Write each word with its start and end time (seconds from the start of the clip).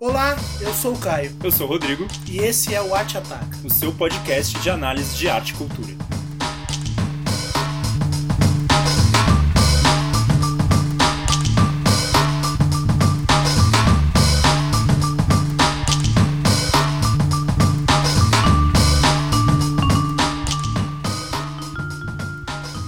Olá, 0.00 0.36
eu 0.60 0.72
sou 0.74 0.94
o 0.94 0.98
Caio 1.00 1.36
Eu 1.42 1.50
sou 1.50 1.66
o 1.66 1.70
Rodrigo, 1.70 2.06
e 2.24 2.38
esse 2.38 2.72
é 2.72 2.80
o 2.80 2.94
Arte 2.94 3.18
Ataca. 3.18 3.58
o 3.64 3.68
seu 3.68 3.92
podcast 3.92 4.56
de 4.60 4.70
análise 4.70 5.16
de 5.16 5.28
arte 5.28 5.52
e 5.52 5.54
cultura. 5.56 5.92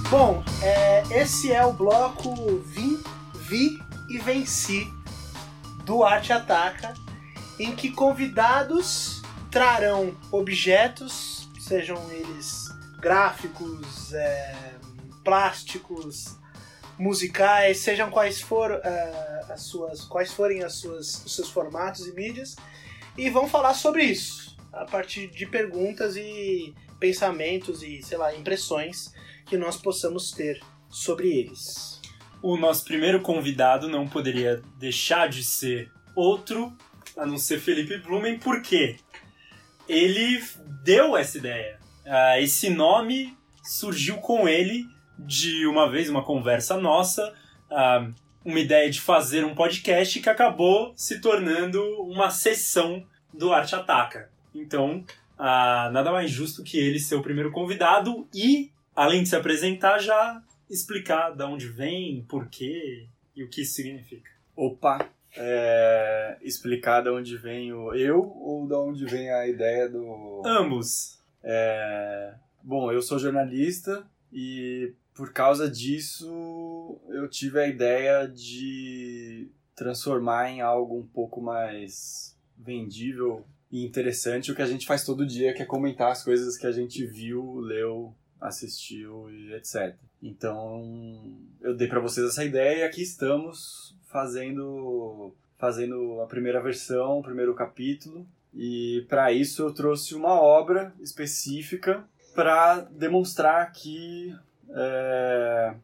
Bom, 0.09 0.41
é, 0.61 1.03
esse 1.11 1.51
é 1.51 1.65
o 1.65 1.73
bloco 1.73 2.61
Vim, 2.63 3.03
Vi 3.35 3.83
e 4.07 4.17
Venci 4.17 4.89
do 5.83 6.03
Arte 6.03 6.31
Ataca, 6.31 6.93
em 7.61 7.75
que 7.75 7.91
convidados 7.91 9.21
trarão 9.51 10.17
objetos, 10.31 11.47
sejam 11.59 11.97
eles 12.11 12.69
gráficos, 12.99 14.13
é, 14.13 14.55
plásticos, 15.23 16.37
musicais, 16.97 17.77
sejam 17.77 18.09
quais 18.09 18.41
for 18.41 18.71
é, 18.71 19.45
as 19.49 19.61
suas, 19.61 20.01
quais 20.05 20.31
forem 20.31 20.63
as 20.63 20.73
suas, 20.73 21.23
os 21.23 21.35
seus 21.35 21.49
formatos 21.49 22.07
e 22.07 22.13
mídias, 22.13 22.55
e 23.17 23.29
vão 23.29 23.47
falar 23.47 23.75
sobre 23.75 24.03
isso 24.05 24.57
a 24.73 24.85
partir 24.85 25.27
de 25.27 25.45
perguntas 25.45 26.15
e 26.15 26.73
pensamentos 26.99 27.83
e 27.83 28.01
sei 28.01 28.17
lá 28.17 28.33
impressões 28.35 29.13
que 29.45 29.57
nós 29.57 29.75
possamos 29.75 30.31
ter 30.31 30.61
sobre 30.89 31.27
eles. 31.29 31.99
O 32.41 32.57
nosso 32.57 32.85
primeiro 32.85 33.21
convidado 33.21 33.87
não 33.87 34.07
poderia 34.07 34.63
deixar 34.79 35.29
de 35.29 35.43
ser 35.43 35.91
outro, 36.15 36.75
a 37.17 37.25
não 37.25 37.37
ser 37.37 37.59
Felipe 37.59 37.97
Blumen, 37.97 38.39
porque 38.39 38.97
ele 39.87 40.41
deu 40.83 41.17
essa 41.17 41.37
ideia. 41.37 41.79
Ah, 42.05 42.39
esse 42.39 42.69
nome 42.69 43.37
surgiu 43.63 44.17
com 44.17 44.47
ele 44.47 44.85
de 45.17 45.65
uma 45.67 45.89
vez 45.89 46.09
uma 46.09 46.23
conversa 46.23 46.77
nossa, 46.77 47.33
ah, 47.69 48.09
uma 48.43 48.59
ideia 48.59 48.89
de 48.89 48.99
fazer 48.99 49.45
um 49.45 49.53
podcast 49.53 50.19
que 50.19 50.29
acabou 50.29 50.93
se 50.95 51.19
tornando 51.21 51.81
uma 52.01 52.29
sessão 52.31 53.05
do 53.33 53.53
Arte 53.53 53.75
Ataca. 53.75 54.29
Então, 54.53 55.05
ah, 55.37 55.89
nada 55.91 56.11
mais 56.11 56.31
justo 56.31 56.63
que 56.63 56.77
ele 56.77 56.99
ser 56.99 57.15
o 57.15 57.21
primeiro 57.21 57.51
convidado 57.51 58.27
e, 58.33 58.71
além 58.95 59.23
de 59.23 59.29
se 59.29 59.35
apresentar, 59.35 59.99
já 59.99 60.41
explicar 60.69 61.31
de 61.31 61.43
onde 61.43 61.67
vem, 61.67 62.25
por 62.27 62.47
quê 62.47 63.07
e 63.35 63.43
o 63.43 63.49
que 63.49 63.61
isso 63.61 63.73
significa. 63.73 64.31
Opa! 64.55 65.09
É, 65.35 66.37
explicar 66.41 67.01
de 67.01 67.09
onde 67.09 67.37
vem 67.37 67.71
o 67.71 67.93
eu 67.93 68.19
ou 68.19 68.67
de 68.67 68.73
onde 68.73 69.05
vem 69.05 69.31
a 69.31 69.47
ideia 69.47 69.87
do. 69.87 70.41
Ambos. 70.45 71.19
É, 71.43 72.33
bom, 72.63 72.91
eu 72.91 73.01
sou 73.01 73.17
jornalista 73.17 74.05
e 74.31 74.93
por 75.13 75.33
causa 75.33 75.69
disso 75.69 76.99
eu 77.09 77.27
tive 77.27 77.59
a 77.59 77.67
ideia 77.67 78.27
de 78.27 79.49
transformar 79.75 80.49
em 80.49 80.61
algo 80.61 80.99
um 80.99 81.07
pouco 81.07 81.41
mais 81.41 82.37
vendível 82.57 83.45
e 83.71 83.85
interessante 83.85 84.51
o 84.51 84.55
que 84.55 84.61
a 84.61 84.67
gente 84.67 84.85
faz 84.85 85.03
todo 85.03 85.25
dia, 85.25 85.53
que 85.53 85.61
é 85.61 85.65
comentar 85.65 86.11
as 86.11 86.23
coisas 86.23 86.57
que 86.57 86.67
a 86.67 86.71
gente 86.71 87.05
viu, 87.05 87.55
leu, 87.59 88.13
assistiu 88.41 89.29
e 89.29 89.53
etc. 89.53 89.95
Então, 90.21 91.37
eu 91.61 91.75
dei 91.75 91.87
para 91.87 91.99
vocês 91.99 92.27
essa 92.27 92.43
ideia 92.43 92.79
e 92.79 92.83
aqui 92.83 93.01
estamos 93.01 93.95
fazendo 94.07 95.33
fazendo 95.57 96.19
a 96.21 96.25
primeira 96.25 96.59
versão, 96.59 97.19
o 97.19 97.23
primeiro 97.23 97.53
capítulo. 97.53 98.27
E 98.53 99.05
para 99.07 99.31
isso 99.31 99.61
eu 99.61 99.73
trouxe 99.73 100.15
uma 100.15 100.41
obra 100.41 100.91
específica 100.99 102.03
para 102.33 102.79
demonstrar 102.79 103.71
que 103.71 104.35
é, 104.69 105.75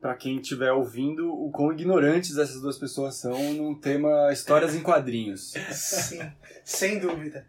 para 0.00 0.14
quem 0.14 0.38
estiver 0.38 0.72
ouvindo 0.72 1.32
o 1.32 1.50
quão 1.50 1.72
ignorantes 1.72 2.36
essas 2.36 2.60
duas 2.60 2.76
pessoas 2.76 3.14
são 3.14 3.54
num 3.54 3.74
tema 3.74 4.30
histórias 4.32 4.74
em 4.74 4.82
quadrinhos. 4.82 5.54
Sim, 5.70 6.20
sem 6.64 6.98
dúvida. 6.98 7.46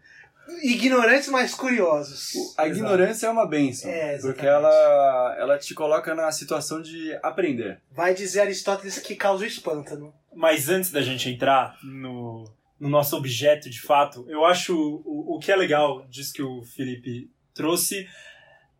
Ignorantes, 0.62 1.28
mas 1.28 1.54
curiosos. 1.54 2.54
A 2.56 2.66
ignorância 2.68 3.26
é 3.26 3.30
uma 3.30 3.46
benção, 3.46 3.90
É, 3.90 4.18
porque 4.18 4.46
ela, 4.46 5.36
ela 5.38 5.58
te 5.58 5.74
coloca 5.74 6.14
na 6.14 6.30
situação 6.30 6.80
de 6.80 7.12
aprender. 7.22 7.80
Vai 7.90 8.14
dizer 8.14 8.40
Aristóteles 8.40 8.98
que 8.98 9.16
causa 9.16 9.44
o 9.44 9.46
espântano. 9.46 10.14
Mas 10.34 10.68
antes 10.68 10.90
da 10.90 11.02
gente 11.02 11.28
entrar 11.28 11.76
no, 11.82 12.44
no 12.78 12.88
nosso 12.88 13.16
objeto 13.16 13.68
de 13.70 13.80
fato, 13.80 14.24
eu 14.28 14.44
acho 14.44 14.76
o, 14.76 15.36
o 15.36 15.38
que 15.38 15.50
é 15.50 15.56
legal 15.56 16.06
disso 16.08 16.32
que 16.32 16.42
o 16.42 16.62
Felipe 16.62 17.30
trouxe 17.54 18.06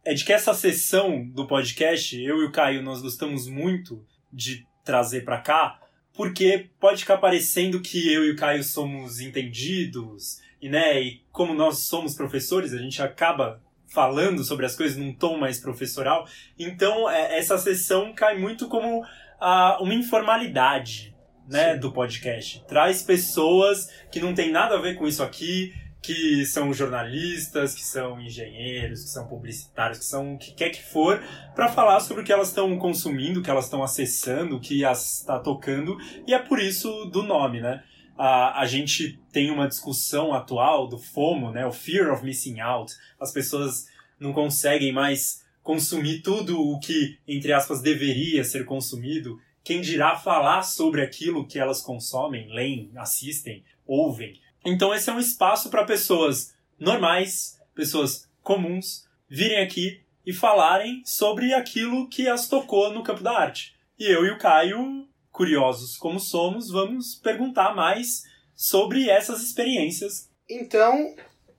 é 0.05 0.15
de 0.15 0.25
que 0.25 0.33
essa 0.33 0.55
sessão 0.55 1.27
do 1.27 1.47
podcast, 1.47 2.17
eu 2.23 2.43
e 2.43 2.47
o 2.47 2.53
Caio, 2.53 2.83
nós 2.83 3.03
gostamos 3.03 3.49
muito 3.49 4.07
de 4.33 4.65
trazer 4.85 5.25
pra 5.25 5.41
cá, 5.41 5.81
porque 6.13 6.71
pode 6.79 7.01
ficar 7.01 7.19
parecendo 7.19 7.81
que 7.81 8.13
eu 8.13 8.25
e 8.25 8.31
o 8.31 8.37
Caio 8.37 8.63
somos 8.63 9.19
entendidos, 9.21 10.39
e, 10.61 10.69
né, 10.69 11.01
e 11.01 11.23
como 11.33 11.55
nós 11.55 11.81
somos 11.81 12.15
professores, 12.15 12.73
a 12.73 12.79
gente 12.79 13.03
acaba 13.03 13.61
falando 13.89 14.43
sobre 14.45 14.67
as 14.67 14.75
coisas 14.75 14.97
num 14.97 15.15
tom 15.15 15.39
mais 15.39 15.59
professoral. 15.59 16.27
Então, 16.59 17.09
é, 17.09 17.39
essa 17.39 17.57
sessão 17.59 18.13
cai 18.13 18.39
muito 18.39 18.69
como 18.69 19.05
ah, 19.41 19.79
uma 19.81 19.95
informalidade 19.95 21.15
né, 21.49 21.75
Sim. 21.75 21.81
do 21.81 21.93
podcast. 21.93 22.65
Traz 22.67 23.03
pessoas 23.03 23.89
que 24.11 24.21
não 24.21 24.35
tem 24.35 24.51
nada 24.51 24.77
a 24.77 24.81
ver 24.81 24.97
com 24.97 25.07
isso 25.07 25.23
aqui, 25.23 25.73
que 26.03 26.45
são 26.47 26.73
jornalistas, 26.73 27.75
que 27.75 27.85
são 27.85 28.21
engenheiros, 28.21 29.03
que 29.03 29.11
são 29.11 29.27
publicitários, 29.27 29.99
que 29.99 30.05
são 30.05 30.35
o 30.35 30.39
que 30.39 30.53
quer 30.53 30.71
que 30.71 30.83
for, 30.83 31.21
para 31.55 31.69
falar 31.69 31.99
sobre 32.01 32.23
o 32.23 32.25
que 32.25 32.33
elas 32.33 32.49
estão 32.49 32.79
consumindo, 32.79 33.41
o 33.41 33.43
que 33.43 33.51
elas 33.51 33.65
estão 33.65 33.83
acessando, 33.83 34.57
o 34.57 34.61
que 34.61 34.85
as 34.85 35.21
está 35.21 35.39
tocando, 35.39 35.97
e 36.27 36.33
é 36.33 36.39
por 36.39 36.61
isso 36.61 37.07
do 37.07 37.23
nome, 37.23 37.61
né? 37.61 37.83
A, 38.17 38.61
a 38.61 38.67
gente 38.67 39.19
tem 39.33 39.51
uma 39.51 39.69
discussão 39.69 40.33
atual 40.33 40.89
do 40.89 40.99
FOMO, 40.99 41.51
né? 41.51 41.67
O 41.67 41.73
Fear 41.73 42.13
of 42.13 42.25
Missing 42.25 42.61
Out. 42.61 42.95
As 43.21 43.33
pessoas 43.33 43.87
não 44.19 44.33
conseguem 44.33 44.93
mais 44.93 45.45
consumir 45.63 46.23
tudo 46.23 46.61
o 46.61 46.79
que, 46.79 47.19
entre 47.27 47.53
aspas, 47.53 47.83
deveria 47.83 48.45
ser 48.45 48.65
consumido. 48.65 49.39
Quem 49.65 49.81
dirá 49.81 50.17
falar 50.17 50.63
sobre 50.63 51.03
aquilo 51.03 51.47
que 51.47 51.59
elas 51.59 51.83
consomem, 51.83 52.49
leem, 52.53 52.91
assistem, 52.97 53.65
ouvem. 53.85 54.41
Então 54.65 54.95
esse 54.95 55.11
é 55.11 55.13
um 55.13 55.19
espaço 55.19 55.69
para 55.71 55.85
pessoas 55.85 56.55
normais, 56.79 57.61
pessoas 57.75 58.31
comuns, 58.43 59.07
virem 59.29 59.59
aqui 59.59 60.01
e 60.25 60.33
falarem 60.33 61.03
sobre 61.05 61.53
aquilo 61.53 62.09
que 62.09 62.29
as 62.29 62.49
tocou 62.49 62.93
no 62.93 63.03
campo 63.03 63.23
da 63.23 63.37
arte. 63.37 63.75
E 63.99 64.05
eu 64.05 64.25
e 64.25 64.31
o 64.31 64.39
Caio, 64.39 65.09
curiosos 65.37 65.99
como 65.99 66.19
somos, 66.19 66.71
vamos 66.71 67.15
perguntar 67.15 67.75
mais 67.75 68.25
sobre 68.55 69.11
essas 69.11 69.43
experiências. 69.43 70.31
Então, 70.49 71.15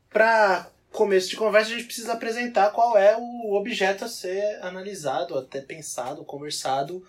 para 0.10 0.72
começo 0.92 1.30
de 1.30 1.36
conversa, 1.36 1.70
a 1.70 1.76
gente 1.76 1.86
precisa 1.86 2.14
apresentar 2.14 2.72
qual 2.72 2.98
é 2.98 3.16
o 3.16 3.54
objeto 3.54 4.04
a 4.04 4.08
ser 4.08 4.60
analisado, 4.64 5.38
até 5.38 5.62
pensado, 5.62 6.26
conversado 6.26 7.06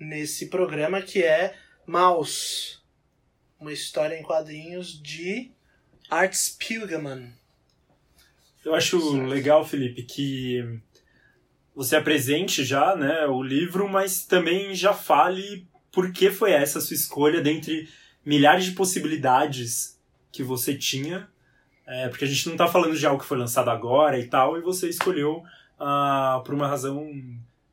nesse 0.00 0.46
programa, 0.46 1.02
que 1.02 1.22
é 1.22 1.54
Mouse, 1.86 2.78
uma 3.60 3.72
história 3.72 4.18
em 4.18 4.22
quadrinhos 4.22 4.98
de 5.02 5.50
Art 6.08 6.32
Spiegelman. 6.32 7.34
Eu 8.64 8.74
acho 8.74 8.98
legal, 9.26 9.62
Felipe, 9.62 10.04
que 10.04 10.80
você 11.74 11.96
apresente 11.96 12.64
já 12.64 12.96
né, 12.96 13.26
o 13.26 13.42
livro, 13.42 13.86
mas 13.86 14.24
também 14.24 14.74
já 14.74 14.94
fale 14.94 15.68
por 15.92 16.12
que 16.12 16.30
foi 16.30 16.52
essa 16.52 16.78
a 16.78 16.82
sua 16.82 16.94
escolha 16.94 17.40
dentre 17.40 17.88
milhares 18.24 18.64
de 18.64 18.72
possibilidades 18.72 19.98
que 20.30 20.42
você 20.42 20.74
tinha. 20.74 21.28
É, 21.86 22.08
porque 22.08 22.24
a 22.24 22.28
gente 22.28 22.44
não 22.46 22.54
está 22.54 22.68
falando 22.68 22.96
de 22.96 23.06
algo 23.06 23.20
que 23.20 23.26
foi 23.26 23.38
lançado 23.38 23.70
agora 23.70 24.18
e 24.18 24.26
tal, 24.26 24.58
e 24.58 24.60
você 24.60 24.90
escolheu 24.90 25.42
ah, 25.80 26.42
por 26.44 26.54
uma 26.54 26.68
razão 26.68 27.10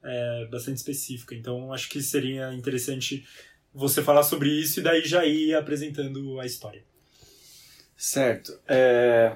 é, 0.01 0.47
bastante 0.49 0.77
específica. 0.77 1.35
Então 1.35 1.73
acho 1.73 1.89
que 1.89 2.01
seria 2.01 2.53
interessante 2.53 3.27
você 3.73 4.01
falar 4.01 4.23
sobre 4.23 4.49
isso 4.49 4.79
e 4.79 4.83
daí 4.83 5.05
já 5.05 5.25
ir 5.25 5.53
apresentando 5.53 6.39
a 6.39 6.45
história. 6.45 6.81
Certo. 7.97 8.57
É... 8.67 9.35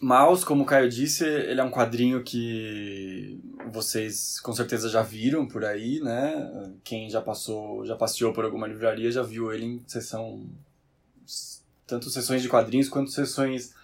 Maus, 0.00 0.44
como 0.44 0.62
o 0.62 0.66
Caio 0.66 0.88
disse, 0.88 1.24
ele 1.24 1.60
é 1.60 1.64
um 1.64 1.70
quadrinho 1.70 2.22
que 2.22 3.40
vocês 3.72 4.38
com 4.40 4.52
certeza 4.52 4.88
já 4.88 5.02
viram 5.02 5.46
por 5.46 5.64
aí, 5.64 6.00
né? 6.00 6.72
Quem 6.84 7.10
já 7.10 7.20
passou, 7.20 7.84
já 7.84 7.96
passeou 7.96 8.32
por 8.32 8.44
alguma 8.44 8.66
livraria 8.66 9.10
já 9.10 9.22
viu 9.22 9.52
ele 9.52 9.64
em 9.64 9.82
sessão 9.86 10.46
tanto 11.86 12.10
sessões 12.10 12.42
de 12.42 12.48
quadrinhos 12.48 12.88
quanto 12.88 13.10
sessões 13.10 13.74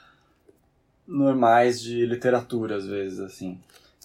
normais 1.06 1.80
de 1.80 2.06
literatura 2.06 2.76
às 2.76 2.86
vezes 2.86 3.18
assim. 3.18 3.58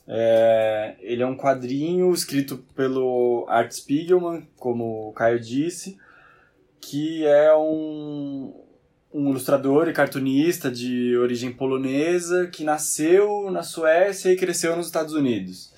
É, 0.08 0.96
ele 1.02 1.22
é 1.22 1.28
um 1.28 1.38
quadrinho 1.38 2.12
escrito 2.12 2.58
pelo 2.76 3.46
Art 3.48 3.72
Spiegelman, 3.72 4.48
como 4.58 5.10
o 5.10 5.14
Caio 5.14 5.40
disse, 5.40 6.00
que 6.82 7.26
é 7.28 7.56
um 7.56 8.52
um 9.14 9.30
ilustrador 9.30 9.88
e 9.88 9.94
cartunista 9.94 10.70
de 10.70 11.18
origem 11.18 11.52
polonesa 11.52 12.48
que 12.48 12.64
nasceu 12.64 13.50
na 13.52 13.64
Suécia 13.64 14.32
e 14.32 14.36
cresceu 14.36 14.76
nos 14.76 14.86
Estados 14.86 15.14
Unidos. 15.14 15.74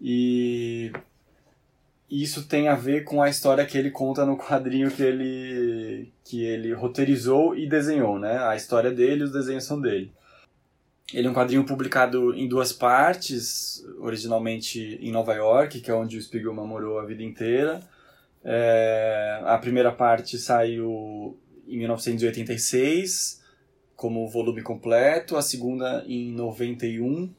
E 0.00 0.92
isso 2.10 2.46
tem 2.46 2.68
a 2.68 2.74
ver 2.74 3.04
com 3.04 3.22
a 3.22 3.28
história 3.28 3.66
que 3.66 3.76
ele 3.76 3.90
conta 3.90 4.24
no 4.24 4.36
quadrinho 4.36 4.90
que 4.90 5.02
ele 5.02 6.12
que 6.24 6.44
ele 6.44 6.72
roteirizou 6.72 7.56
e 7.56 7.68
desenhou, 7.68 8.18
né? 8.18 8.38
A 8.38 8.56
história 8.56 8.90
dele, 8.90 9.24
os 9.24 9.32
desenhos 9.32 9.64
são 9.64 9.80
dele. 9.80 10.12
Ele 11.12 11.26
é 11.26 11.30
um 11.30 11.34
quadrinho 11.34 11.64
publicado 11.64 12.34
em 12.34 12.46
duas 12.46 12.70
partes, 12.72 13.82
originalmente 13.98 14.98
em 15.00 15.10
Nova 15.10 15.34
York, 15.34 15.80
que 15.80 15.90
é 15.90 15.94
onde 15.94 16.18
o 16.18 16.22
Spiegelman 16.22 16.66
morou 16.66 16.98
a 16.98 17.04
vida 17.06 17.22
inteira. 17.22 17.80
É, 18.44 19.40
a 19.44 19.56
primeira 19.56 19.90
parte 19.90 20.38
saiu 20.38 21.38
em 21.68 21.78
1986 21.78 23.42
como 23.98 24.28
volume 24.28 24.62
completo, 24.62 25.36
a 25.36 25.42
segunda 25.42 26.04
em 26.06 26.30
91, 26.32 27.34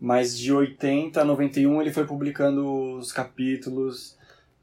mas 0.00 0.38
de 0.38 0.52
80 0.52 1.20
a 1.20 1.24
91 1.24 1.82
ele 1.82 1.92
foi 1.92 2.06
publicando 2.06 2.94
os 2.96 3.10
capítulos 3.10 4.16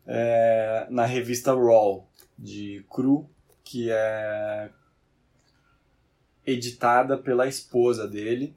é, 0.08 0.88
na 0.90 1.06
revista 1.06 1.54
Raw 1.54 2.08
de 2.40 2.86
Cru, 2.90 3.30
que 3.66 3.90
é 3.92 4.70
editada 6.46 7.18
pela 7.18 7.48
esposa 7.48 8.08
dele, 8.08 8.56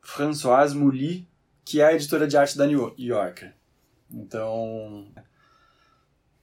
Françoise 0.00 0.76
Mouly, 0.76 1.26
que 1.64 1.80
é 1.80 1.84
a 1.86 1.94
editora 1.94 2.28
de 2.28 2.36
arte 2.36 2.56
da 2.56 2.66
New 2.66 2.94
Yorker. 2.96 3.54
Então, 4.12 5.06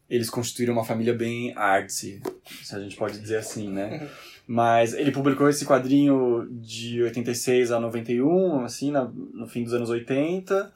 eles 0.10 0.30
constituíram 0.30 0.74
uma 0.74 0.86
família 0.86 1.14
bem 1.14 1.54
artsy, 1.56 2.22
se 2.64 2.76
a 2.76 2.80
gente 2.80 2.96
pode 2.96 3.20
dizer 3.20 3.38
assim, 3.38 3.70
né? 3.70 4.10
Mas 4.48 4.94
ele 4.94 5.12
publicou 5.12 5.50
esse 5.50 5.66
quadrinho 5.66 6.48
de 6.50 7.04
86 7.04 7.72
a 7.72 7.80
91, 7.80 8.64
assim, 8.64 8.92
na, 8.92 9.04
no 9.04 9.46
fim 9.48 9.64
dos 9.64 9.74
anos 9.74 9.90
80. 9.90 10.72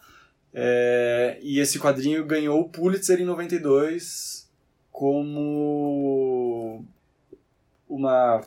É, 0.53 1.39
e 1.41 1.59
esse 1.59 1.79
quadrinho 1.79 2.25
ganhou 2.25 2.59
o 2.59 2.67
Pulitzer 2.67 3.21
em 3.21 3.25
92 3.25 4.49
como 4.91 6.83
uma 7.87 8.41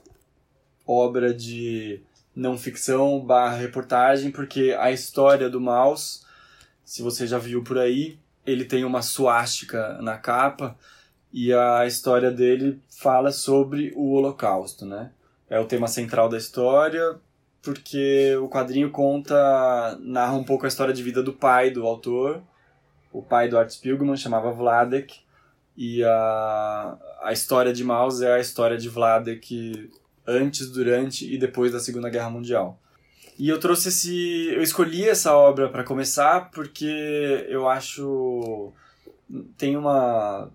obra 0.87 1.33
de 1.33 2.03
não 2.37 2.59
ficção 2.59 3.19
barra 3.21 3.57
reportagem, 3.57 4.31
porque 4.31 4.77
a 4.79 4.93
história 4.93 5.49
do 5.49 5.61
Maus, 5.61 6.27
se 6.85 7.01
você 7.01 7.27
já 7.27 7.39
viu 7.39 7.63
por 7.63 7.79
aí, 7.79 8.19
ele 8.47 8.65
tem 8.65 8.85
uma 8.85 9.03
suástica 9.03 9.99
na 10.01 10.17
capa 10.17 10.77
e 11.33 11.53
a 11.53 11.87
história 11.87 12.31
dele 12.31 12.81
fala 12.89 13.33
sobre 13.33 13.93
o 13.97 14.13
Holocausto, 14.13 14.87
né? 14.87 15.11
É 15.49 15.59
o 15.59 15.67
tema 15.67 15.89
central 15.89 16.29
da 16.29 16.39
história, 16.39 17.17
porque 17.63 18.37
o 18.37 18.49
quadrinho 18.49 18.91
conta, 18.91 19.99
narra 20.01 20.35
um 20.35 20.45
pouco 20.45 20.65
a 20.65 20.69
história 20.69 20.95
de 20.95 21.03
vida 21.03 21.23
do 21.23 21.33
pai 21.33 21.71
do 21.71 21.87
autor, 21.87 22.43
o 23.13 23.23
pai 23.23 23.49
do 23.49 23.59
Art 23.59 23.71
Spiegelman, 23.71 24.17
chamava 24.17 24.53
Vladek, 24.53 25.21
e 25.77 26.05
a, 26.05 26.99
a 27.23 27.33
história 27.33 27.73
de 27.73 27.83
Maus 27.83 28.21
é 28.21 28.33
a 28.33 28.41
história 28.41 28.77
de 28.77 28.89
Vladek 28.89 29.91
antes, 30.27 30.71
durante 30.71 31.33
e 31.33 31.37
depois 31.37 31.73
da 31.73 31.81
Segunda 31.81 32.09
Guerra 32.09 32.31
Mundial. 32.31 32.79
E 33.39 33.49
eu 33.49 33.59
trouxe 33.59 33.89
esse. 33.89 34.49
Eu 34.49 34.63
escolhi 34.63 35.09
essa 35.09 35.37
obra 35.37 35.69
para 35.69 35.85
começar 35.85 36.51
porque 36.51 37.47
eu 37.49 37.69
acho. 37.69 38.73
Tem 39.57 39.77
uma. 39.77 40.51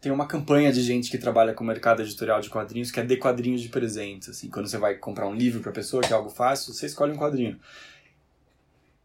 Tem 0.00 0.10
uma 0.10 0.26
campanha 0.26 0.72
de 0.72 0.80
gente 0.80 1.10
que 1.10 1.18
trabalha 1.18 1.52
com 1.52 1.62
o 1.62 1.66
mercado 1.66 2.00
editorial 2.00 2.40
de 2.40 2.48
quadrinhos 2.48 2.90
que 2.90 2.98
é 3.00 3.04
de 3.04 3.16
quadrinhos 3.18 3.60
de 3.60 3.68
presentes. 3.68 4.30
Assim, 4.30 4.48
quando 4.48 4.66
você 4.66 4.78
vai 4.78 4.94
comprar 4.94 5.26
um 5.26 5.34
livro 5.34 5.60
para 5.60 5.72
pessoa, 5.72 6.02
que 6.02 6.12
é 6.12 6.16
algo 6.16 6.30
fácil, 6.30 6.72
você 6.72 6.86
escolhe 6.86 7.12
um 7.12 7.18
quadrinho. 7.18 7.58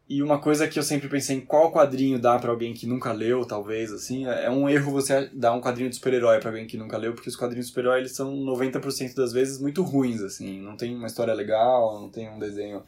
E 0.08 0.22
uma 0.22 0.38
coisa 0.38 0.68
que 0.68 0.78
eu 0.78 0.84
sempre 0.84 1.08
pensei 1.08 1.36
em 1.36 1.40
qual 1.40 1.72
quadrinho 1.72 2.16
dá 2.16 2.38
para 2.38 2.50
alguém 2.50 2.72
que 2.72 2.86
nunca 2.86 3.12
leu, 3.12 3.44
talvez, 3.44 3.92
assim, 3.92 4.24
é 4.24 4.48
um 4.48 4.68
erro 4.68 4.92
você 4.92 5.28
dar 5.32 5.52
um 5.52 5.60
quadrinho 5.60 5.90
de 5.90 5.96
super-herói 5.96 6.38
para 6.38 6.50
alguém 6.50 6.64
que 6.64 6.76
nunca 6.76 6.96
leu, 6.96 7.12
porque 7.12 7.28
os 7.28 7.34
quadrinhos 7.34 7.66
de 7.66 7.70
super-herói 7.72 7.98
eles 7.98 8.14
são 8.14 8.32
90% 8.32 9.16
das 9.16 9.32
vezes 9.32 9.60
muito 9.60 9.82
ruins, 9.82 10.22
assim, 10.22 10.60
não 10.60 10.76
tem 10.76 10.94
uma 10.94 11.08
história 11.08 11.34
legal, 11.34 12.00
não 12.00 12.08
tem 12.08 12.30
um 12.30 12.38
desenho 12.38 12.84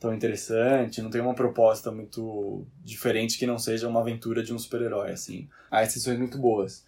tão 0.00 0.14
interessante, 0.14 1.02
não 1.02 1.10
tem 1.10 1.20
uma 1.20 1.34
proposta 1.34 1.92
muito 1.92 2.66
diferente 2.82 3.38
que 3.38 3.46
não 3.46 3.58
seja 3.58 3.86
uma 3.86 4.00
aventura 4.00 4.42
de 4.42 4.52
um 4.52 4.58
super-herói, 4.58 5.12
assim. 5.12 5.46
Há 5.70 5.82
exceções 5.82 6.18
muito 6.18 6.38
boas. 6.38 6.86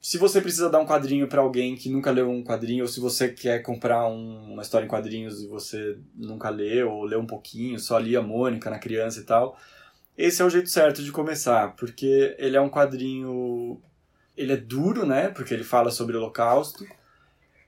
Se 0.00 0.16
você 0.16 0.40
precisa 0.40 0.70
dar 0.70 0.80
um 0.80 0.86
quadrinho 0.86 1.28
para 1.28 1.42
alguém 1.42 1.76
que 1.76 1.90
nunca 1.90 2.10
leu 2.10 2.30
um 2.30 2.42
quadrinho, 2.42 2.84
ou 2.84 2.88
se 2.88 2.98
você 2.98 3.28
quer 3.28 3.60
comprar 3.60 4.08
um, 4.08 4.54
uma 4.54 4.62
história 4.62 4.86
em 4.86 4.88
quadrinhos 4.88 5.42
e 5.42 5.46
você 5.46 5.98
nunca 6.16 6.48
leu, 6.48 6.90
ou 6.90 7.04
leu 7.04 7.20
um 7.20 7.26
pouquinho, 7.26 7.78
só 7.78 7.98
lia 7.98 8.22
Mônica 8.22 8.70
na 8.70 8.78
criança 8.78 9.20
e 9.20 9.24
tal, 9.24 9.58
esse 10.16 10.40
é 10.40 10.44
o 10.44 10.50
jeito 10.50 10.70
certo 10.70 11.02
de 11.02 11.12
começar, 11.12 11.76
porque 11.76 12.34
ele 12.38 12.56
é 12.56 12.60
um 12.60 12.70
quadrinho. 12.70 13.78
Ele 14.34 14.54
é 14.54 14.56
duro, 14.56 15.04
né? 15.04 15.28
Porque 15.28 15.52
ele 15.52 15.64
fala 15.64 15.90
sobre 15.90 16.16
o 16.16 16.20
Holocausto, 16.20 16.86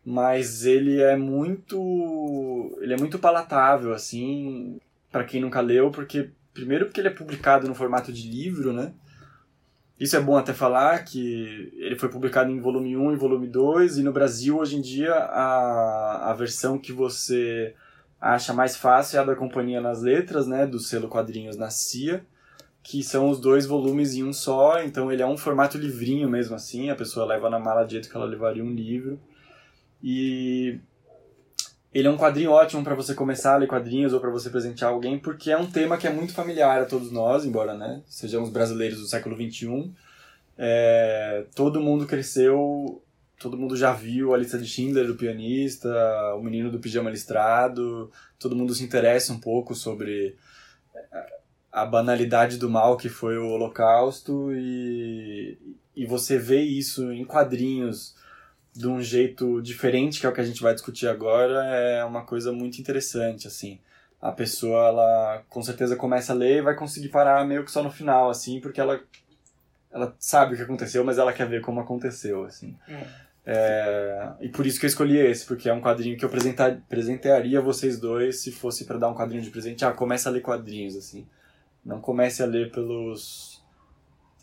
mas 0.05 0.65
ele 0.65 1.01
é 1.01 1.17
muito 1.17 2.77
ele 2.81 2.93
é 2.93 2.97
muito 2.97 3.19
palatável 3.19 3.93
assim 3.93 4.81
para 5.11 5.25
quem 5.25 5.41
nunca 5.41 5.61
leu 5.61 5.91
porque 5.91 6.31
primeiro 6.53 6.87
porque 6.87 7.01
ele 7.01 7.09
é 7.09 7.13
publicado 7.13 7.69
no 7.69 7.75
formato 7.75 8.13
de 8.13 8.29
livro 8.29 8.73
né? 8.73 8.93
Isso 10.01 10.17
é 10.17 10.21
bom 10.21 10.37
até 10.37 10.53
falar 10.53 11.05
que 11.05 11.73
ele 11.77 11.97
foi 11.97 12.09
publicado 12.09 12.51
em 12.51 12.61
volume 12.61 12.97
1 12.97 13.13
e 13.13 13.17
volume 13.17 13.47
2 13.47 13.99
e 13.99 14.03
no 14.03 14.13
Brasil 14.13 14.59
hoje 14.59 14.77
em 14.77 14.81
dia 14.81 15.15
a, 15.15 16.31
a 16.31 16.35
versão 16.35 16.77
que 16.77 16.93
você 16.93 17.73
acha 18.21 18.53
mais 18.53 18.77
fácil 18.77 19.19
é 19.19 19.23
a 19.23 19.25
da 19.25 19.37
Companhia 19.37 19.81
nas 19.81 20.03
Letras 20.03 20.49
né? 20.49 20.67
Do 20.67 20.81
selo 20.81 21.09
quadrinhos 21.09 21.57
na 21.57 21.71
CIA 21.71 22.25
que 22.83 23.05
são 23.05 23.31
os 23.31 23.39
dois 23.39 23.65
volumes 23.65 24.15
em 24.15 24.25
um 24.25 24.33
só 24.33 24.83
então 24.83 25.13
ele 25.13 25.23
é 25.23 25.27
um 25.27 25.37
formato 25.37 25.79
livrinho 25.79 26.29
mesmo 26.29 26.57
assim 26.57 26.91
a 26.91 26.97
pessoa 26.97 27.25
leva 27.25 27.49
na 27.49 27.61
mala 27.61 27.85
de 27.85 27.93
jeito 27.93 28.11
que 28.11 28.17
ela 28.17 28.27
levaria 28.27 28.65
um 28.65 28.75
livro 28.75 29.21
e 30.03 30.81
ele 31.93 32.09
é 32.09 32.11
um 32.11 32.17
quadrinho 32.17 32.51
ótimo 32.51 32.83
para 32.83 32.95
você 32.95 33.15
começar 33.15 33.55
a 33.55 33.59
ler 33.59 33.69
quadrinhos 33.69 34.13
ou 34.13 34.21
para 34.21 34.31
você 34.31 34.49
presentear 34.49 34.91
alguém, 34.91 35.19
porque 35.19 35.51
é 35.51 35.59
um 35.59 35.71
tema 35.71 35.99
que 35.99 36.07
é 36.07 36.11
muito 36.11 36.33
familiar 36.33 36.81
a 36.81 36.87
todos 36.87 37.13
nós, 37.13 37.45
embora 37.45 37.75
né, 37.75 38.03
sejamos 38.07 38.49
brasileiros 38.49 38.99
do 38.99 39.07
século 39.07 39.37
XXI. 39.37 39.93
É, 40.57 41.45
todo 41.55 41.81
mundo 41.81 42.07
cresceu, 42.07 43.03
todo 43.39 43.59
mundo 43.59 43.77
já 43.77 43.93
viu 43.93 44.33
a 44.33 44.39
lista 44.39 44.59
de 44.59 44.67
Schindler 44.67 45.07
do 45.07 45.17
pianista, 45.17 45.89
o 46.35 46.43
menino 46.43 46.71
do 46.71 46.79
pijama 46.79 47.11
listrado, 47.11 48.11
todo 48.39 48.57
mundo 48.57 48.75
se 48.75 48.83
interessa 48.83 49.33
um 49.33 49.39
pouco 49.39 49.75
sobre 49.75 50.35
a 51.71 51.85
banalidade 51.85 52.59
do 52.59 52.71
mal 52.71 52.97
que 52.97 53.09
foi 53.09 53.37
o 53.39 53.49
Holocausto 53.49 54.53
e, 54.53 55.59
e 55.97 56.07
você 56.07 56.39
vê 56.39 56.61
isso 56.61 57.11
em 57.13 57.25
quadrinhos 57.25 58.15
de 58.75 58.89
um 58.89 59.03
jeito 59.03 59.61
diferente, 59.61 60.19
que 60.19 60.27
é 60.27 60.29
o 60.29 60.33
que 60.33 60.41
a 60.41 60.45
gente 60.45 60.63
vai 60.63 60.73
discutir 60.73 61.07
agora, 61.07 61.65
é 61.65 62.05
uma 62.05 62.25
coisa 62.25 62.53
muito 62.53 62.79
interessante, 62.79 63.47
assim. 63.47 63.79
A 64.21 64.33
pessoa, 64.33 64.89
ela 64.89 65.43
com 65.49 65.63
certeza 65.63 65.97
começa 65.97 66.33
a 66.33 66.37
ler 66.37 66.59
e 66.59 66.63
vai 66.63 66.75
conseguir 66.75 67.09
parar 67.09 67.45
meio 67.47 67.65
que 67.65 67.71
só 67.71 67.83
no 67.83 67.91
final, 67.91 68.31
assim, 68.31 68.61
porque 68.61 68.81
ela, 68.81 69.01
ela 69.91 70.15
sabe 70.19 70.55
o 70.55 70.57
que 70.57 70.63
aconteceu, 70.63 71.05
mas 71.05 71.19
ela 71.19 71.33
quer 71.33 71.49
ver 71.49 71.61
como 71.61 71.81
aconteceu, 71.81 72.45
assim. 72.45 72.77
É. 72.89 73.33
É, 73.45 74.33
e 74.41 74.49
por 74.49 74.65
isso 74.67 74.79
que 74.79 74.87
eu 74.87 74.89
escolhi 74.89 75.19
esse, 75.19 75.45
porque 75.45 75.69
é 75.69 75.75
um 75.75 75.81
quadrinho 75.81 76.17
que 76.17 76.25
eu 76.25 76.31
presentearia 76.89 77.61
vocês 77.61 77.99
dois 77.99 78.41
se 78.41 78.53
fosse 78.53 78.85
para 78.85 78.99
dar 78.99 79.09
um 79.09 79.15
quadrinho 79.15 79.43
de 79.43 79.51
presente. 79.51 79.85
Ah, 79.85 79.93
comece 79.93 80.29
a 80.29 80.31
ler 80.31 80.43
quadrinhos, 80.43 80.97
assim. 80.97 81.27
Não 81.85 82.01
comece 82.01 82.43
a 82.43 82.47
ler 82.47 82.71
pelos 82.71 83.52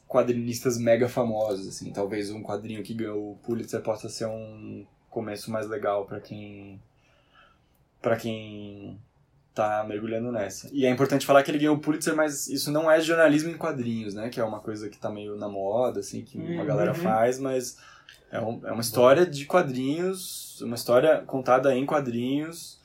quadrinistas 0.09 0.79
mega 0.79 1.07
famosos, 1.07 1.67
assim. 1.67 1.93
Talvez 1.93 2.31
um 2.31 2.41
quadrinho 2.41 2.81
que 2.83 2.95
ganhou 2.95 3.33
o 3.33 3.35
Pulitzer 3.37 3.79
possa 3.81 4.09
ser 4.09 4.25
um 4.25 4.85
começo 5.09 5.51
mais 5.51 5.67
legal 5.67 6.05
para 6.05 6.19
quem 6.19 6.81
para 8.01 8.15
quem 8.15 8.99
tá 9.53 9.85
mergulhando 9.87 10.31
nessa. 10.31 10.69
E 10.71 10.85
é 10.85 10.89
importante 10.89 11.25
falar 11.25 11.43
que 11.43 11.51
ele 11.51 11.59
ganhou 11.59 11.75
o 11.75 11.79
Pulitzer, 11.79 12.15
mas 12.15 12.47
isso 12.47 12.71
não 12.71 12.89
é 12.89 12.99
jornalismo 12.99 13.51
em 13.51 13.57
quadrinhos, 13.57 14.15
né? 14.15 14.29
Que 14.29 14.39
é 14.39 14.43
uma 14.43 14.59
coisa 14.59 14.89
que 14.89 14.97
tá 14.97 15.11
meio 15.11 15.35
na 15.35 15.47
moda, 15.47 15.99
assim, 15.99 16.23
que 16.23 16.37
uma 16.37 16.61
uhum. 16.61 16.65
galera 16.65 16.93
faz, 16.93 17.37
mas 17.37 17.77
é, 18.31 18.39
um, 18.39 18.65
é 18.65 18.71
uma 18.71 18.81
história 18.81 19.25
de 19.25 19.45
quadrinhos, 19.45 20.59
uma 20.61 20.75
história 20.75 21.21
contada 21.21 21.75
em 21.75 21.85
quadrinhos, 21.85 22.79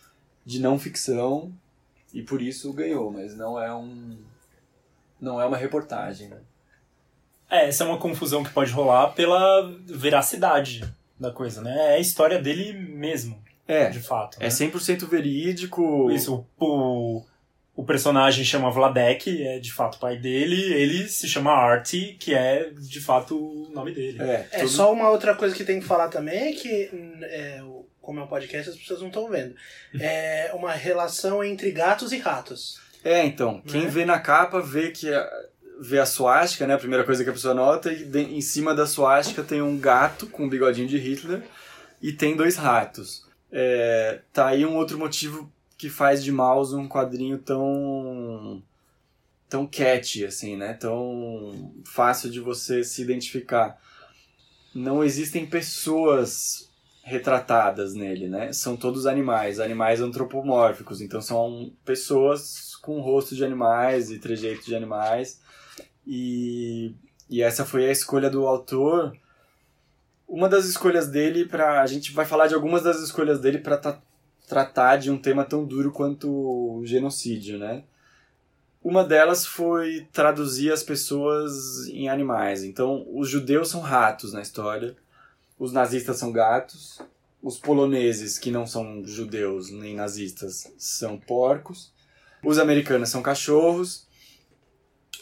de 0.44 0.60
não 0.60 0.78
ficção, 0.78 1.52
e 2.12 2.22
por 2.22 2.42
isso 2.42 2.72
ganhou, 2.72 3.10
mas 3.10 3.34
não 3.34 3.58
é 3.58 3.72
um 3.74 4.18
não 5.20 5.40
é 5.40 5.46
uma 5.46 5.56
reportagem, 5.56 6.28
né? 6.28 6.38
É, 7.54 7.68
essa 7.68 7.84
é 7.84 7.86
uma 7.86 7.98
confusão 7.98 8.42
que 8.42 8.50
pode 8.50 8.70
rolar 8.72 9.08
pela 9.08 9.70
veracidade 9.86 10.84
da 11.18 11.30
coisa, 11.30 11.60
né? 11.62 11.92
É 11.92 11.94
a 11.96 11.98
história 12.00 12.38
dele 12.40 12.72
mesmo. 12.72 13.42
É. 13.66 13.88
De 13.88 14.00
fato. 14.00 14.36
É 14.40 14.44
né? 14.44 14.48
100% 14.50 15.08
verídico. 15.08 16.10
Isso, 16.10 16.46
o, 16.58 17.22
o 17.74 17.84
personagem 17.84 18.44
chama 18.44 18.70
Vladek, 18.70 19.42
é 19.46 19.58
de 19.58 19.72
fato 19.72 19.96
o 19.96 19.98
pai 20.00 20.16
dele, 20.18 20.60
ele 20.74 21.08
se 21.08 21.26
chama 21.28 21.50
Artie, 21.52 22.14
que 22.20 22.34
é 22.34 22.70
de 22.70 23.00
fato 23.00 23.36
o 23.36 23.70
nome 23.72 23.92
dele. 23.92 24.20
É, 24.22 24.46
É, 24.52 24.58
tudo- 24.58 24.68
só 24.68 24.92
uma 24.92 25.08
outra 25.08 25.34
coisa 25.34 25.54
que 25.54 25.64
tem 25.64 25.80
que 25.80 25.86
falar 25.86 26.08
também 26.08 26.48
é 26.48 26.52
que, 26.52 26.90
hum, 26.92 27.18
é, 27.22 27.62
o- 27.62 27.86
como 28.02 28.20
é 28.20 28.22
um 28.24 28.26
podcast, 28.26 28.68
as 28.70 28.76
pessoas 28.76 29.00
não 29.00 29.08
estão 29.08 29.30
vendo. 29.30 29.54
É 29.98 30.50
uma 30.54 30.72
relação 30.72 31.42
entre 31.42 31.70
gatos 31.70 32.12
e 32.12 32.18
ratos. 32.18 32.78
É, 33.02 33.24
então, 33.24 33.62
quem 33.62 33.82
Né? 33.84 33.88
vê 33.88 34.04
na 34.04 34.18
capa 34.18 34.60
vê 34.60 34.90
que 34.90 35.08
vê 35.84 35.98
a 35.98 36.06
suástica, 36.06 36.66
né? 36.66 36.74
A 36.74 36.78
primeira 36.78 37.04
coisa 37.04 37.22
que 37.22 37.28
a 37.30 37.32
pessoa 37.32 37.52
nota, 37.52 37.92
e 37.92 38.04
de- 38.04 38.34
em 38.34 38.40
cima 38.40 38.74
da 38.74 38.86
suástica 38.86 39.42
tem 39.42 39.60
um 39.60 39.78
gato 39.78 40.26
com 40.26 40.44
um 40.44 40.48
bigodinho 40.48 40.88
de 40.88 40.96
Hitler 40.96 41.42
e 42.00 42.10
tem 42.12 42.34
dois 42.34 42.56
ratos. 42.56 43.26
É, 43.52 44.20
tá 44.32 44.46
aí 44.48 44.64
um 44.64 44.76
outro 44.76 44.98
motivo 44.98 45.52
que 45.76 45.90
faz 45.90 46.24
de 46.24 46.32
Mouse 46.32 46.74
um 46.74 46.88
quadrinho 46.88 47.38
tão 47.38 48.62
tão 49.48 49.66
catchy, 49.66 50.24
assim, 50.24 50.56
né? 50.56 50.72
Tão 50.72 51.72
fácil 51.84 52.30
de 52.30 52.40
você 52.40 52.82
se 52.82 53.02
identificar. 53.02 53.78
Não 54.74 55.04
existem 55.04 55.46
pessoas 55.46 56.68
retratadas 57.02 57.94
nele, 57.94 58.28
né? 58.28 58.52
São 58.52 58.76
todos 58.76 59.06
animais, 59.06 59.60
animais 59.60 60.00
antropomórficos, 60.00 61.02
então 61.02 61.20
são 61.20 61.70
pessoas 61.84 62.74
com 62.76 63.00
rosto 63.00 63.36
de 63.36 63.44
animais 63.44 64.10
e 64.10 64.18
trejeito 64.18 64.64
de 64.64 64.74
animais. 64.74 65.43
E, 66.06 66.94
e 67.28 67.42
essa 67.42 67.64
foi 67.64 67.86
a 67.86 67.92
escolha 67.92 68.28
do 68.30 68.46
autor. 68.46 69.16
Uma 70.28 70.48
das 70.48 70.64
escolhas 70.66 71.08
dele 71.08 71.44
para 71.44 71.82
a 71.82 71.86
gente 71.86 72.12
vai 72.12 72.24
falar 72.24 72.46
de 72.46 72.54
algumas 72.54 72.82
das 72.82 73.00
escolhas 73.00 73.40
dele 73.40 73.58
para 73.58 74.00
tratar 74.48 74.96
de 74.96 75.10
um 75.10 75.18
tema 75.18 75.44
tão 75.44 75.64
duro 75.64 75.92
quanto 75.92 76.30
o 76.30 76.86
genocídio, 76.86 77.58
né? 77.58 77.84
Uma 78.82 79.02
delas 79.02 79.46
foi 79.46 80.06
traduzir 80.12 80.70
as 80.70 80.82
pessoas 80.82 81.86
em 81.88 82.08
animais. 82.08 82.62
Então, 82.62 83.06
os 83.14 83.30
judeus 83.30 83.70
são 83.70 83.80
ratos 83.80 84.34
na 84.34 84.42
história, 84.42 84.94
os 85.58 85.72
nazistas 85.72 86.18
são 86.18 86.30
gatos, 86.30 87.00
os 87.42 87.58
poloneses, 87.58 88.38
que 88.38 88.50
não 88.50 88.66
são 88.66 89.02
judeus 89.04 89.70
nem 89.70 89.94
nazistas, 89.94 90.70
são 90.76 91.18
porcos, 91.18 91.92
os 92.42 92.58
americanos 92.58 93.08
são 93.08 93.22
cachorros, 93.22 94.06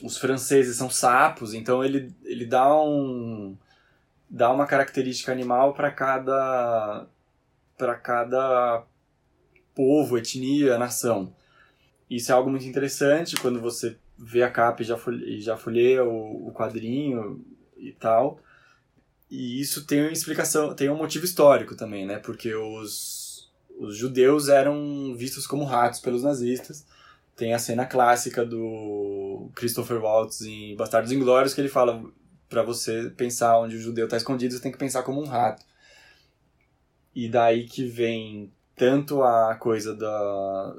os 0.02 0.16
franceses 0.16 0.76
são 0.76 0.88
sapos. 0.88 1.54
Então, 1.54 1.84
ele, 1.84 2.14
ele 2.24 2.46
dá 2.46 2.72
um 2.74 3.56
dá 4.28 4.50
uma 4.50 4.66
característica 4.66 5.30
animal 5.30 5.74
para 5.74 5.90
cada 5.90 7.06
para 7.76 7.94
cada 7.96 8.84
povo, 9.74 10.16
etnia, 10.16 10.78
nação. 10.78 11.34
Isso 12.08 12.30
é 12.30 12.34
algo 12.34 12.50
muito 12.50 12.66
interessante 12.66 13.36
quando 13.36 13.60
você 13.60 13.96
vê 14.18 14.42
a 14.42 14.50
capa 14.50 14.82
e 14.82 14.84
já, 14.84 14.96
folhe, 14.96 15.40
já 15.40 15.56
folheia 15.56 16.04
o, 16.04 16.48
o 16.48 16.52
quadrinho 16.52 17.44
e 17.76 17.92
tal. 17.92 18.38
E 19.30 19.60
isso 19.60 19.86
tem 19.86 20.02
uma 20.02 20.12
explicação, 20.12 20.74
tem 20.74 20.90
um 20.90 20.96
motivo 20.96 21.24
histórico 21.24 21.74
também, 21.74 22.06
né? 22.06 22.18
Porque 22.18 22.54
os, 22.54 23.50
os 23.78 23.96
judeus 23.96 24.48
eram 24.48 25.14
vistos 25.16 25.46
como 25.46 25.64
ratos 25.64 26.00
pelos 26.00 26.22
nazistas. 26.22 26.86
Tem 27.36 27.54
a 27.54 27.58
cena 27.58 27.86
clássica 27.86 28.44
do 28.44 29.50
Christopher 29.54 30.02
Waltz 30.02 30.42
em 30.42 30.76
Bastardos 30.76 31.12
Inglórios 31.12 31.54
que 31.54 31.60
ele 31.60 31.68
fala 31.68 32.04
para 32.48 32.62
você 32.62 33.10
pensar 33.16 33.58
onde 33.58 33.76
o 33.76 33.80
judeu 33.80 34.04
está 34.04 34.16
escondido, 34.16 34.54
você 34.54 34.60
tem 34.60 34.72
que 34.72 34.78
pensar 34.78 35.02
como 35.02 35.22
um 35.22 35.26
rato. 35.26 35.64
E 37.14 37.28
daí 37.28 37.64
que 37.64 37.84
vem 37.84 38.52
tanto 38.76 39.22
a 39.22 39.54
coisa 39.54 39.94
da 39.94 40.74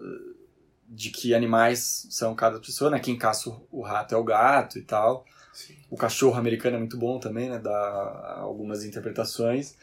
de 0.88 1.10
que 1.10 1.33
animais 1.33 2.07
são 2.12 2.36
cada 2.36 2.60
pessoa, 2.60 2.91
né? 2.91 3.00
Quem 3.00 3.17
caça 3.17 3.51
o 3.72 3.81
rato 3.81 4.13
é 4.13 4.17
o 4.17 4.24
gato 4.24 4.77
e 4.77 4.83
tal. 4.83 5.25
Sim. 5.51 5.75
O 5.89 5.98
cachorro 5.98 6.38
americano 6.38 6.75
é 6.75 6.79
muito 6.79 6.98
bom 6.98 7.19
também, 7.19 7.50
né? 7.50 7.57
Dá 7.57 8.38
algumas 8.39 8.83
interpretações. 8.83 9.75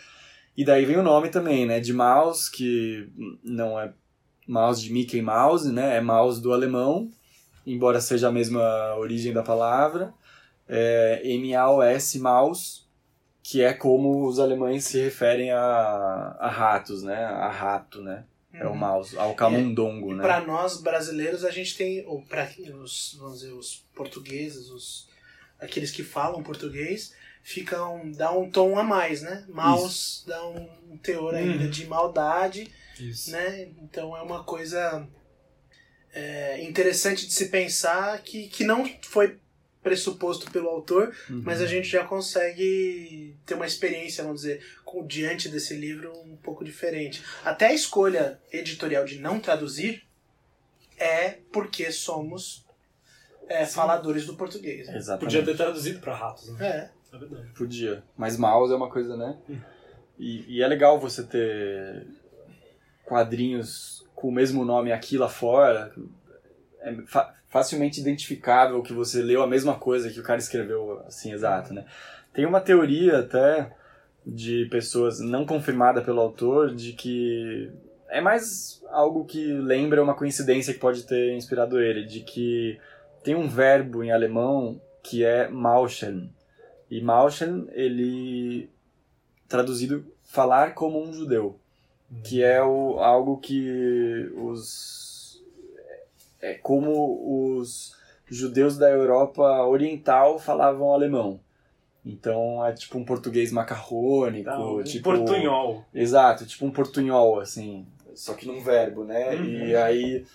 E 0.56 0.64
daí 0.64 0.84
vem 0.84 0.96
o 0.96 1.02
nome 1.02 1.28
também, 1.28 1.66
né? 1.66 1.80
De 1.80 1.92
Mouse, 1.92 2.50
que 2.50 3.08
não 3.42 3.80
é 3.80 3.92
Mouse 4.46 4.82
de 4.82 4.92
Mickey 4.92 5.22
Mouse, 5.22 5.70
né? 5.72 5.96
É 5.96 6.00
Mouse 6.00 6.40
do 6.40 6.52
alemão, 6.52 7.10
embora 7.66 8.00
seja 8.00 8.28
a 8.28 8.32
mesma 8.32 8.94
origem 8.96 9.32
da 9.32 9.42
palavra. 9.42 10.12
É 10.68 11.20
M-A-O-S, 11.24 12.18
Mouse, 12.18 12.82
que 13.42 13.62
é 13.62 13.72
como 13.72 14.26
os 14.26 14.38
alemães 14.38 14.84
se 14.84 15.00
referem 15.00 15.50
a, 15.50 16.36
a 16.38 16.48
ratos, 16.48 17.02
né? 17.02 17.24
A 17.24 17.48
rato, 17.48 18.00
né? 18.00 18.24
É 18.52 18.66
o 18.66 18.74
mouse, 18.74 19.16
ao 19.16 19.32
camundongo, 19.34 20.12
né? 20.12 20.22
Para 20.22 20.40
nós 20.40 20.80
brasileiros, 20.80 21.44
a 21.44 21.50
gente 21.52 21.76
tem, 21.76 22.04
ou 22.04 22.20
para 22.22 22.48
os, 22.82 23.16
vamos 23.18 23.40
dizer, 23.40 23.52
os 23.52 23.84
portugueses, 23.94 24.68
os, 24.70 25.08
aqueles 25.60 25.92
que 25.92 26.02
falam 26.02 26.42
português, 26.42 27.14
ficam, 27.44 28.10
dá 28.10 28.32
um 28.32 28.50
tom 28.50 28.76
a 28.76 28.82
mais, 28.82 29.22
né? 29.22 29.44
Mouse 29.48 30.24
dá 30.26 30.44
um 30.48 30.96
teor 31.00 31.34
ainda 31.36 31.64
Uhum. 31.64 31.70
de 31.70 31.86
maldade, 31.86 32.68
Isso. 33.00 33.30
né? 33.32 33.68
Então 33.82 34.16
é 34.16 34.22
uma 34.22 34.44
coisa 34.44 35.06
é, 36.12 36.62
interessante 36.62 37.26
de 37.26 37.32
se 37.32 37.48
pensar 37.48 38.20
que, 38.22 38.48
que 38.48 38.64
não 38.64 38.84
foi 39.02 39.38
pressuposto 39.82 40.50
pelo 40.50 40.68
autor, 40.68 41.14
Uhum. 41.30 41.42
mas 41.44 41.60
a 41.62 41.66
gente 41.66 41.88
já 41.88 42.04
consegue 42.04 43.34
ter 43.46 43.54
uma 43.54 43.64
experiência, 43.66 44.22
vamos 44.22 44.42
dizer, 44.42 44.62
com, 44.84 45.06
diante 45.06 45.48
desse 45.48 45.74
livro 45.74 46.12
um 46.26 46.36
pouco 46.36 46.62
diferente. 46.64 47.22
Até 47.44 47.68
a 47.68 47.72
escolha 47.72 48.38
editorial 48.52 49.04
de 49.06 49.18
não 49.18 49.40
traduzir 49.40 50.02
é 50.98 51.38
porque 51.50 51.90
somos 51.90 52.66
é, 53.48 53.64
faladores 53.64 54.26
do 54.26 54.36
português. 54.36 54.86
né? 54.88 54.98
Exatamente. 54.98 55.34
Podia 55.36 55.44
ter 55.44 55.56
traduzido 55.56 55.98
pra 56.00 56.14
ratos, 56.14 56.50
né? 56.58 56.66
É. 56.66 57.16
É 57.16 57.18
verdade. 57.18 57.48
Podia. 57.56 58.04
Mas 58.16 58.36
mouse 58.36 58.72
é 58.72 58.76
uma 58.76 58.90
coisa, 58.90 59.16
né? 59.16 59.36
E, 60.18 60.44
e 60.58 60.62
é 60.62 60.68
legal 60.68 61.00
você 61.00 61.24
ter 61.24 62.06
quadrinhos 63.10 64.06
com 64.14 64.28
o 64.28 64.32
mesmo 64.32 64.64
nome 64.64 64.92
aqui 64.92 65.18
lá 65.18 65.28
fora. 65.28 65.92
É 66.80 66.94
fa- 67.06 67.34
facilmente 67.48 68.00
identificável 68.00 68.80
que 68.82 68.92
você 68.92 69.20
leu 69.22 69.42
a 69.42 69.46
mesma 69.46 69.74
coisa 69.74 70.10
que 70.10 70.20
o 70.20 70.22
cara 70.22 70.38
escreveu, 70.38 71.02
assim, 71.06 71.32
exato, 71.32 71.74
né? 71.74 71.84
Tem 72.32 72.46
uma 72.46 72.60
teoria 72.60 73.18
até 73.18 73.72
de 74.24 74.66
pessoas 74.70 75.18
não 75.18 75.44
confirmada 75.44 76.00
pelo 76.00 76.20
autor 76.20 76.74
de 76.74 76.92
que 76.92 77.70
é 78.08 78.20
mais 78.20 78.82
algo 78.90 79.24
que 79.24 79.52
lembra 79.52 80.02
uma 80.02 80.14
coincidência 80.14 80.72
que 80.72 80.80
pode 80.80 81.04
ter 81.04 81.34
inspirado 81.34 81.80
ele, 81.80 82.06
de 82.06 82.20
que 82.20 82.78
tem 83.24 83.34
um 83.34 83.48
verbo 83.48 84.04
em 84.04 84.12
alemão 84.12 84.80
que 85.02 85.24
é 85.24 85.48
mauschen, 85.48 86.30
e 86.90 87.00
Mauchen, 87.00 87.68
ele 87.72 88.68
traduzido 89.48 90.04
falar 90.24 90.74
como 90.74 91.00
um 91.00 91.12
judeu, 91.12 91.59
que 92.24 92.42
é 92.42 92.62
o, 92.62 92.98
algo 92.98 93.38
que 93.38 94.30
os 94.36 95.42
é 96.40 96.54
como 96.54 97.50
os 97.50 97.94
judeus 98.26 98.78
da 98.78 98.88
Europa 98.90 99.42
Oriental 99.66 100.38
falavam 100.38 100.92
alemão. 100.92 101.40
Então 102.04 102.64
é 102.64 102.72
tipo 102.72 102.98
um 102.98 103.04
português 103.04 103.52
macarrônico, 103.52 104.44
Tá, 104.44 104.58
um 104.58 104.82
tipo 104.82 105.04
portunhol. 105.04 105.84
Exato, 105.94 106.46
tipo 106.46 106.64
um 106.64 106.70
portunhol 106.70 107.40
assim, 107.40 107.86
só 108.14 108.34
que 108.34 108.46
num 108.46 108.60
verbo, 108.60 109.04
né? 109.04 109.34
Uhum. 109.34 109.44
E 109.44 109.76
aí 109.76 110.26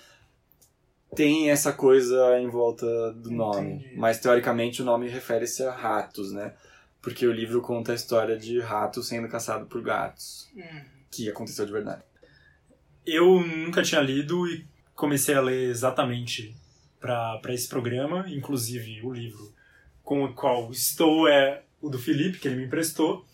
tem 1.16 1.50
essa 1.50 1.74
coisa 1.74 2.38
em 2.40 2.48
volta 2.50 2.86
do 3.14 3.32
nome, 3.32 3.76
Entendi. 3.76 3.96
mas 3.98 4.20
teoricamente 4.20 4.82
o 4.82 4.86
nome 4.86 5.08
refere-se 5.08 5.64
a 5.64 5.72
ratos, 5.72 6.32
né? 6.32 6.54
Porque 7.02 7.26
o 7.26 7.32
livro 7.32 7.62
conta 7.62 7.92
a 7.92 7.96
história 7.96 8.38
de 8.38 8.60
rato 8.60 9.02
sendo 9.02 9.28
caçado 9.28 9.66
por 9.66 9.82
gatos, 9.82 10.50
Hum. 10.56 10.95
Que 11.16 11.30
aconteceu 11.30 11.66
de 11.66 11.72
verdade. 11.72 12.04
Eu 13.06 13.40
nunca 13.46 13.82
tinha 13.82 14.02
lido 14.02 14.48
e 14.48 14.66
comecei 14.94 15.36
a 15.36 15.42
ler 15.42 15.70
exatamente 15.70 16.56
para 17.00 17.54
esse 17.54 17.68
programa, 17.68 18.26
inclusive 18.28 19.02
o 19.04 19.12
livro 19.14 19.54
com 20.04 20.24
o 20.24 20.34
qual 20.34 20.72
estou 20.72 21.28
é 21.28 21.64
o 21.82 21.90
do 21.90 22.00
Felipe, 22.00 22.40
que 22.40 22.48
ele 22.48 22.56
me 22.58 22.66
emprestou. 22.66 23.26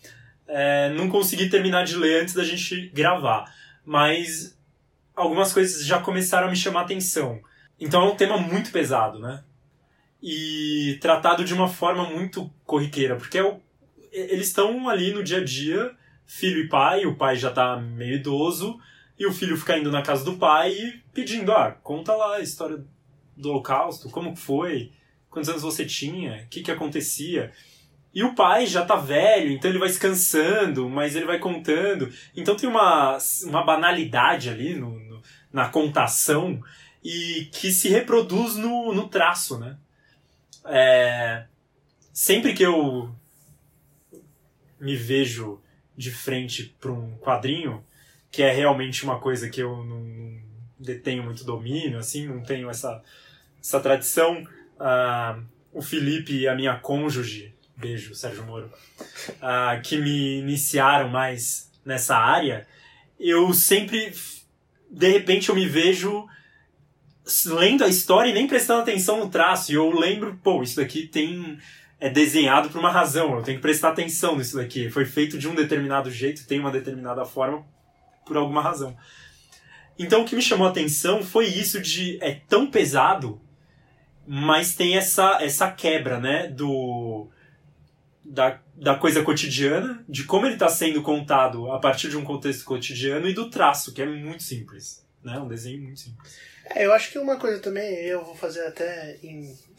É, 0.48 0.90
não 0.94 1.10
consegui 1.10 1.50
terminar 1.50 1.86
de 1.86 1.96
ler 1.96 2.22
antes 2.22 2.34
da 2.34 2.44
gente 2.44 2.90
gravar, 2.90 3.54
mas 3.86 4.58
algumas 5.16 5.54
coisas 5.54 5.86
já 5.86 6.00
começaram 6.02 6.48
a 6.48 6.50
me 6.50 6.56
chamar 6.58 6.82
a 6.82 6.84
atenção. 6.84 7.42
Então 7.80 8.02
é 8.04 8.12
um 8.12 8.16
tema 8.16 8.38
muito 8.38 8.72
pesado, 8.72 9.20
né? 9.20 9.44
E 10.22 10.98
tratado 11.02 11.44
de 11.46 11.54
uma 11.54 11.68
forma 11.68 12.10
muito 12.10 12.52
corriqueira, 12.66 13.16
porque 13.16 13.38
é 13.38 13.44
o- 13.44 13.60
eles 14.12 14.48
estão 14.48 14.90
ali 14.90 15.14
no 15.14 15.24
dia 15.24 15.38
a 15.40 15.44
dia, 15.44 15.96
filho 16.34 16.62
e 16.64 16.70
pai, 16.70 17.06
o 17.06 17.16
pai 17.16 17.36
já 17.36 17.52
tá 17.52 17.76
meio 17.76 18.16
idoso, 18.16 18.80
e 19.20 19.26
o 19.26 19.34
filho 19.34 19.58
fica 19.58 19.78
indo 19.78 19.92
na 19.92 20.02
casa 20.02 20.24
do 20.24 20.38
pai 20.38 20.72
e 20.72 21.02
pedindo, 21.14 21.52
ah, 21.52 21.72
conta 21.84 22.16
lá 22.16 22.38
a 22.38 22.40
história 22.42 22.82
do 23.36 23.50
holocausto, 23.50 24.10
como 24.10 24.34
foi, 24.34 24.92
quantos 25.30 25.50
anos 25.50 25.62
você 25.62 25.86
tinha, 25.86 26.44
o 26.46 26.48
que 26.48 26.62
que 26.62 26.72
acontecia. 26.72 27.52
E 28.14 28.24
o 28.24 28.34
pai 28.34 28.66
já 28.66 28.86
tá 28.86 28.96
velho, 28.96 29.52
então 29.52 29.70
ele 29.70 29.78
vai 29.78 29.90
se 29.90 30.00
cansando, 30.00 30.90
mas 30.90 31.16
ele 31.18 31.26
vai 31.26 31.38
contando. 31.38 32.10
Então 32.36 32.56
tem 32.56 32.70
uma, 32.70 33.18
uma 33.44 33.64
banalidade 33.66 34.50
ali 34.50 34.74
no, 34.74 34.98
no- 35.00 35.22
na 35.52 35.68
contação 35.68 36.62
e 37.04 37.50
que 37.52 37.72
se 37.74 37.90
reproduz 37.90 38.56
no, 38.56 38.94
no 38.94 39.10
traço, 39.10 39.60
né? 39.60 39.78
É, 40.66 41.46
sempre 42.14 42.54
que 42.54 42.64
eu 42.64 43.14
me 44.80 44.96
vejo 44.96 45.62
de 46.02 46.12
frente 46.12 46.76
para 46.82 46.92
um 46.92 47.16
quadrinho, 47.18 47.84
que 48.32 48.42
é 48.42 48.52
realmente 48.52 49.04
uma 49.04 49.20
coisa 49.20 49.50
que 49.50 49.62
eu 49.62 49.84
não 49.84 50.42
detenho 50.80 51.24
muito 51.24 51.44
domínio, 51.44 52.00
assim, 52.00 52.28
não 52.28 52.42
tenho 52.42 52.70
essa, 52.70 53.02
essa 53.62 53.80
tradição. 53.80 54.42
Uh, 54.80 55.44
o 55.72 55.82
Felipe 55.82 56.34
e 56.34 56.48
a 56.48 56.56
minha 56.56 56.76
cônjuge, 56.76 57.54
beijo, 57.78 58.16
Sérgio 58.16 58.44
Moro, 58.44 58.72
uh, 58.98 59.82
que 59.84 59.98
me 59.98 60.40
iniciaram 60.40 61.08
mais 61.08 61.72
nessa 61.86 62.18
área, 62.18 62.68
eu 63.20 63.54
sempre, 63.54 64.12
de 64.90 65.10
repente, 65.12 65.50
eu 65.50 65.56
me 65.56 65.68
vejo 65.68 66.28
lendo 67.46 67.84
a 67.84 67.88
história 67.88 68.32
e 68.32 68.34
nem 68.34 68.48
prestando 68.48 68.82
atenção 68.82 69.20
no 69.20 69.30
traço. 69.30 69.72
E 69.72 69.76
eu 69.76 69.92
lembro, 69.92 70.40
pô, 70.44 70.64
isso 70.64 70.78
daqui 70.78 71.08
tem 71.08 71.60
é 72.02 72.10
desenhado 72.10 72.70
por 72.72 72.80
uma 72.80 72.90
razão, 72.90 73.36
eu 73.36 73.44
tenho 73.44 73.58
que 73.60 73.62
prestar 73.62 73.90
atenção 73.90 74.36
nisso 74.36 74.58
daqui. 74.58 74.90
Foi 74.90 75.06
feito 75.06 75.38
de 75.38 75.48
um 75.48 75.54
determinado 75.54 76.10
jeito, 76.10 76.48
tem 76.48 76.60
uma 76.60 76.72
determinada 76.72 77.24
forma 77.24 77.64
por 78.26 78.36
alguma 78.36 78.60
razão. 78.60 78.98
Então 80.00 80.24
o 80.24 80.26
que 80.26 80.36
me 80.36 80.42
chamou 80.42 80.66
a 80.66 80.72
atenção 80.72 81.22
foi 81.22 81.46
isso 81.46 81.80
de 81.80 82.18
é 82.20 82.42
tão 82.50 82.66
pesado, 82.66 83.40
mas 84.28 84.74
tem 84.74 84.98
essa 84.98 85.38
essa 85.44 85.70
quebra, 85.70 86.20
né, 86.20 86.48
do 86.48 87.30
da, 88.26 88.60
da 88.76 88.96
coisa 88.96 89.22
cotidiana, 89.22 90.04
de 90.10 90.24
como 90.24 90.48
ele 90.48 90.56
está 90.56 90.70
sendo 90.70 91.04
contado 91.04 91.72
a 91.72 91.78
partir 91.78 92.10
de 92.10 92.18
um 92.18 92.24
contexto 92.24 92.66
cotidiano 92.66 93.28
e 93.28 93.34
do 93.34 93.48
traço, 93.48 93.94
que 93.94 94.02
é 94.02 94.08
muito 94.08 94.42
simples, 94.42 95.06
né, 95.24 95.38
um 95.38 95.48
desenho 95.48 95.84
muito 95.84 96.00
simples. 96.00 96.51
É, 96.76 96.86
eu 96.86 96.94
acho 96.94 97.12
que 97.12 97.20
uma 97.20 97.38
coisa 97.38 97.60
também, 97.60 97.94
eu 98.06 98.24
vou 98.24 98.36
fazer 98.36 98.66
até 98.66 99.18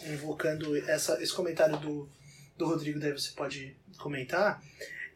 invocando 0.05 0.77
essa, 0.89 1.23
esse 1.23 1.33
comentário 1.33 1.77
do, 1.79 2.09
do 2.57 2.67
Rodrigo, 2.67 3.01
daí 3.01 3.13
você 3.13 3.31
pode 3.33 3.77
comentar, 3.99 4.63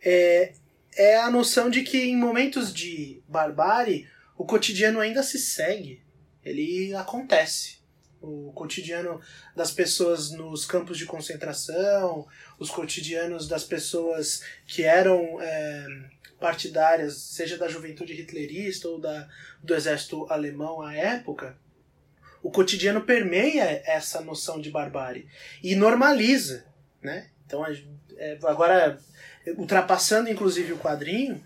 é, 0.02 0.52
é 0.95 1.16
a 1.16 1.30
noção 1.30 1.68
de 1.68 1.83
que 1.83 1.99
em 1.99 2.16
momentos 2.16 2.73
de 2.73 3.23
barbárie, 3.28 4.09
o 4.37 4.45
cotidiano 4.45 5.00
ainda 5.00 5.23
se 5.23 5.38
segue, 5.38 6.02
ele 6.45 6.95
acontece. 6.95 7.76
O 8.21 8.52
cotidiano 8.54 9.21
das 9.54 9.71
pessoas 9.71 10.30
nos 10.30 10.64
campos 10.64 10.97
de 10.97 11.04
concentração, 11.04 12.26
os 12.59 12.71
cotidianos 12.71 13.47
das 13.47 13.62
pessoas 13.62 14.42
que 14.66 14.83
eram 14.83 15.40
é, 15.40 15.87
partidárias, 16.40 17.16
seja 17.18 17.59
da 17.59 17.68
juventude 17.68 18.14
hitlerista 18.14 18.88
ou 18.88 18.99
da, 18.99 19.28
do 19.62 19.75
exército 19.75 20.26
alemão 20.30 20.80
à 20.80 20.95
época, 20.95 21.56
o 22.46 22.50
cotidiano 22.50 23.00
permeia 23.00 23.82
essa 23.84 24.20
noção 24.20 24.60
de 24.60 24.70
barbárie 24.70 25.26
e 25.60 25.74
normaliza, 25.74 26.64
né? 27.02 27.28
Então, 27.44 27.66
é, 28.16 28.38
agora, 28.44 29.00
ultrapassando 29.56 30.30
inclusive 30.30 30.72
o 30.72 30.78
quadrinho, 30.78 31.44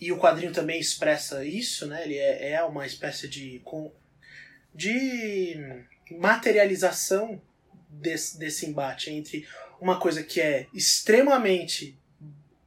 e 0.00 0.10
o 0.10 0.18
quadrinho 0.18 0.52
também 0.52 0.80
expressa 0.80 1.44
isso, 1.44 1.86
né? 1.86 2.02
Ele 2.02 2.16
é, 2.16 2.50
é 2.54 2.64
uma 2.64 2.84
espécie 2.84 3.28
de, 3.28 3.62
de 4.74 5.84
materialização 6.10 7.40
desse, 7.88 8.36
desse 8.36 8.66
embate 8.66 9.08
entre 9.08 9.46
uma 9.80 10.00
coisa 10.00 10.20
que 10.20 10.40
é 10.40 10.66
extremamente 10.74 11.96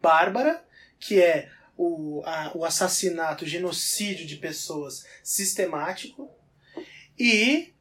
bárbara, 0.01 0.63
que 0.97 1.21
é 1.21 1.49
o, 1.75 2.23
a, 2.25 2.49
o 2.55 2.63
assassinato, 2.63 3.43
o 3.43 3.47
genocídio 3.47 4.25
de 4.25 4.37
pessoas 4.37 5.05
sistemático, 5.21 6.31
e 7.19 7.72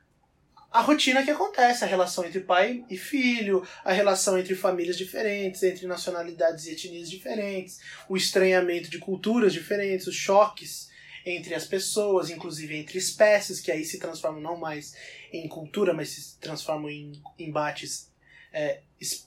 a 0.73 0.81
rotina 0.81 1.23
que 1.23 1.31
acontece, 1.31 1.85
a 1.85 1.87
relação 1.87 2.25
entre 2.25 2.41
pai 2.41 2.85
e 2.88 2.97
filho, 2.97 3.67
a 3.85 3.93
relação 3.93 4.38
entre 4.38 4.55
famílias 4.55 4.97
diferentes, 4.97 5.62
entre 5.62 5.87
nacionalidades 5.87 6.67
e 6.67 6.73
etnias 6.73 7.11
diferentes, 7.11 7.81
o 8.09 8.17
estranhamento 8.17 8.88
de 8.88 8.99
culturas 8.99 9.52
diferentes, 9.52 10.07
os 10.07 10.17
choques 10.17 10.91
entre 11.25 11.55
as 11.55 11.67
pessoas, 11.67 12.31
inclusive 12.31 12.77
entre 12.77 12.99
espécies, 12.99 13.61
que 13.61 13.70
aí 13.70 13.85
se 13.85 13.99
transformam 13.99 14.40
não 14.40 14.57
mais 14.57 14.96
em 15.33 15.46
cultura, 15.46 15.92
mas 15.92 16.09
se 16.09 16.38
transformam 16.38 16.90
em 16.90 17.12
embates 17.38 18.11
é, 18.53 18.81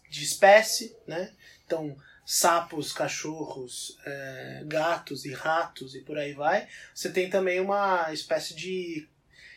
de 0.10 0.24
espécie, 0.24 0.96
né? 1.08 1.32
Então, 1.66 1.96
sapos, 2.26 2.92
cachorros, 2.92 3.98
é, 4.06 4.64
gatos 4.66 5.26
e 5.26 5.32
ratos 5.32 5.96
e 5.96 6.02
por 6.02 6.18
aí 6.18 6.34
vai. 6.34 6.68
Você 6.94 7.12
tem 7.12 7.30
também 7.30 7.60
uma 7.60 8.12
espécie 8.12 8.56
de 8.56 9.08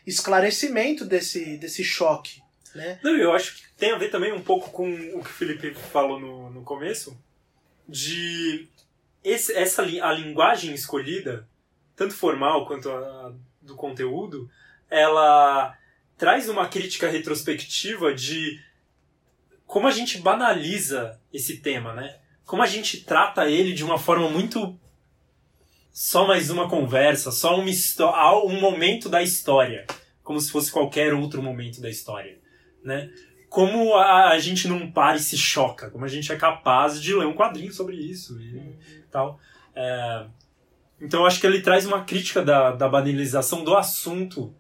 esclarecimento 0.08 1.04
desse, 1.04 1.58
desse 1.58 1.84
choque. 1.84 2.42
Né? 2.74 2.98
Não, 3.02 3.16
eu 3.16 3.32
acho 3.32 3.56
que 3.56 3.68
tem 3.76 3.92
a 3.92 3.98
ver 3.98 4.10
também 4.10 4.32
um 4.32 4.42
pouco 4.42 4.70
com 4.70 4.90
o 4.90 5.22
que 5.22 5.30
o 5.30 5.34
Felipe 5.34 5.74
falou 5.74 6.18
no, 6.18 6.50
no 6.50 6.62
começo, 6.62 7.18
de 7.86 8.68
esse, 9.22 9.52
essa 9.54 9.82
a 9.82 10.12
linguagem 10.12 10.74
escolhida, 10.74 11.46
tanto 11.94 12.14
formal 12.14 12.66
quanto 12.66 12.90
a, 12.90 13.34
do 13.60 13.74
conteúdo, 13.76 14.50
ela 14.90 15.76
traz 16.16 16.48
uma 16.48 16.66
crítica 16.68 17.08
retrospectiva 17.08 18.14
de 18.14 18.60
como 19.66 19.86
a 19.86 19.90
gente 19.90 20.18
banaliza 20.18 21.20
esse 21.32 21.58
tema, 21.58 21.92
né? 21.92 22.18
Como 22.46 22.62
a 22.62 22.66
gente 22.66 23.04
trata 23.04 23.48
ele 23.48 23.74
de 23.74 23.84
uma 23.84 23.98
forma 23.98 24.28
muito 24.30 24.78
só 25.98 26.28
mais 26.28 26.48
uma 26.48 26.68
conversa, 26.68 27.32
só 27.32 27.58
uma 27.58 27.68
um 28.44 28.60
momento 28.60 29.08
da 29.08 29.20
história, 29.20 29.84
como 30.22 30.40
se 30.40 30.48
fosse 30.48 30.70
qualquer 30.70 31.12
outro 31.12 31.42
momento 31.42 31.80
da 31.80 31.90
história, 31.90 32.38
né? 32.84 33.10
Como 33.48 33.96
a, 33.96 34.28
a 34.28 34.38
gente 34.38 34.68
não 34.68 34.92
para 34.92 35.16
e 35.16 35.20
se 35.20 35.36
choca, 35.36 35.90
como 35.90 36.04
a 36.04 36.08
gente 36.08 36.30
é 36.30 36.36
capaz 36.36 37.02
de 37.02 37.12
ler 37.12 37.26
um 37.26 37.34
quadrinho 37.34 37.72
sobre 37.72 37.96
isso 37.96 38.40
e 38.40 39.02
tal. 39.10 39.40
É, 39.74 40.26
então 41.00 41.26
acho 41.26 41.40
que 41.40 41.46
ele 41.48 41.62
traz 41.62 41.84
uma 41.84 42.04
crítica 42.04 42.44
da, 42.44 42.70
da 42.70 42.88
banalização 42.88 43.64
do 43.64 43.76
assunto 43.76 44.54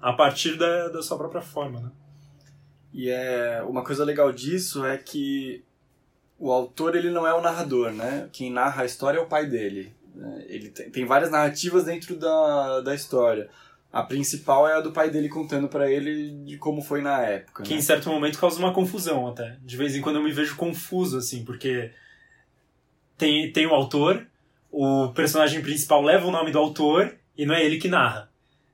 a 0.00 0.14
partir 0.14 0.56
da, 0.56 0.88
da 0.88 1.02
sua 1.02 1.18
própria 1.18 1.42
forma, 1.42 1.80
né? 1.80 1.90
E 2.94 3.10
é 3.10 3.62
uma 3.62 3.84
coisa 3.84 4.06
legal 4.06 4.32
disso 4.32 4.86
é 4.86 4.96
que 4.96 5.62
o 6.38 6.50
autor 6.50 6.96
ele 6.96 7.10
não 7.10 7.26
é 7.26 7.34
o 7.34 7.42
narrador, 7.42 7.92
né? 7.92 8.30
Quem 8.32 8.50
narra 8.50 8.84
a 8.84 8.86
história 8.86 9.18
é 9.18 9.20
o 9.20 9.26
pai 9.26 9.44
dele. 9.44 9.97
Né? 10.18 10.44
Ele 10.48 10.68
tem, 10.70 10.90
tem 10.90 11.04
várias 11.04 11.30
narrativas 11.30 11.84
dentro 11.84 12.16
da, 12.16 12.80
da 12.80 12.94
história. 12.94 13.48
A 13.90 14.02
principal 14.02 14.68
é 14.68 14.74
a 14.74 14.80
do 14.80 14.92
pai 14.92 15.10
dele 15.10 15.28
contando 15.28 15.68
para 15.68 15.90
ele 15.90 16.32
de 16.44 16.58
como 16.58 16.82
foi 16.82 17.00
na 17.00 17.22
época. 17.22 17.62
Que 17.62 17.72
né? 17.72 17.78
em 17.78 17.82
certo 17.82 18.10
momento 18.10 18.38
causa 18.38 18.58
uma 18.58 18.74
confusão 18.74 19.28
até. 19.28 19.56
De 19.62 19.76
vez 19.76 19.94
em 19.94 20.00
quando 20.00 20.16
eu 20.16 20.22
me 20.22 20.32
vejo 20.32 20.56
confuso, 20.56 21.16
assim, 21.16 21.44
porque 21.44 21.92
tem, 23.16 23.50
tem 23.52 23.66
o 23.66 23.72
autor, 23.72 24.26
o 24.70 25.08
personagem 25.14 25.62
principal 25.62 26.02
leva 26.02 26.26
o 26.26 26.32
nome 26.32 26.50
do 26.50 26.58
autor 26.58 27.16
e 27.36 27.46
não 27.46 27.54
é 27.54 27.64
ele 27.64 27.78
que 27.78 27.88
narra. 27.88 28.28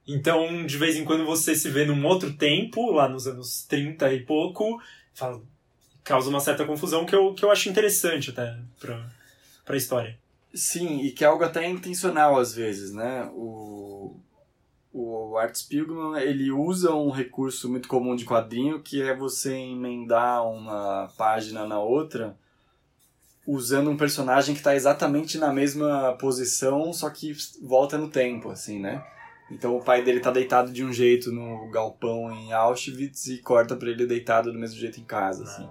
Então, 0.07 0.67
de 0.67 0.77
vez 0.77 0.97
em 0.97 1.05
quando 1.05 1.25
você 1.25 1.55
se 1.55 1.69
vê 1.69 1.85
num 1.85 2.05
outro 2.07 2.33
tempo, 2.33 2.91
lá 2.91 3.09
nos 3.09 3.27
anos 3.27 3.65
30 3.69 4.13
e 4.13 4.21
pouco, 4.21 4.83
fala, 5.15 5.41
causa 6.03 6.29
uma 6.29 6.41
certa 6.41 6.65
confusão 6.65 7.07
que 7.07 7.15
eu, 7.15 7.35
que 7.35 7.45
eu 7.45 7.51
acho 7.51 7.69
interessante 7.69 8.31
até 8.31 8.57
pra, 8.81 9.07
pra 9.65 9.77
história. 9.77 10.19
Sim, 10.55 11.01
e 11.01 11.11
que 11.11 11.25
é 11.25 11.27
algo 11.27 11.43
até 11.43 11.69
intencional 11.69 12.39
às 12.39 12.55
vezes, 12.55 12.93
né? 12.93 13.29
O, 13.35 14.17
o 14.93 15.37
Art 15.37 15.57
Spiegelman, 15.57 16.23
ele 16.23 16.53
usa 16.53 16.95
um 16.95 17.11
recurso 17.11 17.69
muito 17.69 17.89
comum 17.89 18.15
de 18.15 18.25
quadrinho, 18.25 18.81
que 18.81 19.03
é 19.03 19.17
você 19.17 19.53
emendar 19.53 20.47
uma 20.47 21.09
página 21.19 21.67
na 21.67 21.81
outra, 21.81 22.37
usando 23.45 23.91
um 23.91 23.97
personagem 23.97 24.55
que 24.55 24.61
está 24.61 24.77
exatamente 24.77 25.39
na 25.39 25.53
mesma 25.53 26.13
posição, 26.21 26.93
só 26.93 27.11
que 27.11 27.33
volta 27.61 27.99
no 27.99 28.09
tempo, 28.09 28.51
assim, 28.51 28.79
né? 28.79 29.05
Então 29.51 29.77
o 29.77 29.83
pai 29.83 30.05
dele 30.05 30.21
tá 30.21 30.31
deitado 30.31 30.71
de 30.71 30.85
um 30.85 30.93
jeito 30.93 31.33
no 31.33 31.69
galpão 31.69 32.31
em 32.31 32.53
Auschwitz 32.53 33.27
e 33.27 33.39
corta 33.39 33.75
para 33.75 33.91
ele 33.91 34.07
deitado 34.07 34.53
do 34.53 34.59
mesmo 34.59 34.79
jeito 34.79 35.01
em 35.01 35.05
casa, 35.05 35.43
assim. 35.43 35.69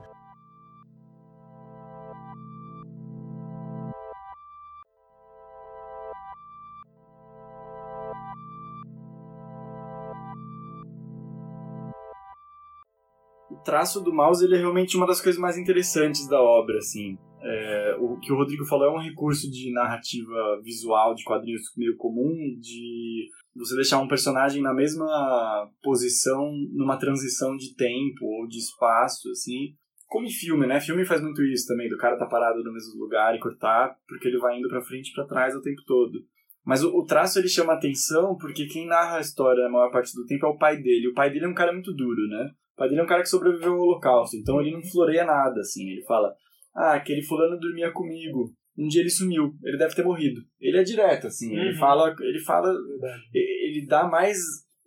Traço 13.63 14.01
do 14.01 14.13
mouse 14.13 14.43
ele 14.43 14.55
é 14.55 14.59
realmente 14.59 14.97
uma 14.97 15.07
das 15.07 15.21
coisas 15.21 15.39
mais 15.39 15.57
interessantes 15.57 16.27
da 16.27 16.41
obra, 16.41 16.77
assim. 16.77 17.17
É, 17.41 17.97
o 17.99 18.17
que 18.19 18.31
o 18.31 18.35
Rodrigo 18.37 18.65
falou 18.65 18.87
é 18.87 18.91
um 18.91 19.01
recurso 19.01 19.49
de 19.51 19.71
narrativa 19.73 20.61
visual 20.63 21.13
de 21.13 21.23
quadrinhos 21.23 21.63
meio 21.75 21.97
comum, 21.97 22.31
de 22.59 23.29
você 23.55 23.75
deixar 23.75 23.99
um 23.99 24.07
personagem 24.07 24.61
na 24.61 24.73
mesma 24.73 25.69
posição 25.81 26.51
numa 26.71 26.97
transição 26.97 27.55
de 27.57 27.75
tempo 27.75 28.25
ou 28.25 28.47
de 28.47 28.59
espaço, 28.59 29.29
assim. 29.31 29.75
Como 30.07 30.25
em 30.25 30.31
filme, 30.31 30.67
né? 30.67 30.79
Filme 30.79 31.05
faz 31.05 31.21
muito 31.21 31.43
isso 31.43 31.67
também, 31.67 31.89
do 31.89 31.97
cara 31.97 32.17
tá 32.17 32.25
parado 32.25 32.63
no 32.63 32.71
mesmo 32.71 32.99
lugar 32.99 33.35
e 33.35 33.39
cortar, 33.39 33.95
porque 34.07 34.27
ele 34.27 34.37
vai 34.37 34.57
indo 34.57 34.69
para 34.69 34.81
frente 34.81 35.09
e 35.09 35.13
pra 35.13 35.25
trás 35.25 35.55
o 35.55 35.61
tempo 35.61 35.81
todo. 35.85 36.19
Mas 36.65 36.81
o, 36.83 37.03
traço 37.03 37.39
ele 37.39 37.49
chama 37.49 37.73
atenção 37.73 38.37
porque 38.37 38.67
quem 38.67 38.87
narra 38.87 39.17
a 39.17 39.21
história 39.21 39.65
a 39.65 39.69
maior 39.69 39.91
parte 39.91 40.15
do 40.15 40.25
tempo 40.25 40.45
é 40.45 40.49
o 40.49 40.57
pai 40.57 40.77
dele. 40.77 41.09
O 41.09 41.13
pai 41.13 41.29
dele 41.29 41.45
é 41.45 41.49
um 41.49 41.53
cara 41.53 41.73
muito 41.73 41.93
duro, 41.93 42.27
né? 42.29 42.51
Dele 42.77 42.99
é 42.99 43.03
um 43.03 43.07
cara 43.07 43.21
que 43.21 43.29
sobreviveu 43.29 43.73
ao 43.73 43.79
holocausto, 43.79 44.35
então 44.35 44.59
ele 44.59 44.71
não 44.71 44.83
floreia 44.83 45.25
nada, 45.25 45.59
assim. 45.61 45.89
Ele 45.89 46.03
fala, 46.03 46.33
ah, 46.75 46.93
aquele 46.95 47.21
fulano 47.23 47.59
dormia 47.59 47.91
comigo. 47.91 48.51
Um 48.77 48.87
dia 48.87 49.01
ele 49.01 49.09
sumiu, 49.09 49.53
ele 49.63 49.77
deve 49.77 49.93
ter 49.95 50.03
morrido. 50.03 50.41
Ele 50.59 50.77
é 50.79 50.83
direto, 50.83 51.27
assim. 51.27 51.55
Ele 51.55 51.71
Uhum. 51.73 51.77
fala, 51.77 52.15
ele 52.21 52.39
fala, 52.39 52.73
Verdade. 52.73 53.21
ele 53.33 53.85
dá 53.87 54.07
mais, 54.07 54.37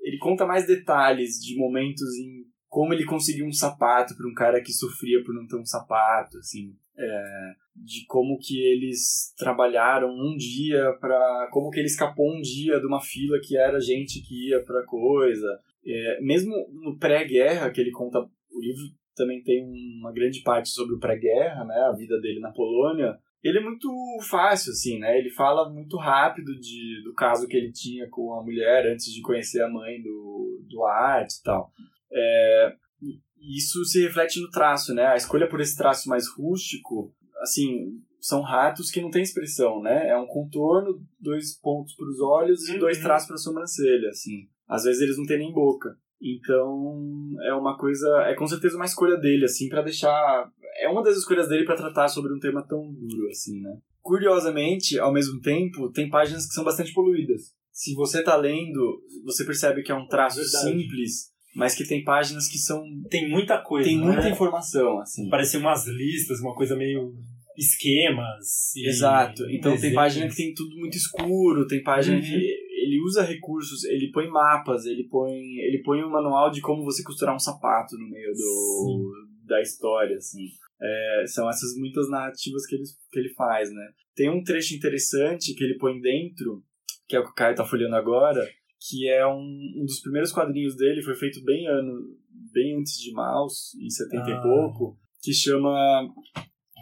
ele 0.01 0.19
conta 0.19 0.45
mais 0.45 0.67
detalhes 0.67 1.39
de 1.41 1.57
momentos 1.57 2.15
em 2.17 2.45
como 2.69 2.93
ele 2.93 3.05
conseguiu 3.07 3.47
um 3.47 3.53
sapato 3.53 4.15
para 4.17 4.29
um 4.29 4.35
cara 4.35 4.61
que 4.61 4.73
sofria 4.73 5.23
por 5.25 5.33
não 5.35 5.47
ter 5.47 5.57
um 5.57 5.65
sapato, 5.65 6.37
assim, 6.39 6.75
é, 6.99 7.53
de 7.77 8.05
como 8.07 8.37
que 8.39 8.59
eles 8.61 9.33
trabalharam 9.39 10.09
um 10.11 10.37
dia 10.37 10.93
para, 11.01 11.49
como 11.53 11.71
que 11.71 11.79
ele 11.79 11.87
escapou 11.87 12.37
um 12.37 12.41
dia 12.41 12.79
de 12.79 12.87
uma 12.87 13.01
fila 13.01 13.39
que 13.43 13.57
era 13.57 13.81
gente 13.81 14.21
que 14.21 14.49
ia 14.51 14.63
para 14.63 14.85
coisa, 14.85 15.47
É, 15.87 16.21
mesmo 16.21 16.53
no 16.73 16.99
pré-guerra 16.99 17.71
que 17.71 17.81
ele 17.81 17.91
conta, 17.93 18.19
o 18.19 18.61
livro 18.61 18.83
também 19.15 19.43
tem 19.43 19.65
uma 20.01 20.13
grande 20.13 20.43
parte 20.43 20.69
sobre 20.69 20.95
o 20.95 20.99
pré-guerra, 20.99 21.65
né, 21.65 21.75
a 21.89 21.93
vida 21.93 22.21
dele 22.21 22.41
na 22.41 22.53
Polônia. 22.53 23.17
Ele 23.43 23.59
é 23.59 23.63
muito 23.63 23.89
fácil, 24.29 24.73
assim, 24.73 24.99
né? 24.99 25.19
Ele 25.19 25.31
fala 25.31 25.71
muito 25.73 25.97
rápido 25.97 26.53
de, 26.59 27.03
do 27.05 27.15
caso 27.15 27.47
que 27.47 27.57
ele 27.57 27.71
tinha 27.71 28.09
com 28.11 28.35
a 28.35 28.43
mulher 28.43 28.87
antes 28.93 29.07
de 29.13 29.23
conhecer 29.23 29.63
a 29.63 29.69
mãe 29.71 30.03
do, 30.03 30.65
do 30.69 30.85
Art 30.85 31.31
e 31.31 31.43
tal. 31.45 31.71
É, 32.13 32.75
isso 33.41 33.85
se 33.85 34.03
reflete 34.03 34.41
no 34.41 34.51
traço, 34.51 34.93
né? 34.93 35.07
A 35.07 35.17
escolha 35.17 35.49
por 35.49 35.61
esse 35.61 35.77
traço 35.77 36.09
mais 36.09 36.27
rústico, 36.29 37.15
assim, 37.41 38.01
são 38.21 38.41
ratos 38.43 38.91
que 38.91 39.01
não 39.01 39.11
tem 39.11 39.23
expressão, 39.23 39.81
né? 39.81 40.09
É 40.09 40.19
um 40.19 40.27
contorno, 40.27 41.01
dois 41.21 41.57
pontos 41.61 41.95
para 41.95 42.09
os 42.09 42.21
olhos 42.21 42.69
e 42.69 42.73
Uhum. 42.73 42.79
dois 42.81 42.99
traços 43.01 43.29
para 43.29 43.37
a 43.37 43.39
sobrancelha, 43.39 44.09
assim. 44.09 44.49
Às 44.69 44.85
vezes 44.85 45.01
eles 45.03 45.17
não 45.19 45.25
têm 45.27 45.39
nem 45.39 45.53
boca. 45.53 45.97
Então, 46.21 47.35
é 47.45 47.53
uma 47.55 47.77
coisa, 47.77 48.09
é 48.27 48.35
com 48.35 48.47
certeza 48.47 48.77
uma 48.77 48.85
escolha 48.87 49.17
dele, 49.17 49.45
assim, 49.45 49.69
para 49.69 49.83
deixar. 49.83 50.51
É 50.81 50.89
uma 50.89 51.03
das 51.03 51.17
escolhas 51.17 51.49
dele 51.49 51.65
para 51.65 51.77
tratar 51.77 52.09
sobre 52.09 52.33
um 52.35 52.39
tema 52.39 52.67
tão 52.67 52.81
duro, 52.93 53.29
assim, 53.31 53.61
né? 53.61 53.79
Curiosamente, 54.03 54.99
ao 54.99 55.13
mesmo 55.13 55.41
tempo, 55.41 55.91
tem 55.93 56.09
páginas 56.09 56.47
que 56.47 56.55
são 56.55 56.65
bastante 56.65 56.93
poluídas. 56.93 57.53
Se 57.71 57.95
você 57.95 58.23
tá 58.23 58.35
lendo, 58.37 59.03
você 59.25 59.45
percebe 59.45 59.83
que 59.83 59.93
é 59.93 59.95
um 59.95 60.07
traço 60.07 60.41
Verdade. 60.41 60.65
simples, 60.81 61.31
mas 61.55 61.75
que 61.75 61.87
tem 61.87 62.03
páginas 62.03 62.49
que 62.49 62.59
são. 62.59 62.83
Tem 63.11 63.29
muita 63.29 63.59
coisa. 63.59 63.87
tem 63.89 63.99
né? 63.99 64.07
muita 64.07 64.29
informação, 64.29 64.99
assim. 65.01 65.29
Parecia 65.29 65.61
umas 65.61 65.87
listas, 65.87 66.41
uma 66.41 66.55
coisa 66.55 66.75
meio 66.75 67.13
esquemas. 67.59 68.75
Exato. 68.77 69.43
Então 69.51 69.73
tem 69.73 69.81
desenhos. 69.81 69.95
página 69.95 70.29
que 70.29 70.37
tem 70.37 70.55
tudo 70.55 70.77
muito 70.77 70.97
escuro, 70.97 71.67
tem 71.67 71.83
página 71.83 72.17
Uhum. 72.17 72.23
que 72.23 72.66
ele 72.87 73.01
usa 73.03 73.23
recursos, 73.23 73.85
ele 73.85 74.11
põe 74.13 74.29
mapas, 74.29 74.87
ele 74.87 75.09
põe, 75.09 75.35
ele 75.59 75.83
põe 75.83 76.03
um 76.03 76.11
manual 76.11 76.51
de 76.51 76.61
como 76.61 76.85
você 76.85 77.03
costurar 77.03 77.35
um 77.35 77.39
sapato 77.39 77.97
no 77.99 78.09
meio 78.09 78.33
do, 78.33 79.13
da 79.45 79.61
história, 79.61 80.17
assim. 80.17 80.47
É, 80.81 81.25
são 81.27 81.49
essas 81.49 81.75
muitas 81.77 82.09
narrativas 82.09 82.67
que 82.67 82.77
ele, 82.77 82.85
que 83.11 83.19
ele 83.19 83.35
faz, 83.35 83.73
né? 83.73 83.89
Tem 84.15 84.31
um 84.31 84.43
trecho 84.43 84.75
interessante 84.75 85.55
que 85.55 85.65
ele 85.65 85.79
põe 85.79 86.01
dentro, 86.01 86.63
que 87.09 87.17
é 87.17 87.21
o 87.21 87.25
que 87.25 87.31
o 87.31 87.35
Caio 87.35 87.57
tá 87.57 87.65
folheando 87.65 87.97
agora, 87.97 88.47
que 88.89 89.09
é 89.09 89.27
um, 89.27 89.73
um 89.77 89.85
dos 89.85 90.01
primeiros 90.01 90.33
quadrinhos 90.33 90.77
dele, 90.77 91.03
foi 91.03 91.15
feito 91.15 91.43
bem 91.43 91.67
ano, 91.67 91.93
bem 92.53 92.79
antes 92.79 93.01
de 93.01 93.11
Maus, 93.13 93.75
em 93.81 93.91
70 93.91 94.23
Ah. 94.23 94.31
e 94.31 94.43
pouco, 94.43 94.99
que 95.23 95.33
chama 95.33 95.75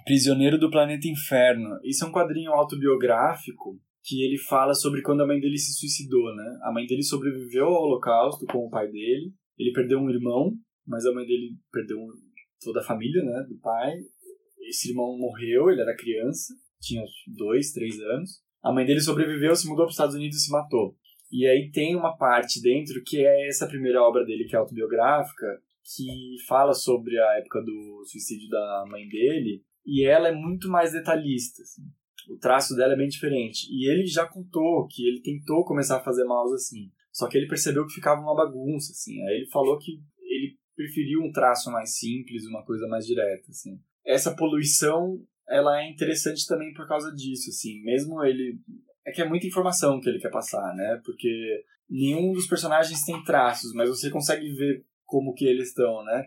Prisioneiro 0.04 0.58
do 0.58 0.70
Planeta 0.70 1.08
Inferno. 1.08 1.78
Isso 1.82 2.04
é 2.04 2.08
um 2.08 2.12
quadrinho 2.12 2.52
autobiográfico 2.52 3.80
que 4.04 4.22
ele 4.22 4.36
fala 4.36 4.74
sobre 4.74 5.00
quando 5.00 5.22
a 5.22 5.26
mãe 5.26 5.40
dele 5.40 5.56
se 5.56 5.72
suicidou, 5.72 6.34
né? 6.36 6.58
A 6.62 6.70
mãe 6.70 6.84
dele 6.84 7.02
sobreviveu 7.02 7.64
ao 7.64 7.84
holocausto 7.84 8.44
com 8.44 8.58
o 8.58 8.70
pai 8.70 8.86
dele. 8.86 9.32
Ele 9.58 9.72
perdeu 9.72 9.98
um 9.98 10.10
irmão, 10.10 10.52
mas 10.86 11.06
a 11.06 11.12
mãe 11.12 11.24
dele 11.26 11.56
perdeu 11.72 11.98
toda 12.62 12.80
a 12.80 12.84
família, 12.84 13.22
né, 13.22 13.46
do 13.48 13.58
pai. 13.60 13.94
Esse 14.68 14.90
irmão 14.90 15.16
morreu, 15.16 15.70
ele 15.70 15.80
era 15.80 15.96
criança, 15.96 16.54
tinha 16.80 17.02
dois, 17.34 17.72
três 17.72 17.98
anos. 17.98 18.42
A 18.62 18.70
mãe 18.72 18.84
dele 18.84 19.00
sobreviveu, 19.00 19.56
se 19.56 19.66
mudou 19.66 19.84
para 19.84 19.90
os 19.90 19.94
Estados 19.94 20.14
Unidos 20.14 20.36
e 20.36 20.40
se 20.40 20.52
matou. 20.52 20.96
E 21.32 21.46
aí 21.46 21.70
tem 21.70 21.96
uma 21.96 22.16
parte 22.16 22.60
dentro 22.60 23.02
que 23.04 23.24
é 23.24 23.48
essa 23.48 23.66
primeira 23.66 24.02
obra 24.02 24.24
dele, 24.24 24.44
que 24.44 24.54
é 24.54 24.58
autobiográfica, 24.58 25.46
que 25.82 26.36
fala 26.46 26.74
sobre 26.74 27.18
a 27.18 27.38
época 27.38 27.60
do 27.62 28.04
suicídio 28.06 28.48
da 28.50 28.84
mãe 28.88 29.08
dele, 29.08 29.62
e 29.86 30.04
ela 30.04 30.28
é 30.28 30.32
muito 30.32 30.68
mais 30.68 30.92
detalhista. 30.92 31.62
assim. 31.62 31.82
O 32.30 32.38
traço 32.38 32.74
dela 32.74 32.94
é 32.94 32.96
bem 32.96 33.08
diferente. 33.08 33.66
E 33.70 33.90
ele 33.90 34.06
já 34.06 34.26
contou 34.26 34.86
que 34.88 35.06
ele 35.06 35.20
tentou 35.20 35.64
começar 35.64 35.96
a 35.96 36.04
fazer 36.04 36.24
mouse 36.24 36.54
assim. 36.54 36.90
Só 37.12 37.28
que 37.28 37.38
ele 37.38 37.46
percebeu 37.46 37.86
que 37.86 37.94
ficava 37.94 38.20
uma 38.20 38.34
bagunça, 38.34 38.92
assim. 38.92 39.22
Aí 39.26 39.36
ele 39.36 39.46
falou 39.46 39.78
que 39.78 40.00
ele 40.22 40.56
preferiu 40.74 41.20
um 41.22 41.30
traço 41.30 41.70
mais 41.70 41.96
simples, 41.96 42.46
uma 42.46 42.64
coisa 42.64 42.86
mais 42.88 43.06
direta, 43.06 43.50
assim. 43.50 43.78
Essa 44.04 44.34
poluição, 44.34 45.22
ela 45.48 45.80
é 45.80 45.90
interessante 45.90 46.46
também 46.46 46.72
por 46.74 46.88
causa 46.88 47.14
disso, 47.14 47.50
assim. 47.50 47.80
Mesmo 47.82 48.22
ele... 48.24 48.58
É 49.06 49.12
que 49.12 49.22
é 49.22 49.28
muita 49.28 49.46
informação 49.46 50.00
que 50.00 50.08
ele 50.08 50.18
quer 50.18 50.30
passar, 50.30 50.74
né? 50.74 51.00
Porque 51.04 51.64
nenhum 51.88 52.32
dos 52.32 52.46
personagens 52.46 53.04
tem 53.04 53.22
traços, 53.22 53.72
mas 53.74 53.88
você 53.88 54.10
consegue 54.10 54.48
ver 54.54 54.84
como 55.04 55.34
que 55.34 55.44
eles 55.44 55.68
estão, 55.68 56.02
né? 56.04 56.26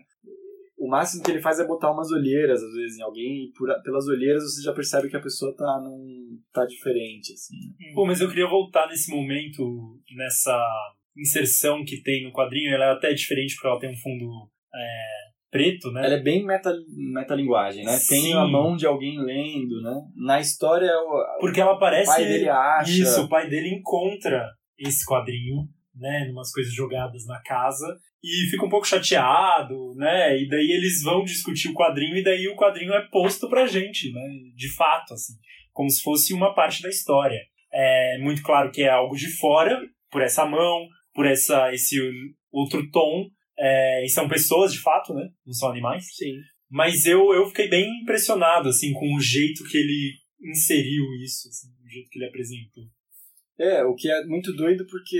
O 0.88 0.90
máximo 0.90 1.22
que 1.22 1.30
ele 1.30 1.42
faz 1.42 1.60
é 1.60 1.66
botar 1.66 1.92
umas 1.92 2.10
olheiras, 2.10 2.62
às 2.62 2.72
vezes, 2.72 2.98
em 2.98 3.02
alguém, 3.02 3.44
e 3.44 3.52
por, 3.52 3.68
pelas 3.82 4.06
olheiras 4.06 4.42
você 4.42 4.62
já 4.62 4.72
percebe 4.72 5.10
que 5.10 5.16
a 5.18 5.20
pessoa 5.20 5.54
tá, 5.54 5.78
num, 5.84 6.40
tá 6.50 6.64
diferente, 6.64 7.34
assim. 7.34 7.56
Pô, 7.94 8.06
mas 8.06 8.22
eu 8.22 8.28
queria 8.30 8.48
voltar 8.48 8.86
nesse 8.88 9.14
momento, 9.14 10.00
nessa 10.16 10.58
inserção 11.14 11.84
que 11.84 12.00
tem 12.00 12.24
no 12.24 12.32
quadrinho. 12.32 12.72
Ela 12.72 12.86
é 12.86 12.92
até 12.92 13.12
diferente 13.12 13.54
porque 13.54 13.66
ela 13.68 13.78
tem 13.78 13.90
um 13.90 13.96
fundo 13.98 14.50
é, 14.74 15.08
preto, 15.50 15.92
né? 15.92 16.06
Ela 16.06 16.14
é 16.14 16.22
bem 16.22 16.42
meta, 16.42 16.72
metalinguagem, 17.12 17.84
né? 17.84 17.92
Tem 18.08 18.22
Sim. 18.22 18.32
a 18.32 18.46
mão 18.46 18.74
de 18.74 18.86
alguém 18.86 19.22
lendo, 19.22 19.82
né? 19.82 19.94
Na 20.16 20.40
história, 20.40 20.90
o, 20.90 21.38
Porque 21.38 21.60
ela 21.60 21.74
o 21.74 21.78
parece. 21.78 22.10
pai 22.10 22.24
dele 22.24 22.48
acha... 22.48 22.90
Isso, 22.90 23.24
o 23.24 23.28
pai 23.28 23.46
dele 23.46 23.74
encontra 23.74 24.48
esse 24.78 25.04
quadrinho, 25.04 25.68
né? 25.98 26.26
Numas 26.26 26.50
coisas 26.52 26.72
jogadas 26.72 27.26
na 27.26 27.40
casa. 27.42 27.86
E 28.22 28.50
fica 28.50 28.64
um 28.64 28.68
pouco 28.68 28.86
chateado, 28.86 29.94
né? 29.94 30.40
E 30.40 30.48
daí 30.48 30.70
eles 30.72 31.02
vão 31.02 31.24
discutir 31.24 31.68
o 31.68 31.74
quadrinho 31.74 32.16
e 32.16 32.22
daí 32.22 32.48
o 32.48 32.56
quadrinho 32.56 32.92
é 32.92 33.06
posto 33.10 33.48
pra 33.48 33.66
gente, 33.66 34.12
né? 34.12 34.20
De 34.56 34.74
fato, 34.74 35.14
assim. 35.14 35.34
Como 35.72 35.88
se 35.88 36.02
fosse 36.02 36.34
uma 36.34 36.54
parte 36.54 36.82
da 36.82 36.88
história. 36.88 37.40
É 37.72 38.18
muito 38.18 38.42
claro 38.42 38.72
que 38.72 38.82
é 38.82 38.88
algo 38.88 39.14
de 39.14 39.28
fora, 39.36 39.80
por 40.10 40.22
essa 40.22 40.44
mão, 40.44 40.88
por 41.14 41.26
essa, 41.26 41.72
esse 41.72 41.96
outro 42.50 42.90
tom. 42.90 43.28
É, 43.56 44.04
e 44.04 44.08
são 44.08 44.28
pessoas, 44.28 44.72
de 44.72 44.80
fato, 44.80 45.14
né? 45.14 45.28
Não 45.46 45.52
são 45.52 45.70
animais. 45.70 46.04
Sim. 46.16 46.34
Mas 46.70 47.06
eu, 47.06 47.32
eu 47.32 47.46
fiquei 47.46 47.68
bem 47.68 47.88
impressionado, 48.02 48.68
assim, 48.68 48.92
com 48.92 49.14
o 49.14 49.20
jeito 49.20 49.64
que 49.64 49.76
ele 49.76 50.14
inseriu 50.42 51.04
isso, 51.24 51.48
assim, 51.48 51.68
o 51.84 51.88
jeito 51.88 52.10
que 52.10 52.18
ele 52.18 52.28
apresentou. 52.28 52.84
É, 53.58 53.84
o 53.84 53.94
que 53.94 54.08
é 54.08 54.24
muito 54.24 54.52
doido 54.54 54.86
porque 54.86 55.18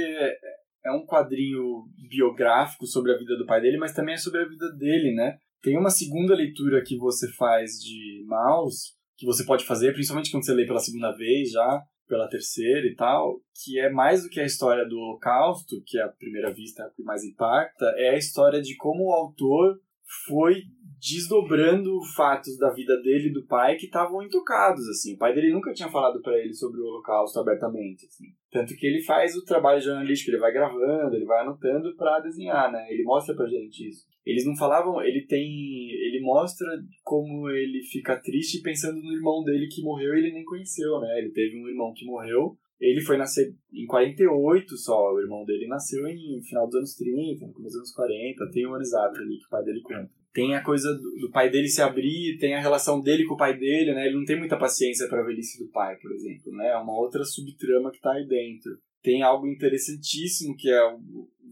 é 0.84 0.90
um 0.90 1.04
quadrinho 1.04 1.84
biográfico 2.08 2.86
sobre 2.86 3.12
a 3.12 3.18
vida 3.18 3.36
do 3.36 3.46
pai 3.46 3.60
dele, 3.60 3.78
mas 3.78 3.92
também 3.92 4.14
é 4.14 4.18
sobre 4.18 4.42
a 4.42 4.48
vida 4.48 4.72
dele, 4.76 5.14
né? 5.14 5.38
Tem 5.62 5.76
uma 5.76 5.90
segunda 5.90 6.34
leitura 6.34 6.82
que 6.82 6.96
você 6.96 7.30
faz 7.32 7.72
de 7.80 8.24
Maus, 8.26 8.96
que 9.16 9.26
você 9.26 9.44
pode 9.44 9.64
fazer, 9.64 9.92
principalmente 9.92 10.30
quando 10.30 10.44
você 10.44 10.54
lê 10.54 10.64
pela 10.64 10.78
segunda 10.78 11.10
vez 11.12 11.50
já, 11.50 11.82
pela 12.08 12.28
terceira 12.28 12.86
e 12.86 12.94
tal, 12.94 13.40
que 13.62 13.78
é 13.78 13.90
mais 13.90 14.22
do 14.22 14.30
que 14.30 14.40
a 14.40 14.46
história 14.46 14.88
do 14.88 14.96
Holocausto, 14.96 15.82
que 15.84 15.98
é 15.98 16.02
a 16.02 16.08
primeira 16.08 16.52
vista 16.52 16.90
que 16.96 17.02
mais 17.02 17.22
impacta, 17.24 17.86
é 17.96 18.10
a 18.10 18.16
história 18.16 18.62
de 18.62 18.76
como 18.76 19.08
o 19.08 19.12
autor 19.12 19.78
foi 20.26 20.62
desdobrando 21.00 22.00
fatos 22.16 22.58
da 22.58 22.72
vida 22.72 22.96
dele 23.02 23.28
e 23.28 23.32
do 23.32 23.46
pai 23.46 23.76
que 23.76 23.86
estavam 23.86 24.22
intocados, 24.22 24.88
assim. 24.88 25.14
O 25.14 25.18
pai 25.18 25.34
dele 25.34 25.52
nunca 25.52 25.72
tinha 25.72 25.88
falado 25.88 26.20
para 26.22 26.36
ele 26.38 26.52
sobre 26.52 26.80
o 26.80 26.84
Holocausto 26.84 27.38
abertamente, 27.38 28.06
assim. 28.06 28.26
Tanto 28.50 28.74
que 28.74 28.86
ele 28.86 29.02
faz 29.02 29.36
o 29.36 29.44
trabalho 29.44 29.80
jornalístico, 29.80 30.30
ele 30.30 30.40
vai 30.40 30.52
gravando, 30.52 31.14
ele 31.14 31.24
vai 31.24 31.42
anotando 31.42 31.94
para 31.96 32.20
desenhar, 32.20 32.72
né? 32.72 32.86
Ele 32.90 33.04
mostra 33.04 33.34
pra 33.34 33.46
gente 33.46 33.88
isso. 33.88 34.06
Eles 34.26 34.44
não 34.44 34.56
falavam, 34.56 35.00
ele 35.02 35.24
tem, 35.26 35.46
ele 35.90 36.20
mostra 36.20 36.66
como 37.04 37.48
ele 37.50 37.80
fica 37.82 38.16
triste 38.16 38.60
pensando 38.62 39.00
no 39.00 39.12
irmão 39.12 39.44
dele 39.44 39.68
que 39.68 39.82
morreu 39.82 40.14
e 40.14 40.18
ele 40.18 40.32
nem 40.32 40.44
conheceu, 40.44 41.00
né? 41.00 41.18
Ele 41.18 41.30
teve 41.30 41.62
um 41.62 41.68
irmão 41.68 41.92
que 41.94 42.04
morreu, 42.04 42.56
ele 42.80 43.00
foi 43.00 43.16
nascer 43.16 43.54
em 43.72 43.86
48 43.86 44.76
só, 44.76 45.12
o 45.12 45.20
irmão 45.20 45.44
dele 45.44 45.66
nasceu 45.66 46.06
em 46.06 46.40
final 46.42 46.66
dos 46.66 46.76
anos 46.76 46.94
30, 46.94 47.46
no 47.46 47.52
começo 47.52 47.74
dos 47.74 47.90
anos 47.90 47.92
40, 47.92 48.50
tem 48.52 48.66
um 48.66 48.74
ano 48.74 48.82
exato 48.82 49.18
ali 49.20 49.38
que 49.38 49.46
o 49.46 49.50
pai 49.50 49.64
dele 49.64 49.82
conta. 49.82 50.10
Tem 50.32 50.54
a 50.54 50.62
coisa 50.62 50.94
do, 50.94 51.26
do 51.26 51.30
pai 51.32 51.50
dele 51.50 51.68
se 51.68 51.82
abrir, 51.82 52.38
tem 52.38 52.54
a 52.54 52.60
relação 52.60 53.00
dele 53.00 53.24
com 53.24 53.34
o 53.34 53.38
pai 53.38 53.58
dele, 53.58 53.92
né? 53.92 54.06
Ele 54.06 54.16
não 54.16 54.24
tem 54.24 54.38
muita 54.38 54.56
paciência 54.56 55.08
pra 55.08 55.24
velhice 55.24 55.58
do 55.58 55.70
pai, 55.70 55.96
por 55.96 56.12
exemplo, 56.12 56.52
né? 56.52 56.68
É 56.68 56.76
uma 56.76 56.96
outra 56.96 57.24
subtrama 57.24 57.90
que 57.90 58.00
tá 58.00 58.12
aí 58.12 58.26
dentro. 58.26 58.78
Tem 59.02 59.22
algo 59.22 59.48
interessantíssimo 59.48 60.54
que 60.56 60.70
é 60.70 60.80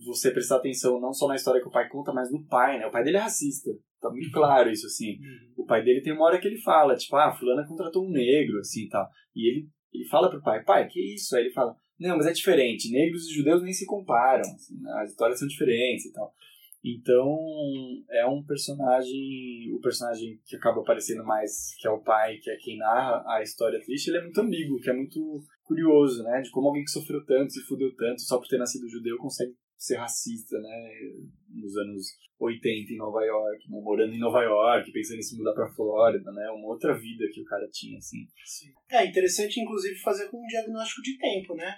você 0.05 0.31
prestar 0.31 0.57
atenção 0.57 1.01
não 1.01 1.13
só 1.13 1.27
na 1.27 1.35
história 1.35 1.61
que 1.61 1.69
o 1.69 1.73
pai 1.73 1.89
conta, 1.89 2.13
mas 2.13 2.31
no 2.31 2.45
pai, 2.47 2.79
né? 2.79 2.87
O 2.87 2.91
pai 2.91 3.03
dele 3.03 3.17
é 3.17 3.21
racista. 3.21 3.71
Tá 4.01 4.11
muito 4.11 4.31
claro 4.31 4.71
isso, 4.71 4.87
assim. 4.87 5.19
O 5.57 5.65
pai 5.65 5.83
dele 5.83 6.03
tem 6.03 6.13
uma 6.13 6.25
hora 6.27 6.39
que 6.39 6.47
ele 6.47 6.61
fala, 6.61 6.95
tipo, 6.95 7.17
ah, 7.17 7.33
fulana 7.33 7.67
contratou 7.67 8.07
um 8.07 8.11
negro, 8.11 8.59
assim, 8.61 8.85
e 8.85 8.89
tal. 8.89 9.09
E 9.35 9.51
ele, 9.51 9.69
ele 9.97 10.09
fala 10.09 10.31
pro 10.31 10.43
pai, 10.43 10.63
pai, 10.63 10.89
que 10.89 11.15
isso? 11.15 11.35
Aí 11.35 11.45
ele 11.45 11.53
fala, 11.53 11.77
Não, 11.99 12.17
mas 12.17 12.27
é 12.27 12.33
diferente. 12.33 12.91
Negros 12.91 13.27
e 13.27 13.35
judeus 13.35 13.63
nem 13.63 13.73
se 13.73 13.87
comparam. 13.87 14.43
Assim, 14.43 14.81
né? 14.81 14.93
as 15.03 15.11
histórias 15.11 15.39
são 15.39 15.49
diferentes 15.49 16.07
e 16.07 16.13
tal. 16.13 16.33
Então, 16.85 17.37
é 18.13 18.25
um 18.27 18.45
personagem, 18.45 19.75
o 19.75 19.81
personagem 19.81 20.39
que 20.47 20.55
acaba 20.55 20.81
aparecendo 20.81 21.25
mais, 21.25 21.75
que 21.81 21.89
é 21.89 21.91
o 21.91 22.01
pai, 22.01 22.37
que 22.37 22.49
é 22.49 22.57
quem 22.57 22.79
narra 22.79 23.25
a 23.27 23.43
história 23.43 23.81
triste, 23.81 24.09
ele 24.09 24.19
é 24.19 24.23
muito 24.23 24.41
ambíguo, 24.41 24.79
que 24.79 24.89
é 24.89 24.93
muito 24.93 25.43
curioso, 25.65 26.23
né? 26.23 26.41
De 26.43 26.51
como 26.51 26.69
alguém 26.69 26.85
que 26.85 26.91
sofreu 26.91 27.25
tanto, 27.27 27.53
se 27.53 27.61
fudeu 27.63 27.93
tanto, 27.97 28.23
só 28.23 28.39
por 28.39 28.47
ter 28.47 28.59
nascido 28.59 28.89
judeu, 28.89 29.19
consegue 29.19 29.53
ser 29.77 29.97
racista, 29.97 30.59
né? 30.59 30.91
Nos 31.51 31.77
anos 31.77 32.07
80 32.39 32.93
em 32.93 32.97
Nova 32.97 33.25
York, 33.25 33.71
né? 33.71 33.81
morando 33.81 34.15
em 34.15 34.19
Nova 34.19 34.43
York, 34.43 34.93
pensando 34.93 35.19
em 35.19 35.23
se 35.23 35.37
mudar 35.37 35.55
pra 35.55 35.73
Flórida, 35.73 36.31
né? 36.33 36.51
Uma 36.51 36.69
outra 36.69 36.95
vida 36.95 37.25
que 37.33 37.41
o 37.41 37.45
cara 37.45 37.69
tinha, 37.71 37.99
assim. 37.99 38.27
Sim. 38.45 38.73
É 38.91 39.07
interessante, 39.07 39.61
inclusive, 39.61 39.99
fazer 40.01 40.29
com 40.29 40.43
um 40.43 40.47
diagnóstico 40.47 41.03
de 41.03 41.19
tempo, 41.19 41.55
né? 41.55 41.77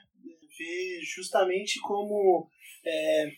Ver 0.58 1.00
justamente 1.02 1.80
como 1.80 2.48
é, 2.84 3.30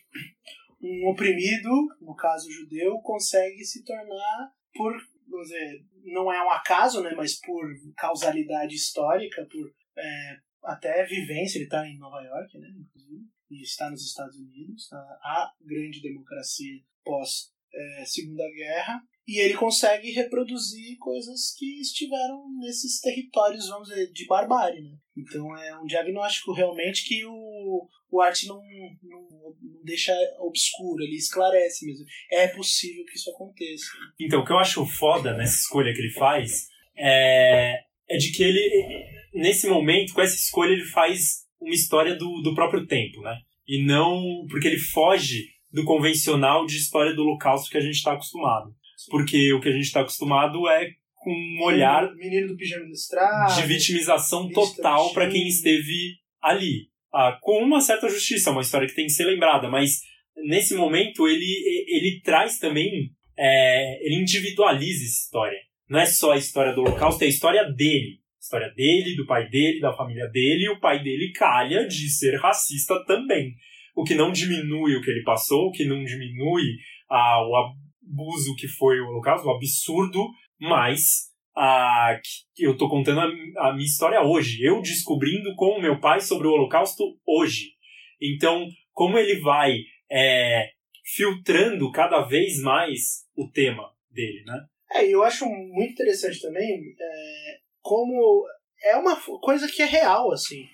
um 0.82 1.08
oprimido, 1.08 1.70
no 2.00 2.14
caso 2.14 2.50
judeu, 2.50 2.98
consegue 3.00 3.64
se 3.64 3.84
tornar 3.84 4.52
por, 4.74 4.94
vamos 5.28 5.48
dizer, 5.48 5.84
não 6.04 6.32
é 6.32 6.42
um 6.42 6.50
acaso, 6.50 7.02
né? 7.02 7.12
Mas 7.14 7.38
por 7.38 7.66
causalidade 7.96 8.74
histórica, 8.74 9.46
por 9.50 9.70
é, 9.98 10.36
até 10.64 11.04
vivência, 11.04 11.58
ele 11.58 11.64
está 11.64 11.86
em 11.86 11.98
Nova 11.98 12.22
York, 12.22 12.58
né? 12.58 12.68
Inclusive 12.78 13.26
e 13.50 13.62
está 13.62 13.90
nos 13.90 14.04
Estados 14.06 14.36
Unidos, 14.36 14.88
tá? 14.88 14.96
a 14.96 15.52
grande 15.60 16.00
democracia 16.00 16.80
pós 17.04 17.52
é, 17.72 18.04
Segunda 18.04 18.44
Guerra, 18.50 19.02
e 19.26 19.38
ele 19.38 19.54
consegue 19.54 20.10
reproduzir 20.10 20.96
coisas 20.98 21.54
que 21.56 21.80
estiveram 21.80 22.44
nesses 22.58 23.00
territórios, 23.00 23.68
vamos 23.68 23.88
dizer, 23.88 24.10
de 24.12 24.26
barbárie. 24.26 24.82
Né? 24.82 24.96
Então 25.16 25.56
é 25.56 25.78
um 25.78 25.86
diagnóstico 25.86 26.52
realmente 26.52 27.06
que 27.06 27.24
o, 27.24 27.88
o 28.10 28.20
arte 28.20 28.48
não, 28.48 28.60
não, 29.02 29.20
não 29.30 29.84
deixa 29.84 30.12
obscuro, 30.38 31.02
ele 31.02 31.16
esclarece 31.16 31.86
mesmo. 31.86 32.04
É 32.30 32.48
possível 32.48 33.04
que 33.04 33.16
isso 33.16 33.30
aconteça. 33.30 33.86
Então, 34.18 34.40
o 34.40 34.44
que 34.44 34.52
eu 34.52 34.58
acho 34.58 34.84
foda 34.86 35.36
nessa 35.36 35.60
escolha 35.60 35.92
que 35.92 36.00
ele 36.00 36.12
faz 36.12 36.68
é, 36.96 37.84
é 38.08 38.16
de 38.16 38.32
que 38.32 38.42
ele, 38.42 39.04
nesse 39.32 39.68
momento, 39.68 40.12
com 40.12 40.20
essa 40.20 40.34
escolha, 40.34 40.72
ele 40.72 40.86
faz 40.86 41.46
uma 41.60 41.74
história 41.74 42.16
do, 42.16 42.40
do 42.40 42.54
próprio 42.54 42.86
tempo, 42.86 43.20
né? 43.20 43.36
E 43.66 43.84
não 43.84 44.46
porque 44.48 44.68
ele 44.68 44.78
foge 44.78 45.48
do 45.72 45.84
convencional 45.84 46.66
de 46.66 46.76
história 46.76 47.14
do 47.14 47.22
holocausto 47.22 47.70
que 47.70 47.78
a 47.78 47.80
gente 47.80 47.94
está 47.94 48.12
acostumado. 48.12 48.74
Porque 49.10 49.52
o 49.52 49.60
que 49.60 49.68
a 49.68 49.72
gente 49.72 49.84
está 49.84 50.00
acostumado 50.00 50.68
é 50.68 50.90
com 51.14 51.30
um 51.30 51.64
olhar 51.64 52.12
menino 52.14 52.48
do 52.48 52.56
pijama 52.56 52.84
listrado, 52.86 53.54
de 53.54 53.66
vitimização 53.66 54.48
total 54.50 55.12
para 55.12 55.28
quem 55.28 55.46
esteve 55.46 56.16
ali. 56.40 56.88
Ah, 57.12 57.38
com 57.40 57.62
uma 57.62 57.80
certa 57.80 58.08
justiça, 58.08 58.50
uma 58.50 58.62
história 58.62 58.88
que 58.88 58.94
tem 58.94 59.06
que 59.06 59.12
ser 59.12 59.24
lembrada, 59.24 59.68
mas 59.68 60.00
nesse 60.44 60.74
momento 60.74 61.28
ele, 61.28 61.84
ele 61.88 62.20
traz 62.22 62.58
também, 62.58 63.10
é, 63.38 64.06
ele 64.06 64.16
individualiza 64.16 65.04
essa 65.04 65.24
história. 65.24 65.58
Não 65.88 66.00
é 66.00 66.06
só 66.06 66.32
a 66.32 66.38
história 66.38 66.72
do 66.72 66.82
holocausto, 66.82 67.22
é 67.22 67.26
a 67.26 67.30
história 67.30 67.64
dele 67.64 68.19
história 68.40 68.72
dele, 68.74 69.16
do 69.16 69.26
pai 69.26 69.48
dele, 69.48 69.80
da 69.80 69.92
família 69.92 70.26
dele, 70.28 70.64
e 70.64 70.70
o 70.70 70.80
pai 70.80 71.02
dele 71.02 71.32
calha 71.32 71.86
de 71.86 72.08
ser 72.08 72.36
racista 72.36 73.04
também. 73.04 73.54
O 73.94 74.02
que 74.02 74.14
não 74.14 74.32
diminui 74.32 74.96
o 74.96 75.02
que 75.02 75.10
ele 75.10 75.22
passou, 75.22 75.68
o 75.68 75.72
que 75.72 75.84
não 75.84 76.02
diminui 76.02 76.62
ah, 77.10 77.46
o 77.46 77.54
abuso 77.56 78.54
que 78.56 78.66
foi 78.66 79.00
o 79.00 79.08
Holocausto, 79.08 79.46
o 79.46 79.50
absurdo, 79.50 80.26
mas 80.58 81.30
ah, 81.56 82.18
que 82.54 82.64
eu 82.64 82.76
tô 82.76 82.88
contando 82.88 83.20
a, 83.20 83.68
a 83.68 83.72
minha 83.72 83.84
história 83.84 84.22
hoje. 84.22 84.62
Eu 84.62 84.80
descobrindo 84.80 85.54
com 85.56 85.78
o 85.78 85.82
meu 85.82 86.00
pai 86.00 86.20
sobre 86.20 86.46
o 86.46 86.52
Holocausto 86.52 87.04
hoje. 87.26 87.72
Então, 88.20 88.66
como 88.92 89.18
ele 89.18 89.40
vai 89.40 89.76
é, 90.10 90.70
filtrando 91.14 91.90
cada 91.90 92.22
vez 92.22 92.60
mais 92.62 93.26
o 93.36 93.50
tema 93.50 93.90
dele, 94.10 94.42
né? 94.44 94.64
É, 94.92 95.06
eu 95.06 95.22
acho 95.22 95.46
muito 95.46 95.92
interessante 95.92 96.40
também 96.40 96.66
é, 97.00 97.58
como 97.82 98.46
é 98.82 98.96
uma 98.96 99.16
coisa 99.40 99.68
que 99.68 99.82
é 99.82 99.86
real, 99.86 100.32
assim. 100.32 100.64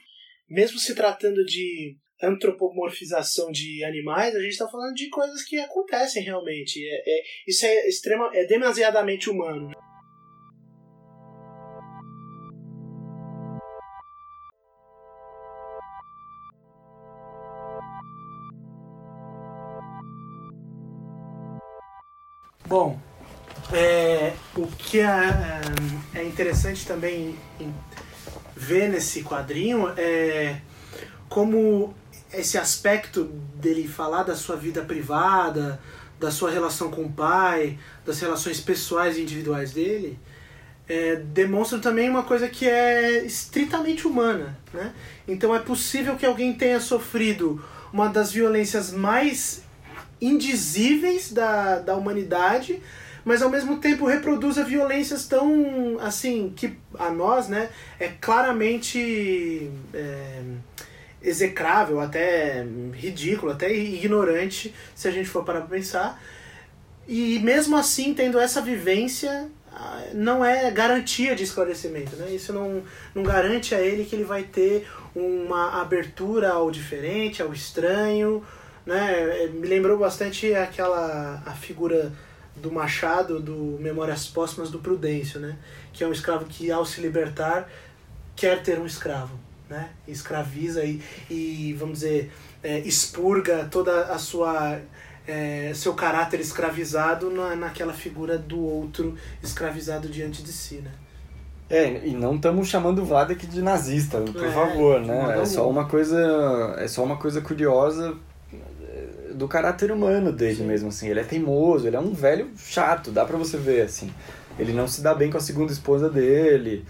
Mesmo 0.48 0.78
se 0.78 0.94
tratando 0.94 1.44
de 1.44 1.96
antropomorfização 2.22 3.50
de 3.50 3.84
animais, 3.84 4.34
a 4.34 4.40
gente 4.40 4.52
está 4.52 4.68
falando 4.68 4.94
de 4.94 5.08
coisas 5.08 5.42
que 5.42 5.58
acontecem 5.58 6.22
realmente. 6.22 6.80
É, 6.86 7.18
é, 7.18 7.22
isso 7.46 7.66
é 7.66 7.88
extrema, 7.88 8.30
é 8.32 8.44
demasiadamente 8.44 9.28
humano. 9.28 9.70
Bom, 22.68 22.98
é, 23.72 24.32
o 24.56 24.66
que 24.76 24.98
é, 24.98 25.06
é 26.16 26.24
interessante 26.24 26.86
também 26.86 27.36
ver 28.56 28.88
nesse 28.88 29.22
quadrinho 29.22 29.92
é 29.96 30.56
como 31.28 31.94
esse 32.32 32.56
aspecto 32.56 33.24
dele 33.54 33.86
falar 33.86 34.22
da 34.22 34.34
sua 34.34 34.56
vida 34.56 34.82
privada, 34.82 35.78
da 36.18 36.30
sua 36.30 36.50
relação 36.50 36.90
com 36.90 37.02
o 37.02 37.12
pai, 37.12 37.78
das 38.04 38.18
relações 38.20 38.60
pessoais 38.60 39.18
e 39.18 39.22
individuais 39.22 39.72
dele, 39.72 40.18
é, 40.88 41.16
demonstra 41.16 41.78
também 41.78 42.08
uma 42.08 42.22
coisa 42.22 42.48
que 42.48 42.66
é 42.66 43.24
estritamente 43.24 44.06
humana. 44.06 44.56
Né? 44.72 44.94
Então 45.28 45.54
é 45.54 45.58
possível 45.58 46.16
que 46.16 46.24
alguém 46.24 46.54
tenha 46.54 46.80
sofrido 46.80 47.62
uma 47.92 48.08
das 48.08 48.32
violências 48.32 48.90
mais 48.90 49.62
indizíveis 50.20 51.30
da, 51.30 51.78
da 51.78 51.94
humanidade 51.94 52.80
mas 53.26 53.42
ao 53.42 53.50
mesmo 53.50 53.78
tempo 53.78 54.06
reproduza 54.06 54.62
violências 54.62 55.26
tão 55.26 55.98
assim 56.00 56.52
que 56.54 56.78
a 56.96 57.10
nós, 57.10 57.48
né, 57.48 57.70
é 57.98 58.06
claramente 58.20 59.68
é, 59.92 60.42
execrável, 61.20 61.98
até 61.98 62.64
ridículo, 62.94 63.50
até 63.50 63.74
ignorante, 63.74 64.72
se 64.94 65.08
a 65.08 65.10
gente 65.10 65.28
for 65.28 65.44
para 65.44 65.60
pensar. 65.62 66.22
E 67.08 67.40
mesmo 67.40 67.76
assim, 67.76 68.14
tendo 68.14 68.38
essa 68.38 68.62
vivência, 68.62 69.50
não 70.14 70.44
é 70.44 70.70
garantia 70.70 71.34
de 71.34 71.42
esclarecimento, 71.42 72.14
né? 72.14 72.30
Isso 72.30 72.52
não, 72.52 72.82
não 73.12 73.24
garante 73.24 73.74
a 73.74 73.80
ele 73.80 74.04
que 74.04 74.14
ele 74.14 74.24
vai 74.24 74.44
ter 74.44 74.86
uma 75.14 75.80
abertura 75.80 76.50
ao 76.50 76.70
diferente, 76.70 77.42
ao 77.42 77.52
estranho, 77.52 78.44
né? 78.84 79.48
Me 79.52 79.66
lembrou 79.66 79.98
bastante 79.98 80.54
aquela 80.54 81.42
a 81.44 81.52
figura 81.52 82.12
do 82.56 82.72
Machado, 82.72 83.40
do 83.40 83.78
Memórias 83.80 84.26
Póstumas 84.26 84.70
do 84.70 84.78
Prudêncio, 84.78 85.38
né? 85.38 85.56
Que 85.92 86.02
é 86.02 86.06
um 86.06 86.12
escravo 86.12 86.44
que, 86.46 86.70
ao 86.70 86.84
se 86.84 87.00
libertar, 87.00 87.68
quer 88.34 88.62
ter 88.62 88.78
um 88.78 88.86
escravo, 88.86 89.38
né? 89.68 89.90
Escraviza 90.06 90.84
e, 90.84 91.02
e 91.30 91.74
vamos 91.78 92.00
dizer, 92.00 92.32
é, 92.62 92.78
expurga 92.80 93.68
toda 93.70 94.06
a 94.06 94.18
sua 94.18 94.80
é, 95.26 95.72
seu 95.74 95.94
caráter 95.94 96.40
escravizado 96.40 97.30
na, 97.30 97.56
naquela 97.56 97.92
figura 97.92 98.38
do 98.38 98.60
outro 98.60 99.16
escravizado 99.42 100.08
diante 100.08 100.42
de 100.42 100.52
si, 100.52 100.76
né? 100.76 100.92
É, 101.68 102.06
e 102.06 102.14
não 102.14 102.36
estamos 102.36 102.68
chamando 102.68 103.02
o 103.02 103.04
Vlad 103.04 103.32
aqui 103.32 103.44
de 103.44 103.60
nazista, 103.60 104.20
por 104.20 104.44
é, 104.44 104.52
favor, 104.52 105.00
né? 105.00 105.40
É 105.40 105.44
só 105.44 105.68
uma 105.68 105.86
coisa, 105.86 106.76
é 106.78 106.86
só 106.86 107.02
uma 107.02 107.16
coisa 107.16 107.40
curiosa 107.40 108.16
do 109.36 109.46
caráter 109.46 109.92
humano 109.92 110.32
dele 110.32 110.56
Sim. 110.56 110.66
mesmo, 110.66 110.88
assim. 110.88 111.08
Ele 111.08 111.20
é 111.20 111.24
teimoso, 111.24 111.86
ele 111.86 111.96
é 111.96 112.00
um 112.00 112.12
velho 112.12 112.50
chato, 112.56 113.10
dá 113.10 113.24
pra 113.24 113.36
você 113.36 113.56
ver, 113.56 113.82
assim. 113.82 114.12
Ele 114.58 114.72
não 114.72 114.88
se 114.88 115.02
dá 115.02 115.14
bem 115.14 115.30
com 115.30 115.36
a 115.36 115.40
segunda 115.40 115.72
esposa 115.72 116.08
dele. 116.08 116.84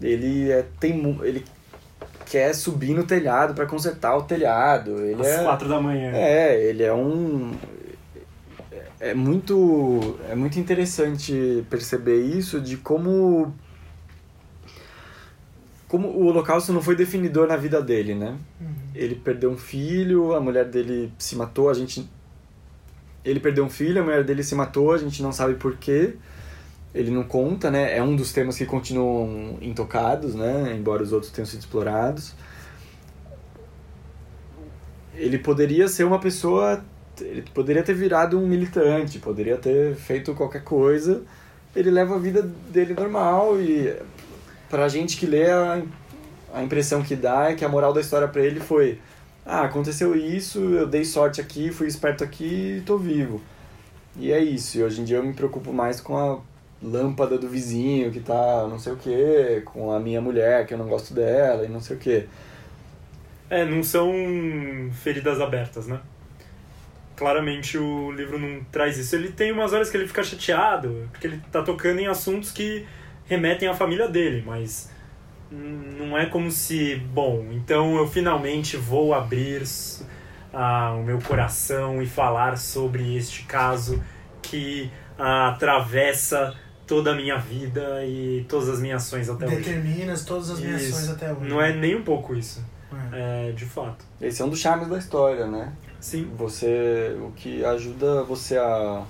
Ele 0.00 0.50
é 0.50 0.64
teimo... 0.78 1.24
ele 1.24 1.44
quer 2.26 2.54
subir 2.54 2.94
no 2.94 3.04
telhado 3.04 3.54
para 3.54 3.66
consertar 3.66 4.16
o 4.16 4.22
telhado. 4.22 4.98
Ele 5.00 5.20
Às 5.20 5.28
é... 5.28 5.44
quatro 5.44 5.68
da 5.68 5.80
manhã. 5.80 6.10
É, 6.12 6.60
ele 6.60 6.82
é 6.82 6.92
um 6.92 7.52
é 9.00 9.12
muito 9.12 10.18
é 10.30 10.34
muito 10.34 10.58
interessante 10.58 11.64
perceber 11.68 12.22
isso 12.22 12.60
de 12.60 12.78
como 12.78 13.54
como 15.88 16.08
o 16.08 16.26
holocausto 16.26 16.72
não 16.72 16.82
foi 16.82 16.96
definidor 16.96 17.46
na 17.46 17.56
vida 17.56 17.80
dele, 17.80 18.14
né? 18.14 18.36
Uhum. 18.60 18.74
Ele 18.94 19.14
perdeu 19.14 19.50
um 19.50 19.56
filho, 19.56 20.34
a 20.34 20.40
mulher 20.40 20.64
dele 20.64 21.12
se 21.18 21.36
matou, 21.36 21.68
a 21.68 21.74
gente 21.74 22.08
ele 23.24 23.40
perdeu 23.40 23.64
um 23.64 23.70
filho, 23.70 24.00
a 24.00 24.04
mulher 24.04 24.22
dele 24.22 24.42
se 24.42 24.54
matou, 24.54 24.92
a 24.92 24.98
gente 24.98 25.22
não 25.22 25.32
sabe 25.32 25.54
por 25.54 25.76
quê. 25.76 26.14
Ele 26.94 27.10
não 27.10 27.24
conta, 27.24 27.70
né? 27.70 27.96
É 27.96 28.02
um 28.02 28.14
dos 28.14 28.32
temas 28.32 28.56
que 28.56 28.66
continuam 28.66 29.58
intocados, 29.60 30.34
né? 30.34 30.76
Embora 30.78 31.02
os 31.02 31.12
outros 31.12 31.32
tenham 31.32 31.46
sido 31.46 31.60
explorados. 31.60 32.34
Ele 35.14 35.38
poderia 35.38 35.88
ser 35.88 36.04
uma 36.04 36.20
pessoa, 36.20 36.84
ele 37.20 37.42
poderia 37.54 37.82
ter 37.82 37.94
virado 37.94 38.38
um 38.38 38.46
militante, 38.46 39.18
poderia 39.18 39.56
ter 39.56 39.94
feito 39.94 40.34
qualquer 40.34 40.62
coisa. 40.62 41.22
Ele 41.74 41.90
leva 41.90 42.14
a 42.14 42.18
vida 42.18 42.42
dele 42.42 42.94
normal 42.94 43.58
e 43.58 43.96
pra 44.68 44.88
gente 44.88 45.16
que 45.16 45.26
lê 45.26 45.50
a, 45.50 45.82
a 46.52 46.62
impressão 46.62 47.02
que 47.02 47.16
dá 47.16 47.50
é 47.50 47.54
que 47.54 47.64
a 47.64 47.68
moral 47.68 47.92
da 47.92 48.00
história 48.00 48.28
para 48.28 48.42
ele 48.42 48.60
foi: 48.60 48.98
ah, 49.44 49.62
aconteceu 49.62 50.16
isso, 50.16 50.58
eu 50.58 50.86
dei 50.86 51.04
sorte 51.04 51.40
aqui, 51.40 51.70
fui 51.70 51.86
esperto 51.86 52.24
aqui 52.24 52.78
e 52.78 52.82
tô 52.82 52.96
vivo. 52.96 53.42
E 54.16 54.32
é 54.32 54.42
isso. 54.42 54.78
E 54.78 54.82
hoje 54.82 55.00
em 55.00 55.04
dia 55.04 55.18
eu 55.18 55.24
me 55.24 55.34
preocupo 55.34 55.72
mais 55.72 56.00
com 56.00 56.16
a 56.16 56.38
lâmpada 56.82 57.38
do 57.38 57.48
vizinho 57.48 58.10
que 58.12 58.20
tá 58.20 58.66
não 58.68 58.78
sei 58.78 58.92
o 58.92 58.96
que, 58.96 59.62
com 59.64 59.90
a 59.92 59.98
minha 59.98 60.20
mulher 60.20 60.66
que 60.66 60.74
eu 60.74 60.78
não 60.78 60.86
gosto 60.86 61.14
dela 61.14 61.64
e 61.64 61.68
não 61.68 61.80
sei 61.80 61.96
o 61.96 61.98
que. 61.98 62.26
É, 63.50 63.64
não 63.64 63.82
são 63.82 64.12
feridas 64.92 65.40
abertas, 65.40 65.86
né? 65.86 66.00
Claramente 67.16 67.78
o 67.78 68.10
livro 68.10 68.38
não 68.38 68.64
traz 68.72 68.98
isso. 68.98 69.14
Ele 69.14 69.30
tem 69.30 69.52
umas 69.52 69.72
horas 69.72 69.90
que 69.90 69.96
ele 69.96 70.08
fica 70.08 70.22
chateado, 70.22 71.08
porque 71.12 71.26
ele 71.26 71.40
tá 71.52 71.62
tocando 71.62 72.00
em 72.00 72.06
assuntos 72.06 72.50
que 72.50 72.86
remetem 73.24 73.68
à 73.68 73.74
família 73.74 74.08
dele, 74.08 74.42
mas 74.44 74.90
não 75.50 76.16
é 76.16 76.26
como 76.26 76.50
se, 76.50 76.96
bom, 76.96 77.46
então 77.52 77.96
eu 77.96 78.08
finalmente 78.08 78.76
vou 78.76 79.14
abrir 79.14 79.62
ah, 80.52 80.94
o 80.98 81.02
meu 81.02 81.18
coração 81.20 82.02
e 82.02 82.06
falar 82.06 82.56
sobre 82.58 83.16
este 83.16 83.44
caso 83.44 84.02
que 84.42 84.90
ah, 85.18 85.50
atravessa 85.50 86.54
toda 86.86 87.12
a 87.12 87.14
minha 87.14 87.38
vida 87.38 88.04
e 88.04 88.44
todas 88.48 88.68
as 88.68 88.80
minhas 88.80 89.02
ações 89.02 89.28
até 89.28 89.46
Determinas 89.46 89.66
hoje. 89.66 89.82
Determinas 89.82 90.24
todas 90.24 90.50
as 90.50 90.60
minhas 90.60 90.82
isso. 90.82 90.96
ações 90.96 91.10
até 91.10 91.32
hoje. 91.32 91.48
Não 91.48 91.60
é 91.60 91.72
nem 91.72 91.96
um 91.96 92.02
pouco 92.02 92.34
isso. 92.34 92.64
É. 93.12 93.48
é, 93.48 93.52
de 93.52 93.64
fato. 93.64 94.04
Esse 94.20 94.42
é 94.42 94.44
um 94.44 94.48
dos 94.48 94.60
charmes 94.60 94.88
da 94.88 94.98
história, 94.98 95.46
né? 95.46 95.72
Sim. 95.98 96.30
Você, 96.36 97.16
o 97.20 97.32
que 97.32 97.64
ajuda 97.64 98.22
você 98.22 98.56
a 98.56 99.02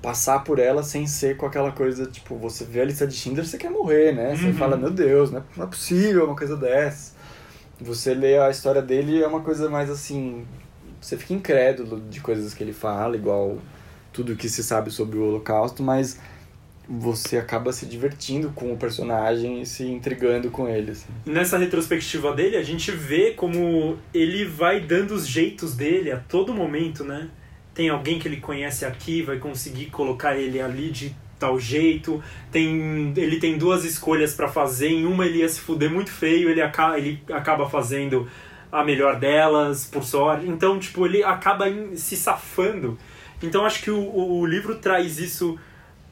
passar 0.00 0.44
por 0.44 0.58
ela 0.58 0.82
sem 0.82 1.06
ser 1.06 1.36
com 1.36 1.46
aquela 1.46 1.72
coisa, 1.72 2.06
tipo, 2.06 2.36
você 2.36 2.64
vê 2.64 2.80
a 2.80 2.84
lista 2.84 3.06
de 3.06 3.14
Schindler, 3.14 3.44
você 3.44 3.58
quer 3.58 3.70
morrer, 3.70 4.12
né? 4.12 4.36
Você 4.36 4.46
uhum. 4.46 4.54
fala, 4.54 4.76
meu 4.76 4.90
Deus, 4.90 5.30
não 5.30 5.40
é, 5.40 5.42
não 5.56 5.64
é 5.64 5.68
possível 5.68 6.26
uma 6.26 6.36
coisa 6.36 6.56
dessa. 6.56 7.14
Você 7.80 8.14
lê 8.14 8.38
a 8.38 8.50
história 8.50 8.82
dele 8.82 9.22
é 9.22 9.26
uma 9.26 9.40
coisa 9.40 9.68
mais 9.68 9.88
assim, 9.90 10.44
você 11.00 11.16
fica 11.16 11.34
incrédulo 11.34 12.00
de 12.08 12.20
coisas 12.20 12.54
que 12.54 12.62
ele 12.62 12.72
fala, 12.72 13.16
igual 13.16 13.58
tudo 14.12 14.36
que 14.36 14.48
se 14.48 14.62
sabe 14.64 14.90
sobre 14.90 15.16
o 15.16 15.24
Holocausto, 15.24 15.82
mas 15.82 16.18
você 16.88 17.36
acaba 17.36 17.72
se 17.72 17.84
divertindo 17.84 18.50
com 18.54 18.72
o 18.72 18.76
personagem 18.76 19.60
e 19.60 19.66
se 19.66 19.84
intrigando 19.84 20.50
com 20.50 20.66
ele. 20.66 20.92
Assim. 20.92 21.08
Nessa 21.26 21.58
retrospectiva 21.58 22.34
dele, 22.34 22.56
a 22.56 22.62
gente 22.62 22.90
vê 22.90 23.32
como 23.32 23.98
ele 24.14 24.44
vai 24.44 24.80
dando 24.80 25.12
os 25.12 25.26
jeitos 25.28 25.76
dele 25.76 26.10
a 26.10 26.16
todo 26.16 26.54
momento, 26.54 27.04
né? 27.04 27.28
Tem 27.78 27.90
alguém 27.90 28.18
que 28.18 28.26
ele 28.26 28.38
conhece 28.38 28.84
aqui, 28.84 29.22
vai 29.22 29.38
conseguir 29.38 29.86
colocar 29.86 30.36
ele 30.36 30.60
ali 30.60 30.90
de 30.90 31.14
tal 31.38 31.60
jeito. 31.60 32.20
Tem, 32.50 33.14
ele 33.16 33.38
tem 33.38 33.56
duas 33.56 33.84
escolhas 33.84 34.34
para 34.34 34.48
fazer, 34.48 34.88
em 34.88 35.06
uma 35.06 35.24
ele 35.24 35.38
ia 35.38 35.48
se 35.48 35.60
fuder 35.60 35.88
muito 35.88 36.10
feio, 36.10 36.50
ele 36.50 36.60
acaba, 36.60 36.98
ele 36.98 37.22
acaba 37.30 37.70
fazendo 37.70 38.28
a 38.72 38.82
melhor 38.82 39.20
delas, 39.20 39.84
por 39.84 40.02
sorte. 40.02 40.48
Então, 40.48 40.76
tipo, 40.80 41.06
ele 41.06 41.22
acaba 41.22 41.66
se 41.94 42.16
safando. 42.16 42.98
Então, 43.40 43.64
acho 43.64 43.80
que 43.80 43.92
o, 43.92 44.12
o 44.12 44.44
livro 44.44 44.74
traz 44.78 45.20
isso 45.20 45.56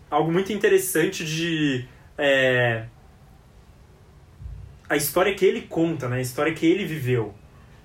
algo 0.09 0.31
muito 0.31 0.53
interessante 0.53 1.25
de. 1.25 1.85
É, 2.17 2.85
a 4.89 4.95
história 4.95 5.35
que 5.35 5.45
ele 5.45 5.63
conta, 5.63 6.09
né? 6.09 6.19
a 6.19 6.21
história 6.21 6.55
que 6.55 6.65
ele 6.65 6.85
viveu. 6.85 7.35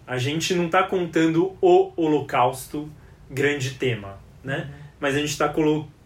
A 0.05 0.19
gente 0.19 0.53
não 0.53 0.67
está 0.67 0.83
contando 0.83 1.57
o 1.59 1.91
Holocausto, 1.95 2.87
grande 3.31 3.71
tema, 3.71 4.19
né? 4.43 4.69
Uhum. 4.69 4.81
Mas 4.99 5.15
a 5.15 5.19
gente 5.19 5.31
está 5.31 5.51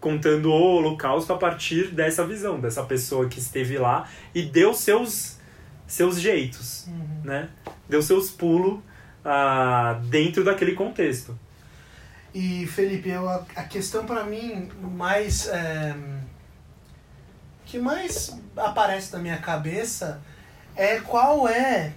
contando 0.00 0.50
o 0.50 0.76
Holocausto 0.76 1.32
a 1.32 1.36
partir 1.36 1.88
dessa 1.88 2.26
visão, 2.26 2.58
dessa 2.58 2.82
pessoa 2.82 3.28
que 3.28 3.38
esteve 3.38 3.76
lá 3.76 4.08
e 4.34 4.42
deu 4.42 4.72
seus, 4.72 5.38
seus 5.86 6.18
jeitos, 6.18 6.86
uhum. 6.86 7.20
né? 7.24 7.50
Deu 7.88 8.00
seus 8.00 8.30
pulos 8.30 8.78
uh, 8.78 10.00
dentro 10.08 10.42
daquele 10.44 10.72
contexto. 10.72 11.38
E 12.34 12.66
Felipe, 12.66 13.10
eu, 13.10 13.28
a, 13.28 13.44
a 13.56 13.64
questão 13.64 14.06
para 14.06 14.24
mim 14.24 14.68
mais 14.80 15.48
é, 15.48 15.94
que 17.64 17.78
mais 17.78 18.38
aparece 18.56 19.12
na 19.12 19.18
minha 19.18 19.38
cabeça 19.38 20.20
é 20.74 21.00
qual 21.00 21.48
é, 21.48 21.92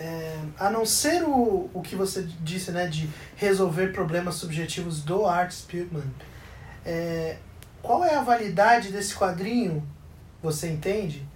é, 0.00 0.38
a 0.58 0.70
não 0.70 0.86
ser 0.86 1.22
o, 1.22 1.68
o 1.74 1.82
que 1.82 1.94
você 1.94 2.26
disse, 2.40 2.72
né, 2.72 2.86
de 2.86 3.08
resolver 3.36 3.88
problemas 3.88 4.36
subjetivos 4.36 5.02
do 5.02 5.26
Art 5.26 5.52
Spiegelman, 5.52 6.10
é, 6.84 7.36
qual 7.82 8.02
é 8.02 8.14
a 8.14 8.22
validade 8.22 8.90
desse 8.90 9.14
quadrinho, 9.14 9.86
você 10.42 10.70
entende, 10.70 11.28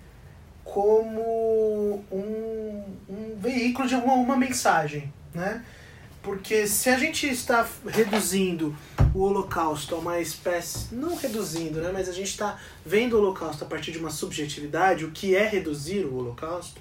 como 0.64 2.02
um, 2.10 2.84
um 3.06 3.36
veículo 3.38 3.86
de 3.86 3.94
uma, 3.94 4.14
uma 4.14 4.36
mensagem, 4.36 5.12
né? 5.34 5.62
Porque 6.22 6.66
se 6.66 6.88
a 6.88 6.98
gente 6.98 7.28
está 7.28 7.68
reduzindo 7.86 8.74
o 9.14 9.20
Holocausto 9.20 9.94
a 9.94 9.98
uma 9.98 10.20
espécie. 10.20 10.94
Não 10.94 11.14
reduzindo, 11.14 11.80
né? 11.80 11.90
Mas 11.92 12.08
a 12.08 12.12
gente 12.12 12.30
está 12.30 12.58
vendo 12.84 13.14
o 13.14 13.18
Holocausto 13.20 13.62
a 13.62 13.66
partir 13.66 13.92
de 13.92 13.98
uma 13.98 14.10
subjetividade, 14.10 15.04
o 15.04 15.12
que 15.12 15.36
é 15.36 15.46
reduzir 15.46 16.04
o 16.04 16.16
Holocausto. 16.16 16.80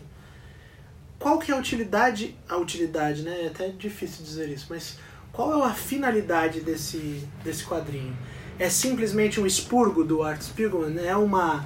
Qual 1.23 1.39
que 1.39 1.53
é 1.53 1.55
a 1.55 1.57
utilidade. 1.57 2.35
A 2.49 2.57
utilidade, 2.57 3.21
né? 3.21 3.45
É 3.45 3.47
até 3.47 3.69
difícil 3.69 4.25
dizer 4.25 4.49
isso, 4.49 4.65
mas 4.69 4.99
qual 5.31 5.57
é 5.57 5.65
a 5.65 5.73
finalidade 5.73 6.59
desse, 6.59 7.25
desse 7.41 7.63
quadrinho? 7.63 8.13
É 8.59 8.69
simplesmente 8.69 9.39
um 9.39 9.45
expurgo 9.45 10.03
do 10.03 10.21
Art 10.21 10.41
Spiegelman? 10.41 11.01
É 11.01 11.15
uma, 11.15 11.65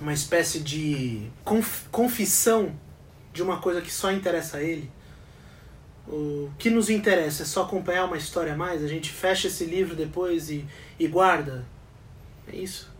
uma 0.00 0.12
espécie 0.12 0.58
de 0.58 1.30
conf, 1.44 1.86
confissão 1.92 2.76
de 3.32 3.44
uma 3.44 3.60
coisa 3.60 3.80
que 3.80 3.92
só 3.92 4.10
interessa 4.10 4.56
a 4.56 4.60
ele? 4.60 4.90
O 6.08 6.50
que 6.58 6.68
nos 6.68 6.90
interessa 6.90 7.44
é 7.44 7.46
só 7.46 7.62
acompanhar 7.62 8.06
uma 8.06 8.16
história 8.16 8.54
a 8.54 8.56
mais? 8.56 8.82
A 8.82 8.88
gente 8.88 9.12
fecha 9.12 9.46
esse 9.46 9.66
livro 9.66 9.94
depois 9.94 10.50
e, 10.50 10.66
e 10.98 11.06
guarda? 11.06 11.64
É 12.52 12.56
isso. 12.56 12.92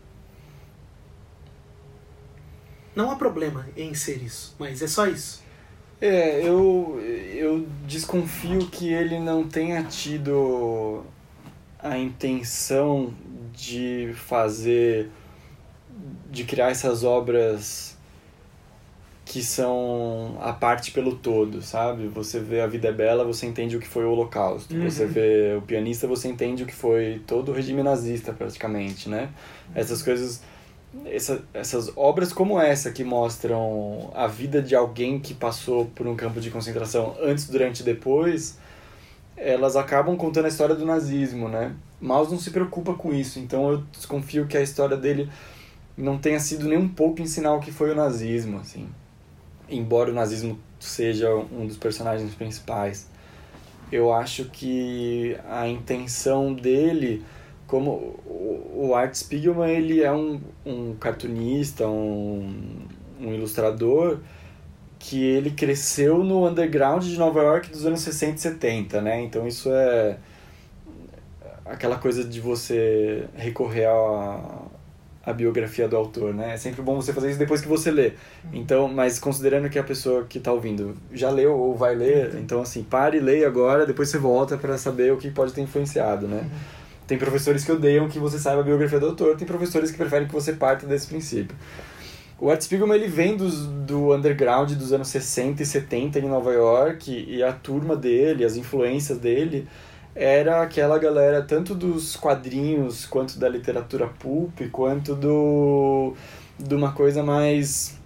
Não 2.95 3.11
há 3.11 3.17
problema 3.17 3.67
em 3.77 3.93
ser 3.93 4.23
isso, 4.23 4.55
mas 4.57 4.81
é 4.83 4.87
só 4.87 5.05
isso. 5.09 5.48
É, 6.01 6.47
eu, 6.47 7.01
eu 7.35 7.67
desconfio 7.87 8.67
que 8.67 8.93
ele 8.93 9.19
não 9.19 9.49
tenha 9.49 9.83
tido 9.83 11.03
a 11.81 11.99
intenção 11.99 13.13
de 13.53 14.13
fazer, 14.15 15.11
de 16.31 16.45
criar 16.45 16.71
essas 16.71 17.03
obras 17.03 17.97
que 19.25 19.43
são 19.43 20.39
a 20.41 20.53
parte 20.53 20.91
pelo 20.91 21.15
todo, 21.17 21.61
sabe? 21.61 22.07
Você 22.09 22.41
vê 22.41 22.61
A 22.61 22.67
Vida 22.67 22.89
é 22.89 22.93
Bela, 22.93 23.25
você 23.25 23.47
entende 23.47 23.77
o 23.77 23.81
que 23.81 23.87
foi 23.87 24.05
o 24.05 24.11
Holocausto. 24.11 24.75
Uhum. 24.75 24.89
Você 24.89 25.05
vê 25.05 25.55
O 25.59 25.63
Pianista, 25.63 26.07
você 26.07 26.29
entende 26.29 26.63
o 26.63 26.67
que 26.67 26.75
foi 26.75 27.21
todo 27.27 27.51
o 27.51 27.55
regime 27.55 27.83
nazista, 27.83 28.33
praticamente, 28.33 29.09
né? 29.09 29.29
Essas 29.75 30.03
coisas... 30.03 30.43
Essa, 31.05 31.43
essas 31.53 31.93
obras 31.97 32.33
como 32.33 32.59
essa, 32.59 32.91
que 32.91 33.05
mostram 33.05 34.11
a 34.15 34.27
vida 34.27 34.63
de 34.63 34.75
alguém 34.75 35.19
que 35.21 35.35
passou 35.35 35.87
por 35.87 36.07
um 36.07 36.17
campo 36.17 36.41
de 36.41 36.51
concentração 36.51 37.17
antes, 37.21 37.49
durante 37.49 37.81
e 37.81 37.85
depois, 37.85 38.59
elas 39.37 39.77
acabam 39.77 40.17
contando 40.17 40.47
a 40.47 40.49
história 40.49 40.75
do 40.75 40.87
nazismo, 40.87 41.49
né? 41.49 41.75
Maus 42.01 42.31
não 42.31 42.39
se 42.39 42.51
preocupa 42.51 42.95
com 42.95 43.13
isso, 43.13 43.39
então 43.39 43.71
eu 43.71 43.79
desconfio 43.93 44.47
que 44.47 44.57
a 44.57 44.63
história 44.63 44.97
dele 44.97 45.29
não 45.97 46.17
tenha 46.17 46.41
sido 46.41 46.67
nem 46.67 46.79
um 46.79 46.89
pouco 46.89 47.21
ensinar 47.21 47.55
o 47.55 47.61
que 47.61 47.73
foi 47.73 47.91
o 47.91 47.95
nazismo, 47.95 48.59
assim 48.59 48.89
embora 49.69 50.11
o 50.11 50.15
nazismo 50.15 50.59
seja 50.81 51.35
um 51.35 51.67
dos 51.67 51.77
personagens 51.77 52.35
principais, 52.35 53.07
eu 53.91 54.13
acho 54.13 54.47
que 54.47 55.37
a 55.49 55.69
intenção 55.69 56.55
dele, 56.55 57.25
como 57.69 58.19
o 58.75 58.95
Art 58.95 59.15
Spiegelman, 59.15 59.71
ele 59.71 60.03
é 60.03 60.11
um, 60.11 60.41
um 60.65 60.95
cartunista, 60.95 61.87
um, 61.87 62.87
um 63.21 63.35
ilustrador 63.35 64.19
que 64.99 65.23
ele 65.23 65.51
cresceu 65.51 66.25
no 66.25 66.49
underground 66.49 67.05
de 67.05 67.17
Nova 67.17 67.41
York 67.41 67.71
dos 67.71 67.87
anos 67.87 68.01
60 68.01 68.37
e 68.37 68.41
70, 68.41 69.01
né? 69.03 69.23
Então 69.23 69.47
isso 69.47 69.71
é 69.71 70.17
aquela 71.65 71.99
coisa 71.99 72.25
de 72.25 72.41
você 72.41 73.29
recorrer 73.37 73.85
a, 73.85 74.63
a 75.25 75.33
biografia 75.35 75.87
do 75.87 75.95
autor, 75.95 76.33
né? 76.35 76.55
É 76.55 76.57
sempre 76.57 76.81
bom 76.81 76.97
você 76.97 77.13
fazer 77.13 77.29
isso 77.29 77.39
depois 77.39 77.61
que 77.61 77.69
você 77.69 77.91
lê. 77.91 78.15
Então, 78.51 78.89
mas 78.89 79.19
considerando 79.19 79.69
que 79.69 79.79
a 79.79 79.85
pessoa 79.85 80.25
que 80.25 80.39
está 80.39 80.51
ouvindo 80.51 80.97
já 81.13 81.31
leu 81.31 81.55
ou 81.55 81.77
vai 81.77 81.95
ler, 81.95 82.35
então 82.37 82.63
assim, 82.63 82.83
pare 82.83 83.19
e 83.19 83.21
leia 83.21 83.47
agora, 83.47 83.85
depois 83.85 84.09
você 84.09 84.17
volta 84.17 84.57
para 84.57 84.79
saber 84.79 85.13
o 85.13 85.19
que 85.19 85.31
pode 85.31 85.53
ter 85.53 85.61
influenciado, 85.61 86.27
né? 86.27 86.39
Uhum. 86.39 86.79
Tem 87.09 87.17
professores 87.19 87.65
que 87.65 87.73
odeiam 87.73 88.07
que 88.07 88.19
você 88.19 88.39
saiba 88.39 88.61
a 88.61 88.65
biografia 88.65 89.01
do 89.01 89.07
autor, 89.07 89.35
tem 89.35 89.47
professores 89.47 89.91
que 89.91 89.97
preferem 89.97 90.29
que 90.29 90.35
você 90.35 90.53
parta 90.53 90.87
desse 90.87 91.07
princípio. 91.07 91.57
O 92.39 92.51
Art 92.51 92.61
Spiegelman 92.61 92.97
ele 92.97 93.09
vem 93.09 93.35
dos, 93.35 93.67
do 93.67 94.15
underground 94.15 94.71
dos 94.73 94.93
anos 94.93 95.09
60 95.09 95.63
e 95.63 95.67
70 95.67 96.21
em 96.21 96.29
Nova 96.29 96.53
York 96.53 97.11
e 97.11 97.43
a 97.43 97.51
turma 97.53 97.97
dele, 97.97 98.45
as 98.45 98.57
influências 98.57 99.19
dele 99.19 99.67
era 100.15 100.63
aquela 100.63 100.99
galera 100.99 101.43
tanto 101.43 101.75
dos 101.75 102.15
quadrinhos 102.15 103.07
quanto 103.07 103.39
da 103.39 103.49
literatura 103.49 104.07
pulp, 104.07 104.61
quanto 104.71 105.15
do 105.15 106.15
de 106.59 106.75
uma 106.75 106.93
coisa 106.93 107.23
mais 107.23 107.97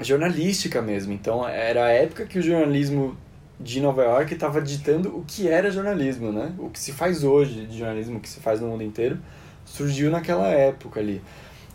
jornalística 0.00 0.80
mesmo. 0.80 1.12
Então 1.12 1.46
era 1.48 1.86
a 1.86 1.90
época 1.90 2.26
que 2.26 2.38
o 2.38 2.42
jornalismo 2.42 3.16
de 3.58 3.80
Nova 3.80 4.02
York 4.02 4.34
estava 4.34 4.60
ditando 4.60 5.16
o 5.16 5.24
que 5.26 5.48
era 5.48 5.70
jornalismo, 5.70 6.30
né? 6.30 6.54
O 6.58 6.68
que 6.68 6.78
se 6.78 6.92
faz 6.92 7.24
hoje 7.24 7.66
de 7.66 7.78
jornalismo, 7.78 8.18
o 8.18 8.20
que 8.20 8.28
se 8.28 8.40
faz 8.40 8.60
no 8.60 8.68
mundo 8.68 8.82
inteiro, 8.82 9.18
surgiu 9.64 10.10
naquela 10.10 10.48
época 10.48 11.00
ali. 11.00 11.22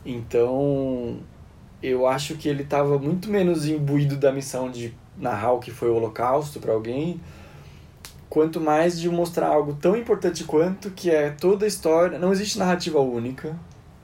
Então, 0.05 1.19
eu 1.81 2.07
acho 2.07 2.35
que 2.35 2.47
ele 2.47 2.63
estava 2.63 2.97
muito 2.99 3.29
menos 3.29 3.67
imbuído 3.67 4.15
da 4.15 4.31
missão 4.31 4.69
de 4.69 4.93
narrar 5.17 5.53
o 5.53 5.59
que 5.59 5.71
foi 5.71 5.89
o 5.89 5.95
Holocausto 5.95 6.59
para 6.59 6.71
alguém, 6.71 7.19
quanto 8.29 8.61
mais 8.61 8.99
de 8.99 9.09
mostrar 9.09 9.47
algo 9.47 9.73
tão 9.73 9.95
importante 9.95 10.43
quanto 10.43 10.91
que 10.91 11.09
é 11.09 11.31
toda 11.31 11.65
a 11.65 11.67
história. 11.67 12.19
Não 12.19 12.31
existe 12.31 12.59
narrativa 12.59 12.99
única 12.99 13.57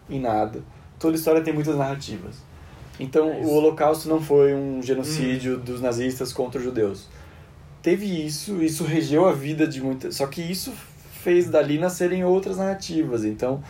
em 0.09 0.19
nada. 0.19 0.61
Toda 0.99 1.15
história 1.15 1.41
tem 1.41 1.53
muitas 1.53 1.77
narrativas. 1.77 2.35
Então, 2.99 3.29
é 3.29 3.41
o 3.41 3.49
Holocausto 3.49 4.09
não 4.09 4.19
foi 4.19 4.55
um 4.55 4.81
genocídio 4.81 5.57
hum. 5.57 5.59
dos 5.59 5.79
nazistas 5.79 6.33
contra 6.33 6.57
os 6.57 6.65
judeus. 6.65 7.07
Teve 7.87 8.05
isso, 8.05 8.61
isso 8.61 8.83
regeu 8.83 9.25
a 9.25 9.31
vida 9.31 9.65
de 9.65 9.81
muitas. 9.81 10.17
Só 10.17 10.27
que 10.27 10.41
isso 10.41 10.73
fez 11.23 11.49
dali 11.49 11.79
nascerem 11.79 12.21
outras 12.25 12.57
narrativas. 12.57 13.23
Então, 13.23 13.63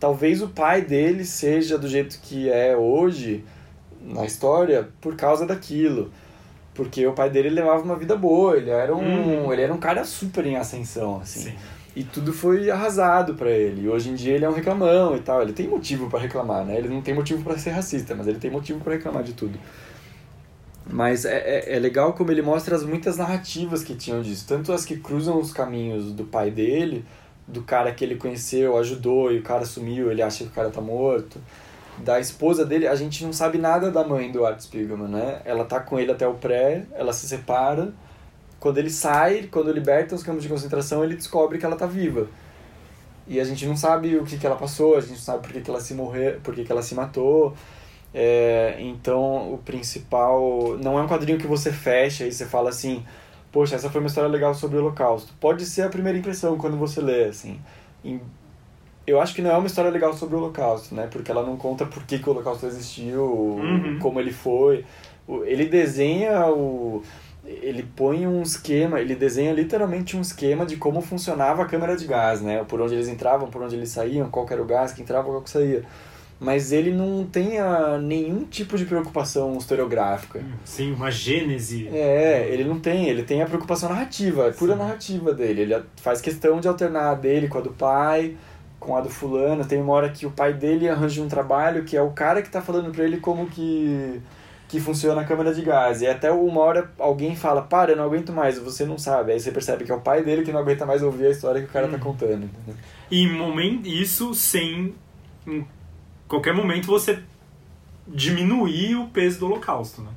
talvez 0.00 0.42
o 0.42 0.48
pai 0.48 0.82
dele 0.82 1.24
seja 1.24 1.78
do 1.78 1.86
jeito 1.86 2.18
que 2.24 2.50
é 2.50 2.76
hoje 2.76 3.44
na 4.00 4.24
história 4.24 4.88
por 5.00 5.14
causa 5.14 5.46
daquilo. 5.46 6.10
Porque 6.74 7.06
o 7.06 7.12
pai 7.12 7.30
dele 7.30 7.50
levava 7.50 7.84
uma 7.84 7.94
vida 7.94 8.16
boa, 8.16 8.56
ele 8.56 8.70
era 8.70 8.92
um, 8.92 9.44
hum. 9.44 9.52
ele 9.52 9.62
era 9.62 9.72
um 9.72 9.78
cara 9.78 10.04
super 10.04 10.44
em 10.44 10.56
ascensão, 10.56 11.20
assim. 11.20 11.50
Sim. 11.50 11.54
E 11.94 12.02
tudo 12.02 12.32
foi 12.32 12.68
arrasado 12.68 13.34
para 13.34 13.52
ele. 13.52 13.88
Hoje 13.88 14.10
em 14.10 14.16
dia 14.16 14.34
ele 14.34 14.44
é 14.44 14.50
um 14.50 14.54
reclamão 14.54 15.14
e 15.14 15.20
tal. 15.20 15.40
Ele 15.40 15.52
tem 15.52 15.68
motivo 15.68 16.10
para 16.10 16.18
reclamar, 16.18 16.64
né? 16.64 16.78
Ele 16.78 16.88
não 16.88 17.00
tem 17.00 17.14
motivo 17.14 17.44
para 17.44 17.56
ser 17.56 17.70
racista, 17.70 18.12
mas 18.12 18.26
ele 18.26 18.40
tem 18.40 18.50
motivo 18.50 18.80
para 18.80 18.94
reclamar 18.94 19.22
de 19.22 19.34
tudo. 19.34 19.56
Mas 20.86 21.24
é, 21.24 21.36
é, 21.38 21.76
é, 21.76 21.78
legal 21.78 22.12
como 22.12 22.30
ele 22.30 22.42
mostra 22.42 22.74
as 22.74 22.84
muitas 22.84 23.16
narrativas 23.16 23.84
que 23.84 23.94
tinham 23.94 24.20
disso. 24.20 24.44
Tanto 24.46 24.72
as 24.72 24.84
que 24.84 24.96
cruzam 24.96 25.38
os 25.38 25.52
caminhos 25.52 26.12
do 26.12 26.24
pai 26.24 26.50
dele, 26.50 27.04
do 27.46 27.62
cara 27.62 27.92
que 27.92 28.04
ele 28.04 28.16
conheceu, 28.16 28.76
ajudou 28.78 29.32
e 29.32 29.38
o 29.38 29.42
cara 29.42 29.64
sumiu, 29.64 30.10
ele 30.10 30.22
acha 30.22 30.44
que 30.44 30.50
o 30.50 30.52
cara 30.52 30.70
tá 30.70 30.80
morto. 30.80 31.40
Da 31.98 32.18
esposa 32.18 32.64
dele, 32.64 32.86
a 32.86 32.94
gente 32.94 33.24
não 33.24 33.32
sabe 33.32 33.58
nada 33.58 33.90
da 33.90 34.02
mãe 34.02 34.32
do 34.32 34.44
Art 34.44 34.60
Spiegelman, 34.60 35.08
né? 35.08 35.40
Ela 35.44 35.64
tá 35.64 35.78
com 35.78 35.98
ele 35.98 36.10
até 36.10 36.26
o 36.26 36.34
pré, 36.34 36.84
ela 36.94 37.12
se 37.12 37.28
separa. 37.28 37.92
Quando 38.58 38.78
ele 38.78 38.90
sai, 38.90 39.48
quando 39.50 39.70
liberta 39.72 40.14
os 40.14 40.22
campos 40.22 40.42
de 40.42 40.48
concentração, 40.48 41.04
ele 41.04 41.16
descobre 41.16 41.58
que 41.58 41.66
ela 41.66 41.76
tá 41.76 41.86
viva. 41.86 42.28
E 43.26 43.38
a 43.38 43.44
gente 43.44 43.66
não 43.66 43.76
sabe 43.76 44.16
o 44.16 44.24
que, 44.24 44.38
que 44.38 44.46
ela 44.46 44.56
passou, 44.56 44.96
a 44.96 45.00
gente 45.00 45.10
não 45.10 45.18
sabe 45.18 45.42
por 45.42 45.52
que, 45.52 45.60
que 45.60 45.70
ela 45.70 45.80
se 45.80 45.94
morreu, 45.94 46.40
por 46.42 46.54
que, 46.54 46.64
que 46.64 46.72
ela 46.72 46.82
se 46.82 46.94
matou. 46.94 47.54
É, 48.14 48.76
então, 48.78 49.52
o 49.52 49.58
principal. 49.58 50.76
Não 50.82 50.98
é 50.98 51.02
um 51.02 51.08
quadrinho 51.08 51.38
que 51.38 51.46
você 51.46 51.72
fecha 51.72 52.26
e 52.26 52.32
você 52.32 52.44
fala 52.44 52.68
assim: 52.68 53.04
Poxa, 53.50 53.74
essa 53.74 53.90
foi 53.90 54.00
uma 54.00 54.06
história 54.06 54.28
legal 54.30 54.54
sobre 54.54 54.76
o 54.78 54.80
Holocausto. 54.80 55.32
Pode 55.38 55.66
ser 55.66 55.82
a 55.82 55.88
primeira 55.88 56.18
impressão 56.18 56.56
quando 56.56 56.76
você 56.76 57.00
lê, 57.00 57.24
assim. 57.24 57.60
Eu 59.06 59.20
acho 59.20 59.34
que 59.34 59.42
não 59.42 59.50
é 59.50 59.56
uma 59.56 59.66
história 59.66 59.90
legal 59.90 60.14
sobre 60.14 60.36
o 60.36 60.38
Holocausto, 60.38 60.94
né? 60.94 61.06
Porque 61.10 61.30
ela 61.30 61.44
não 61.44 61.56
conta 61.56 61.84
por 61.84 62.02
que, 62.04 62.18
que 62.18 62.28
o 62.28 62.32
Holocausto 62.32 62.66
existiu, 62.66 63.22
uhum. 63.22 63.98
como 64.00 64.20
ele 64.20 64.32
foi. 64.32 64.84
Ele 65.44 65.66
desenha 65.66 66.46
o. 66.48 67.02
Ele 67.44 67.82
põe 67.82 68.26
um 68.26 68.40
esquema, 68.40 69.00
ele 69.00 69.16
desenha 69.16 69.52
literalmente 69.52 70.16
um 70.16 70.20
esquema 70.20 70.64
de 70.64 70.76
como 70.76 71.00
funcionava 71.00 71.62
a 71.62 71.66
câmara 71.66 71.96
de 71.96 72.06
gás, 72.06 72.40
né? 72.40 72.64
Por 72.64 72.80
onde 72.80 72.94
eles 72.94 73.08
entravam, 73.08 73.50
por 73.50 73.60
onde 73.62 73.74
eles 73.74 73.90
saíam, 73.90 74.30
qual 74.30 74.46
era 74.48 74.62
o 74.62 74.64
gás 74.64 74.92
que 74.92 75.02
entrava, 75.02 75.28
qual 75.28 75.42
que 75.42 75.50
saía 75.50 75.82
mas 76.42 76.72
ele 76.72 76.90
não 76.90 77.24
tem 77.24 77.60
a, 77.60 77.98
nenhum 77.98 78.44
tipo 78.44 78.76
de 78.76 78.84
preocupação 78.84 79.56
historiográfica. 79.56 80.42
Sim, 80.64 80.92
uma 80.92 81.08
gênese. 81.08 81.86
É, 81.86 82.48
ele 82.50 82.64
não 82.64 82.80
tem, 82.80 83.08
ele 83.08 83.22
tem 83.22 83.40
a 83.40 83.46
preocupação 83.46 83.88
narrativa, 83.88 84.48
a 84.48 84.52
pura 84.52 84.72
Sim. 84.72 84.78
narrativa 84.80 85.32
dele. 85.32 85.62
Ele 85.62 85.82
faz 85.98 86.20
questão 86.20 86.58
de 86.58 86.66
alternar 86.66 87.12
a 87.12 87.14
dele 87.14 87.46
com 87.46 87.58
a 87.58 87.60
do 87.60 87.70
pai, 87.70 88.36
com 88.80 88.96
a 88.96 89.00
do 89.00 89.08
fulano. 89.08 89.64
Tem 89.64 89.80
uma 89.80 89.92
hora 89.92 90.10
que 90.10 90.26
o 90.26 90.32
pai 90.32 90.52
dele 90.52 90.88
arranja 90.88 91.22
um 91.22 91.28
trabalho 91.28 91.84
que 91.84 91.96
é 91.96 92.02
o 92.02 92.10
cara 92.10 92.42
que 92.42 92.50
tá 92.50 92.60
falando 92.60 92.90
pra 92.90 93.04
ele 93.04 93.18
como 93.18 93.46
que 93.46 94.20
que 94.66 94.80
funciona 94.80 95.20
a 95.20 95.24
câmera 95.24 95.54
de 95.54 95.62
gás. 95.62 96.00
E 96.00 96.08
até 96.08 96.32
uma 96.32 96.60
hora 96.62 96.90
alguém 96.98 97.36
fala, 97.36 97.60
para, 97.60 97.92
eu 97.92 97.96
não 97.96 98.04
aguento 98.04 98.32
mais, 98.32 98.58
você 98.58 98.86
não 98.86 98.96
sabe. 98.96 99.32
Aí 99.32 99.38
você 99.38 99.52
percebe 99.52 99.84
que 99.84 99.92
é 99.92 99.94
o 99.94 100.00
pai 100.00 100.24
dele 100.24 100.42
que 100.42 100.50
não 100.50 100.58
aguenta 100.58 100.86
mais 100.86 101.02
ouvir 101.02 101.26
a 101.26 101.30
história 101.30 101.60
que 101.60 101.68
o 101.68 101.70
cara 101.72 101.86
hum. 101.86 101.90
tá 101.90 101.96
uhum. 101.98 102.02
contando. 102.02 102.50
E 103.10 103.28
momento, 103.28 103.86
isso 103.86 104.34
sem 104.34 104.94
qualquer 106.32 106.54
momento 106.54 106.86
você 106.86 107.22
diminuir 108.08 108.96
o 108.96 109.06
peso 109.08 109.40
do 109.40 109.46
holocausto, 109.46 110.00
né? 110.00 110.10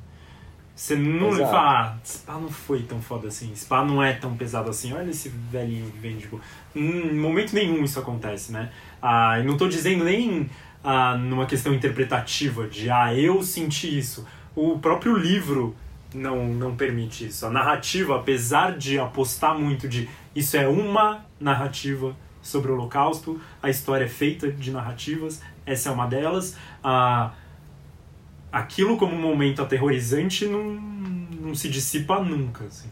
Você 0.74 0.96
não 0.96 1.28
Exato. 1.28 1.50
fala, 1.50 1.80
ah, 1.80 1.98
Spa 2.02 2.32
não 2.34 2.48
foi 2.48 2.82
tão 2.84 3.00
foda 3.02 3.28
assim, 3.28 3.54
Spa 3.54 3.84
não 3.84 4.02
é 4.02 4.14
tão 4.14 4.34
pesado 4.34 4.70
assim, 4.70 4.94
olha 4.94 5.10
esse 5.10 5.28
velhinho 5.28 5.92
vêndigo. 6.00 6.40
Em 6.74 7.14
momento 7.14 7.52
nenhum 7.54 7.84
isso 7.84 7.98
acontece, 7.98 8.50
né? 8.50 8.70
Ah, 9.00 9.38
e 9.38 9.44
não 9.44 9.52
estou 9.52 9.68
dizendo 9.68 10.04
nem 10.04 10.48
ah, 10.82 11.16
numa 11.18 11.44
questão 11.44 11.74
interpretativa 11.74 12.66
de, 12.66 12.90
ah, 12.90 13.14
eu 13.14 13.42
senti 13.42 13.98
isso. 13.98 14.26
O 14.54 14.78
próprio 14.78 15.16
livro 15.16 15.76
não, 16.14 16.46
não 16.46 16.76
permite 16.76 17.26
isso. 17.26 17.44
A 17.44 17.50
narrativa, 17.50 18.16
apesar 18.16 18.76
de 18.76 18.98
apostar 18.98 19.58
muito 19.58 19.86
de 19.86 20.08
isso 20.34 20.56
é 20.56 20.66
uma 20.66 21.24
narrativa 21.38 22.16
sobre 22.40 22.70
o 22.70 22.74
Holocausto, 22.74 23.40
a 23.62 23.68
história 23.68 24.04
é 24.04 24.08
feita 24.08 24.50
de 24.50 24.70
narrativas, 24.70 25.42
essa 25.66 25.88
é 25.88 25.92
uma 25.92 26.06
delas. 26.06 26.54
Ah, 26.82 27.32
aquilo 28.52 28.96
como 28.96 29.14
um 29.14 29.20
momento 29.20 29.60
aterrorizante 29.60 30.46
não, 30.46 30.64
não 30.64 31.54
se 31.54 31.68
dissipa 31.68 32.20
nunca, 32.20 32.64
assim. 32.64 32.88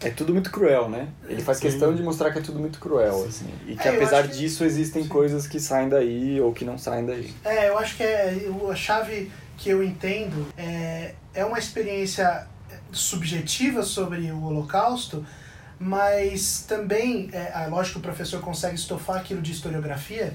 É 0.00 0.10
tudo 0.10 0.32
muito 0.32 0.50
cruel, 0.50 0.90
né? 0.90 1.08
Ele 1.26 1.40
faz 1.40 1.56
Sim. 1.56 1.68
questão 1.68 1.94
de 1.94 2.02
mostrar 2.02 2.30
que 2.30 2.38
é 2.38 2.42
tudo 2.42 2.60
muito 2.60 2.78
cruel, 2.78 3.14
Sim. 3.22 3.28
assim. 3.28 3.54
E 3.66 3.76
que 3.76 3.88
é, 3.88 3.96
apesar 3.96 4.28
disso 4.28 4.62
existem 4.62 5.04
Sim. 5.04 5.08
coisas 5.08 5.46
que 5.46 5.58
saem 5.58 5.88
daí 5.88 6.38
ou 6.40 6.52
que 6.52 6.64
não 6.64 6.76
saem 6.76 7.06
daí. 7.06 7.34
É, 7.44 7.70
eu 7.70 7.78
acho 7.78 7.96
que 7.96 8.02
é, 8.02 8.46
a 8.70 8.76
chave 8.76 9.32
que 9.56 9.70
eu 9.70 9.82
entendo 9.82 10.46
é, 10.56 11.14
é 11.32 11.44
uma 11.44 11.58
experiência 11.58 12.46
subjetiva 12.92 13.82
sobre 13.82 14.30
o 14.30 14.44
Holocausto, 14.44 15.24
mas 15.78 16.64
também, 16.68 17.30
é, 17.32 17.64
é 17.64 17.66
lógico 17.66 17.94
que 17.94 17.98
o 18.00 18.02
professor 18.02 18.40
consegue 18.40 18.74
estofar 18.74 19.16
aquilo 19.16 19.40
de 19.40 19.52
historiografia, 19.52 20.34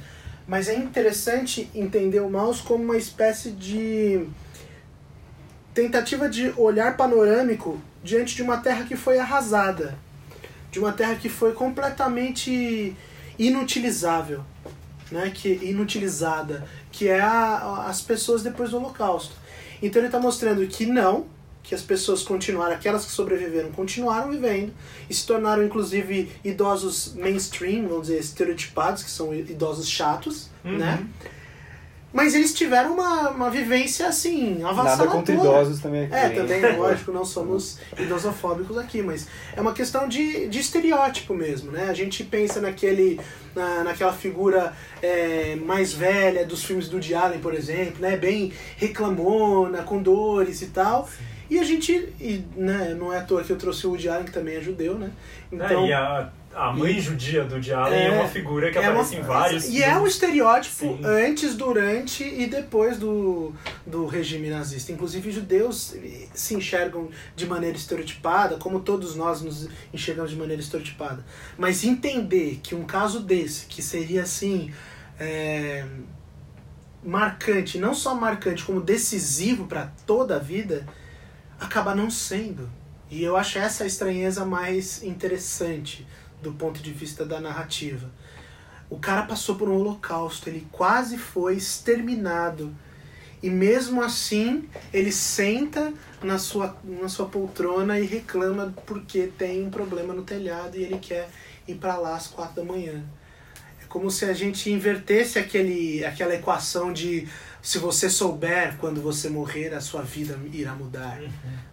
mas 0.52 0.68
é 0.68 0.76
interessante 0.76 1.70
entender 1.74 2.20
o 2.20 2.30
Maus 2.30 2.60
como 2.60 2.84
uma 2.84 2.98
espécie 2.98 3.52
de 3.52 4.28
tentativa 5.74 6.28
de 6.28 6.50
olhar 6.58 6.98
panorâmico 6.98 7.80
diante 8.04 8.36
de 8.36 8.44
uma 8.44 8.58
terra 8.58 8.84
que 8.84 8.98
foi 8.98 9.18
arrasada, 9.18 9.98
de 10.70 10.78
uma 10.78 10.92
terra 10.92 11.16
que 11.16 11.30
foi 11.30 11.54
completamente 11.54 12.94
inutilizável, 13.40 14.44
né? 15.10 15.32
que 15.34 15.54
inutilizada, 15.64 16.68
que 16.92 17.08
é 17.08 17.22
a, 17.22 17.86
as 17.88 18.02
pessoas 18.02 18.44
depois 18.44 18.72
do 18.72 18.76
Holocausto. 18.76 19.34
Então 19.82 20.02
ele 20.02 20.10
está 20.10 20.20
mostrando 20.20 20.68
que 20.68 20.86
não, 20.86 21.28
que 21.64 21.76
as 21.76 21.82
pessoas 21.82 22.24
continuaram, 22.24 22.74
aquelas 22.74 23.06
que 23.06 23.12
sobreviveram, 23.12 23.72
continuaram 23.72 24.32
vivendo 24.32 24.74
e 25.10 25.14
se 25.14 25.26
tornaram 25.26 25.64
inclusive 25.64 26.32
idosos 26.44 27.14
mainstream, 27.16 27.88
vamos 27.88 28.08
dizer, 28.08 28.20
estereotipados, 28.20 29.04
que 29.04 29.10
são 29.10 29.34
idosos 29.34 29.90
chatos, 29.90 30.50
uhum. 30.66 30.78
né? 30.78 31.06
Mas 32.14 32.36
eles 32.36 32.54
tiveram 32.54 32.94
uma, 32.94 33.30
uma 33.30 33.50
vivência 33.50 34.06
assim, 34.06 34.62
avassaladora. 34.64 34.98
Nada 34.98 35.12
contra 35.12 35.34
idosos 35.34 35.80
também 35.80 36.06
aqui. 36.06 36.14
É, 36.14 36.30
também, 36.30 36.62
lógico, 36.78 37.12
não 37.12 37.24
somos 37.24 37.80
idosofóbicos 37.98 38.78
aqui, 38.78 39.02
mas 39.02 39.28
é 39.56 39.62
uma 39.62 39.72
questão 39.72 40.10
de, 40.10 40.50
de 40.50 40.60
estereótipo 40.60 41.34
mesmo, 41.34 41.72
né? 41.72 41.88
A 41.90 41.94
gente 41.94 42.26
pensa 42.26 42.60
naquele, 42.60 43.18
na, 43.56 43.86
naquela 43.86 44.12
figura 44.12 44.74
é, 45.02 45.56
mais 45.56 45.94
velha 45.94 46.46
dos 46.46 46.66
filmes 46.66 46.90
do 46.90 46.98
Woody 46.98 47.16
Allen, 47.16 47.40
por 47.40 47.54
exemplo, 47.54 48.02
né? 48.02 48.18
Bem 48.18 48.52
reclamona, 48.76 49.82
com 49.84 50.02
dores 50.02 50.62
e 50.62 50.68
tal. 50.68 51.08
Sim 51.08 51.31
e 51.52 51.60
a 51.60 51.64
gente, 51.66 51.92
e, 52.18 52.46
né, 52.56 52.96
não 52.98 53.12
é 53.12 53.18
à 53.18 53.24
toa 53.24 53.44
que 53.44 53.52
eu 53.52 53.58
trouxe 53.58 53.86
o 53.86 53.90
Woody 53.90 54.08
Allen, 54.08 54.24
que 54.24 54.32
também 54.32 54.56
é 54.56 54.62
judeu, 54.62 54.98
né? 54.98 55.12
Então, 55.52 55.84
é, 55.84 55.90
e 55.90 55.92
a, 55.92 56.32
a 56.56 56.72
mãe 56.72 56.94
e, 56.94 57.02
judia 57.02 57.44
do 57.44 57.56
Woody 57.56 57.74
Allen 57.74 58.00
é, 58.00 58.06
é, 58.06 58.12
uma 58.12 58.28
figura 58.30 58.72
que 58.72 58.78
é 58.78 58.86
aparece 58.86 59.16
uma, 59.16 59.22
em 59.22 59.28
vários 59.28 59.68
E 59.68 59.84
é 59.84 59.94
um 59.98 60.08
estereótipo 60.08 60.78
Sim. 60.78 61.02
antes, 61.04 61.54
durante 61.54 62.24
e 62.24 62.48
depois 62.48 62.98
do, 62.98 63.54
do 63.86 64.06
regime 64.06 64.50
nazista. 64.50 64.94
Inclusive, 64.94 65.30
judeus 65.30 65.94
se 66.34 66.56
enxergam 66.56 67.10
de 67.36 67.46
maneira 67.46 67.76
estereotipada, 67.76 68.56
como 68.56 68.80
todos 68.80 69.18
nós 69.18 69.42
nos 69.42 69.68
enxergamos 69.94 70.32
de 70.32 70.38
maneira 70.38 70.62
estereotipada. 70.62 71.26
Mas 71.58 71.84
entender 71.84 72.62
que 72.64 72.74
um 72.74 72.86
caso 72.86 73.20
desse, 73.20 73.66
que 73.66 73.82
seria 73.82 74.24
assim... 74.24 74.72
É, 75.20 75.84
marcante, 77.04 77.80
não 77.80 77.96
só 77.96 78.14
marcante, 78.14 78.64
como 78.64 78.80
decisivo 78.80 79.66
para 79.66 79.92
toda 80.06 80.36
a 80.36 80.40
vida, 80.40 80.86
acaba 81.62 81.94
não 81.94 82.10
sendo. 82.10 82.68
E 83.10 83.24
eu 83.24 83.38
acho 83.38 83.60
essa 83.60 83.84
a 83.84 83.88
estranheza 83.88 84.44
mais 84.44 85.04
interessante 85.04 86.08
do 86.42 86.52
ponto 86.54 86.82
de 86.82 86.92
vista 86.92 87.24
da 87.24 87.40
narrativa. 87.40 88.10
O 88.90 88.98
cara 88.98 89.24
passou 89.24 89.56
por 89.56 89.70
um 89.70 89.76
holocausto, 89.76 90.50
ele 90.50 90.68
quase 90.72 91.18
foi 91.18 91.56
exterminado. 91.56 92.76
E 93.44 93.50
mesmo 93.50 94.02
assim, 94.02 94.68
ele 94.92 95.12
senta 95.12 95.94
na 96.22 96.38
sua, 96.38 96.76
na 96.84 97.08
sua 97.08 97.28
poltrona 97.28 98.00
e 98.00 98.06
reclama 98.06 98.74
porque 98.86 99.28
tem 99.38 99.66
um 99.66 99.70
problema 99.70 100.14
no 100.14 100.24
telhado 100.24 100.78
e 100.78 100.84
ele 100.84 100.98
quer 100.98 101.30
ir 101.68 101.76
para 101.76 101.98
lá 101.98 102.16
às 102.16 102.28
quatro 102.28 102.56
da 102.56 102.64
manhã. 102.64 103.04
É 103.82 103.86
como 103.88 104.10
se 104.10 104.26
a 104.26 104.34
gente 104.34 104.72
invertesse 104.72 105.40
aquele, 105.40 106.04
aquela 106.06 106.36
equação 106.36 106.92
de 106.92 107.28
se 107.62 107.78
você 107.78 108.10
souber 108.10 108.78
quando 108.78 109.02
você 109.02 109.30
morrer, 109.30 109.74
a 109.74 109.82
sua 109.82 110.02
vida 110.02 110.40
irá 110.52 110.74
mudar. 110.74 111.20
Uhum. 111.22 111.30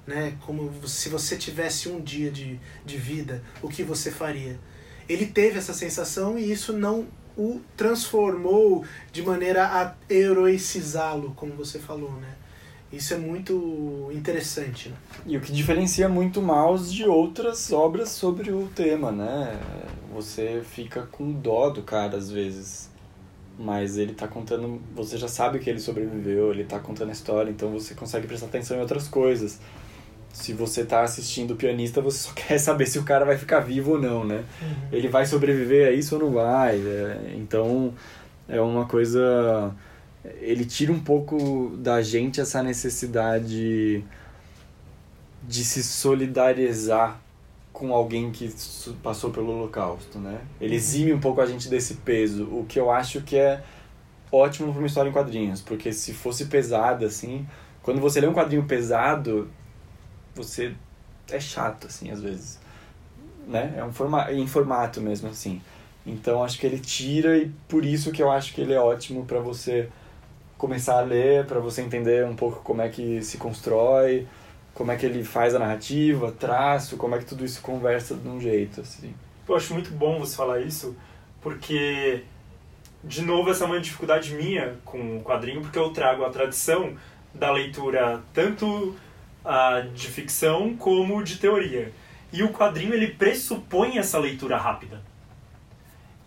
Né? 0.07 0.37
Como 0.45 0.71
se 0.87 1.09
você 1.09 1.37
tivesse 1.37 1.89
um 1.89 2.01
dia 2.01 2.31
de, 2.31 2.61
de 2.85 2.97
vida, 2.97 3.43
o 3.63 3.69
que 3.69 3.83
você 3.83 4.11
faria? 4.11 4.59
Ele 5.09 5.27
teve 5.27 5.59
essa 5.59 5.73
sensação 5.73 6.39
e 6.39 6.53
isso 6.53 6.73
não 6.73 7.07
o 7.37 7.61
transformou 7.77 8.85
de 9.13 9.23
maneira 9.23 9.65
a 9.65 9.95
heroicizá-lo, 10.13 11.33
como 11.37 11.55
você 11.55 11.79
falou, 11.79 12.13
né? 12.15 12.35
Isso 12.93 13.15
é 13.15 13.19
muito 13.19 14.11
interessante. 14.13 14.89
Né? 14.89 14.97
E 15.27 15.37
o 15.37 15.41
que 15.41 15.53
diferencia 15.53 16.09
muito 16.09 16.43
Maus 16.43 16.93
de 16.93 17.05
outras 17.05 17.71
obras 17.71 18.09
sobre 18.09 18.51
o 18.51 18.67
tema, 18.75 19.13
né? 19.13 19.61
Você 20.13 20.63
fica 20.65 21.03
com 21.03 21.31
dó 21.33 21.69
do 21.71 21.83
cara 21.83 22.17
às 22.17 22.31
vezes. 22.31 22.91
Mas 23.59 23.99
ele 23.99 24.15
tá 24.15 24.29
contando. 24.29 24.81
Você 24.95 25.19
já 25.19 25.29
sabe 25.29 25.59
que 25.59 25.69
ele 25.69 25.81
sobreviveu, 25.81 26.53
ele 26.53 26.65
tá 26.65 26.79
contando 26.79 27.09
a 27.09 27.13
história, 27.13 27.51
então 27.51 27.71
você 27.71 27.95
consegue 27.95 28.27
prestar 28.27 28.47
atenção 28.47 28.77
em 28.77 28.81
outras 28.81 29.09
coisas. 29.09 29.59
Se 30.33 30.53
você 30.53 30.85
tá 30.85 31.03
assistindo 31.03 31.53
o 31.53 31.57
pianista, 31.57 32.01
você 32.01 32.29
só 32.29 32.33
quer 32.37 32.59
saber 32.59 32.87
se 32.87 32.99
o 32.99 33.05
cara 33.05 33.25
vai 33.25 33.37
ficar 33.37 33.61
vivo 33.61 33.93
ou 33.93 34.01
não, 34.01 34.25
né? 34.25 34.45
Uhum. 34.63 34.69
Ele 34.93 35.09
vai 35.09 35.27
sobreviver 35.27 35.89
a 35.89 35.91
isso 35.91 36.15
ou 36.15 36.23
não 36.23 36.31
vai. 36.31 36.77
É, 36.79 37.35
então 37.35 37.93
é 38.49 38.61
uma 38.61 38.87
coisa 38.87 39.75
ele 40.41 40.65
tira 40.65 40.93
um 40.93 41.01
pouco 41.01 41.77
da 41.77 42.03
gente 42.03 42.41
essa 42.41 42.63
necessidade 42.63 44.05
de 45.47 45.65
se 45.65 45.83
solidarizar 45.83 47.21
com 47.79 47.95
alguém 47.95 48.33
que 48.33 48.53
passou 49.05 49.31
pelo 49.31 49.53
holocausto, 49.53 50.19
né? 50.19 50.41
Ele 50.61 50.75
exime 50.75 51.13
um 51.13 51.21
pouco 51.21 51.41
a 51.41 51.47
gente 51.47 51.69
desse 51.69 51.95
peso, 51.95 52.45
o 52.45 52.67
que 52.69 52.79
eu 52.79 52.91
acho 52.91 53.21
que 53.23 53.37
é 53.37 53.63
ótimo 54.33 54.73
para 54.73 54.81
uma 54.81 54.87
história 54.89 55.09
em 55.09 55.13
quadrinhos, 55.13 55.63
porque 55.63 55.93
se 55.93 56.13
fosse 56.13 56.47
pesada 56.47 57.07
assim, 57.07 57.47
quando 57.81 58.01
você 58.01 58.21
lê 58.21 58.27
um 58.27 58.35
quadrinho 58.35 58.65
pesado, 58.65 59.49
você 60.35 60.75
é 61.31 61.39
chato 61.39 61.87
assim 61.87 62.11
às 62.11 62.21
vezes, 62.21 62.59
né? 63.47 63.75
É 63.77 63.85
um 63.85 63.93
forma 63.93 64.31
em 64.33 64.47
formato 64.47 65.01
mesmo 65.01 65.29
assim. 65.29 65.63
Então 66.05 66.43
acho 66.43 66.59
que 66.59 66.67
ele 66.67 66.81
tira 66.81 67.39
e 67.39 67.49
por 67.69 67.85
isso 67.85 68.11
que 68.11 68.21
eu 68.21 68.31
acho 68.31 68.55
que 68.55 68.61
ele 68.61 68.73
é 68.73 68.81
ótimo 68.81 69.25
para 69.25 69.39
você 69.39 69.89
começar 70.57 70.99
a 70.99 71.03
ler 71.03 71.47
para 71.47 71.61
você 71.61 71.81
entender 71.81 72.27
um 72.27 72.35
pouco 72.35 72.61
como 72.63 72.83
é 72.83 72.89
que 72.89 73.23
se 73.23 73.39
constrói, 73.39 74.27
como 74.79 74.93
é 74.93 74.97
que 74.97 75.05
ele 75.05 75.25
faz 75.25 75.57
a 75.57 75.59
narrativa, 75.59 76.31
traço, 76.31 76.97
como 76.97 77.17
é 77.17 77.19
que 77.19 77.25
tudo 77.25 77.45
isso 77.45 77.61
conversa 77.61 78.15
de 78.15 78.29
um 78.29 78.41
jeito, 78.41 78.81
assim. 78.81 79.13
Eu 79.49 79.57
acho 79.57 79.75
muito 79.75 79.91
bom 79.91 80.21
você 80.21 80.37
falar 80.37 80.61
isso, 80.61 80.97
porque, 81.43 82.23
de 83.03 83.23
novo, 83.23 83.51
essa 83.51 83.65
é 83.65 83.67
uma 83.67 83.81
dificuldade 83.81 84.33
minha 84.37 84.77
com 84.85 85.17
o 85.17 85.21
quadrinho, 85.21 85.63
porque 85.63 85.77
eu 85.77 85.91
trago 85.91 86.25
a 86.25 86.31
tradição 86.31 86.97
da 87.35 87.51
leitura 87.51 88.23
tanto 88.33 88.95
a 89.45 89.81
de 89.81 90.07
ficção 90.07 90.77
como 90.77 91.25
de 91.25 91.39
teoria. 91.39 91.93
E 92.33 92.45
o 92.45 92.53
quadrinho, 92.53 92.95
ele 92.95 93.09
pressupõe 93.09 93.99
essa 93.99 94.17
leitura 94.17 94.57
rápida. 94.57 95.03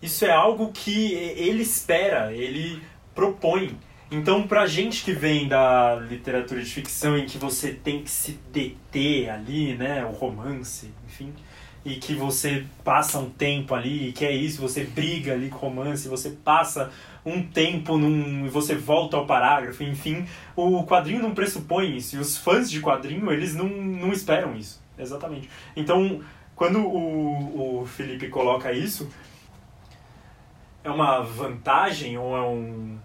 Isso 0.02 0.26
é 0.26 0.30
algo 0.30 0.72
que 0.72 1.14
ele 1.14 1.62
espera, 1.62 2.34
ele 2.34 2.82
propõe. 3.14 3.78
Então, 4.12 4.46
pra 4.46 4.66
gente 4.66 5.02
que 5.02 5.12
vem 5.14 5.48
da 5.48 5.94
literatura 5.94 6.62
de 6.62 6.68
ficção 6.68 7.16
em 7.16 7.24
que 7.24 7.38
você 7.38 7.72
tem 7.72 8.02
que 8.02 8.10
se 8.10 8.32
deter 8.52 9.30
ali, 9.30 9.74
né, 9.74 10.04
o 10.04 10.10
romance, 10.10 10.92
enfim, 11.06 11.32
e 11.82 11.94
que 11.96 12.14
você 12.14 12.66
passa 12.84 13.18
um 13.18 13.30
tempo 13.30 13.74
ali, 13.74 14.10
e 14.10 14.12
que 14.12 14.26
é 14.26 14.30
isso, 14.30 14.60
você 14.60 14.84
briga 14.84 15.32
ali 15.32 15.48
com 15.48 15.56
romance, 15.56 16.06
você 16.08 16.28
passa 16.28 16.92
um 17.24 17.42
tempo 17.42 17.96
num, 17.96 18.44
e 18.44 18.50
você 18.50 18.74
volta 18.74 19.16
ao 19.16 19.24
parágrafo, 19.24 19.82
enfim, 19.82 20.26
o 20.54 20.84
quadrinho 20.84 21.22
não 21.22 21.32
pressupõe 21.32 21.96
isso, 21.96 22.16
e 22.16 22.18
os 22.18 22.36
fãs 22.36 22.70
de 22.70 22.82
quadrinho, 22.82 23.32
eles 23.32 23.54
não, 23.54 23.66
não 23.66 24.12
esperam 24.12 24.54
isso, 24.54 24.78
exatamente. 24.98 25.48
Então, 25.74 26.20
quando 26.54 26.80
o, 26.80 27.80
o 27.80 27.86
Felipe 27.86 28.28
coloca 28.28 28.74
isso, 28.74 29.08
é 30.84 30.90
uma 30.90 31.22
vantagem 31.22 32.18
ou 32.18 32.36
é 32.36 32.42
um 32.42 32.98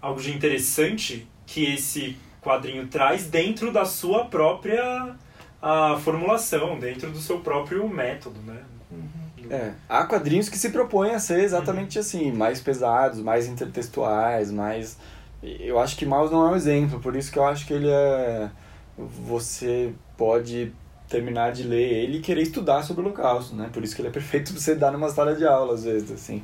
algo 0.00 0.20
de 0.20 0.32
interessante 0.32 1.28
que 1.46 1.74
esse 1.74 2.16
quadrinho 2.40 2.86
traz 2.86 3.26
dentro 3.26 3.72
da 3.72 3.84
sua 3.84 4.24
própria 4.24 5.14
a 5.60 5.98
formulação, 5.98 6.78
dentro 6.78 7.10
do 7.10 7.18
seu 7.18 7.40
próprio 7.40 7.86
método, 7.88 8.40
né? 8.40 8.62
Uhum. 8.90 9.50
É, 9.50 9.72
há 9.88 10.04
quadrinhos 10.04 10.48
que 10.48 10.56
se 10.56 10.70
propõem 10.70 11.14
a 11.14 11.18
ser 11.18 11.40
exatamente 11.40 11.98
uhum. 11.98 12.00
assim, 12.00 12.32
mais 12.32 12.60
pesados, 12.60 13.20
mais 13.20 13.46
intertextuais, 13.46 14.50
mais... 14.50 14.96
Eu 15.42 15.78
acho 15.78 15.96
que 15.96 16.06
Maus 16.06 16.30
não 16.30 16.46
é 16.46 16.52
um 16.52 16.56
exemplo, 16.56 17.00
por 17.00 17.16
isso 17.16 17.30
que 17.32 17.38
eu 17.38 17.44
acho 17.44 17.66
que 17.66 17.74
ele 17.74 17.88
é... 17.90 18.50
Você 18.96 19.92
pode 20.16 20.72
terminar 21.08 21.52
de 21.52 21.62
ler 21.62 22.04
ele 22.04 22.18
e 22.18 22.20
querer 22.20 22.42
estudar 22.42 22.82
sobre 22.82 23.02
o 23.02 23.06
Holocausto, 23.06 23.54
né? 23.54 23.68
Por 23.72 23.82
isso 23.82 23.94
que 23.94 24.00
ele 24.00 24.08
é 24.08 24.12
perfeito 24.12 24.52
pra 24.52 24.60
você 24.60 24.74
dar 24.74 24.92
numa 24.92 25.10
sala 25.10 25.34
de 25.34 25.46
aula, 25.46 25.74
às 25.74 25.84
vezes, 25.84 26.10
assim 26.10 26.42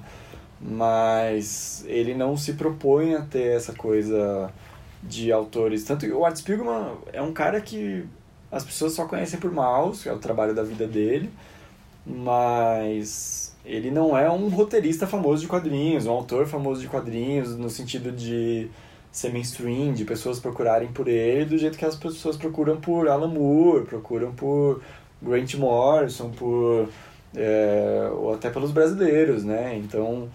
mas 0.61 1.85
ele 1.87 2.15
não 2.15 2.37
se 2.37 2.55
propõe 2.55 3.15
a 3.15 3.23
ter 3.23 3.57
essa 3.57 3.73
coisa 3.73 4.51
de 5.03 5.31
autores. 5.31 5.85
Tanto 5.85 6.07
que 6.07 6.13
o 6.13 6.25
Art 6.25 6.37
Spiegelman 6.37 6.95
é 7.13 7.23
um 7.23 7.33
cara 7.33 7.61
que 7.61 8.05
as 8.51 8.65
pessoas 8.65 8.93
só 8.93 9.07
conhecem 9.07 9.39
por 9.39 9.53
Maus, 9.53 10.03
que 10.03 10.09
é 10.09 10.13
o 10.13 10.19
trabalho 10.19 10.55
da 10.55 10.63
vida 10.63 10.87
dele, 10.87 11.31
mas 12.07 13.55
ele 13.65 13.91
não 13.91 14.17
é 14.17 14.31
um 14.31 14.49
roteirista 14.49 15.07
famoso 15.07 15.43
de 15.43 15.49
quadrinhos, 15.49 16.07
um 16.07 16.13
autor 16.13 16.47
famoso 16.47 16.81
de 16.81 16.89
quadrinhos, 16.89 17.57
no 17.57 17.69
sentido 17.69 18.13
de 18.13 18.71
ser 19.11 19.33
mainstream, 19.33 19.93
de 19.93 20.05
pessoas 20.05 20.39
procurarem 20.39 20.89
por 20.89 21.09
ele, 21.09 21.47
do 21.47 21.59
jeito 21.59 21.77
que 21.77 21.85
as 21.85 21.97
pessoas 21.97 22.37
procuram 22.37 22.81
por 22.81 23.09
Alan 23.09 23.29
Moore, 23.29 23.87
procuram 23.87 24.33
por 24.33 24.83
Grant 25.21 25.55
Morrison, 25.55 26.31
por 26.31 26.89
é, 27.35 28.09
ou 28.13 28.35
até 28.35 28.51
pelos 28.51 28.71
brasileiros, 28.71 29.45
né? 29.45 29.77
Então 29.77 30.29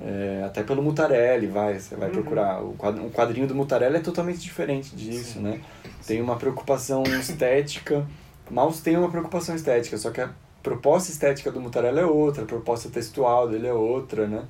é, 0.00 0.42
até 0.44 0.62
pelo 0.62 0.82
Mutarelli, 0.82 1.46
vai, 1.46 1.78
você 1.78 1.96
vai 1.96 2.08
uhum. 2.08 2.14
procurar. 2.14 2.62
O 2.62 2.76
quadrinho, 3.12 3.46
do 3.46 3.54
Mutarelli 3.54 3.96
é 3.96 4.00
totalmente 4.00 4.40
diferente 4.40 4.94
disso, 4.94 5.34
Sim. 5.34 5.40
né? 5.40 5.60
Tem 6.06 6.20
uma 6.20 6.36
preocupação 6.36 7.02
estética. 7.04 8.06
Maus 8.50 8.80
tem 8.80 8.96
uma 8.96 9.10
preocupação 9.10 9.54
estética, 9.54 9.96
só 9.98 10.10
que 10.10 10.20
a 10.20 10.30
proposta 10.62 11.10
estética 11.10 11.50
do 11.50 11.60
Mutarelli 11.60 11.98
é 11.98 12.06
outra, 12.06 12.42
a 12.42 12.46
proposta 12.46 12.88
textual 12.88 13.48
dele 13.48 13.66
é 13.66 13.72
outra, 13.72 14.26
né? 14.26 14.44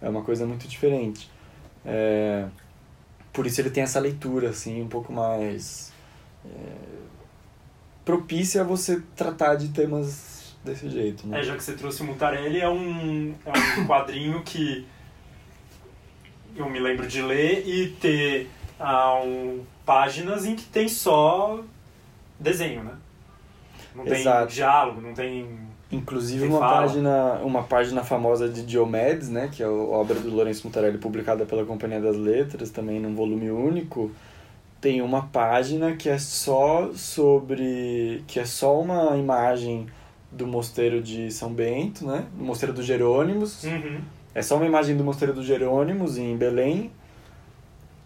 É 0.00 0.08
uma 0.08 0.22
coisa 0.22 0.46
muito 0.46 0.66
diferente. 0.68 1.30
É, 1.84 2.46
por 3.32 3.46
isso 3.46 3.60
ele 3.60 3.70
tem 3.70 3.82
essa 3.82 3.98
leitura, 4.00 4.50
assim, 4.50 4.82
um 4.82 4.88
pouco 4.88 5.12
mais... 5.12 5.92
É, 6.44 6.94
propícia 8.04 8.60
a 8.60 8.64
você 8.64 9.02
tratar 9.16 9.54
de 9.54 9.68
temas 9.68 10.33
desse 10.64 10.88
jeito. 10.88 11.26
Né? 11.26 11.40
É, 11.40 11.42
já 11.42 11.54
que 11.56 11.62
você 11.62 11.74
trouxe 11.74 12.02
o 12.02 12.06
Mutarelli, 12.06 12.60
é 12.60 12.68
um, 12.68 13.34
é 13.44 13.80
um 13.80 13.84
quadrinho 13.86 14.42
que 14.42 14.86
eu 16.56 16.68
me 16.70 16.78
lembro 16.78 17.06
de 17.06 17.20
ler 17.20 17.66
e 17.66 17.88
ter 18.00 18.48
ah, 18.78 19.20
um, 19.22 19.64
páginas 19.84 20.46
em 20.46 20.56
que 20.56 20.64
tem 20.64 20.88
só 20.88 21.60
desenho, 22.38 22.84
né? 22.84 22.92
Não 23.94 24.04
tem 24.04 24.20
Exato. 24.20 24.52
diálogo, 24.52 25.00
não 25.00 25.14
tem. 25.14 25.46
Inclusive 25.92 26.46
uma 26.46 26.58
página, 26.58 27.34
uma 27.44 27.62
página 27.62 28.02
famosa 28.02 28.48
de 28.48 28.64
Diomedes, 28.66 29.28
né, 29.28 29.48
que 29.52 29.62
é 29.62 29.66
a 29.66 29.70
obra 29.70 30.18
do 30.18 30.28
Lourenço 30.28 30.66
Mutarelli 30.66 30.98
publicada 30.98 31.46
pela 31.46 31.64
Companhia 31.64 32.00
das 32.00 32.16
Letras, 32.16 32.70
também 32.70 32.98
num 32.98 33.14
volume 33.14 33.48
único, 33.50 34.10
tem 34.80 35.00
uma 35.00 35.26
página 35.28 35.94
que 35.94 36.08
é 36.08 36.18
só 36.18 36.90
sobre 36.94 38.24
que 38.26 38.40
é 38.40 38.44
só 38.44 38.80
uma 38.80 39.16
imagem 39.16 39.86
do 40.34 40.46
mosteiro 40.46 41.02
de 41.02 41.30
São 41.30 41.52
Bento, 41.52 42.06
né? 42.06 42.26
Do 42.36 42.44
mosteiro 42.44 42.72
dos 42.72 42.84
Jerônimos. 42.84 43.64
Uhum. 43.64 44.00
É 44.34 44.42
só 44.42 44.56
uma 44.56 44.66
imagem 44.66 44.96
do 44.96 45.04
mosteiro 45.04 45.32
dos 45.32 45.46
Jerônimos 45.46 46.18
em 46.18 46.36
Belém, 46.36 46.90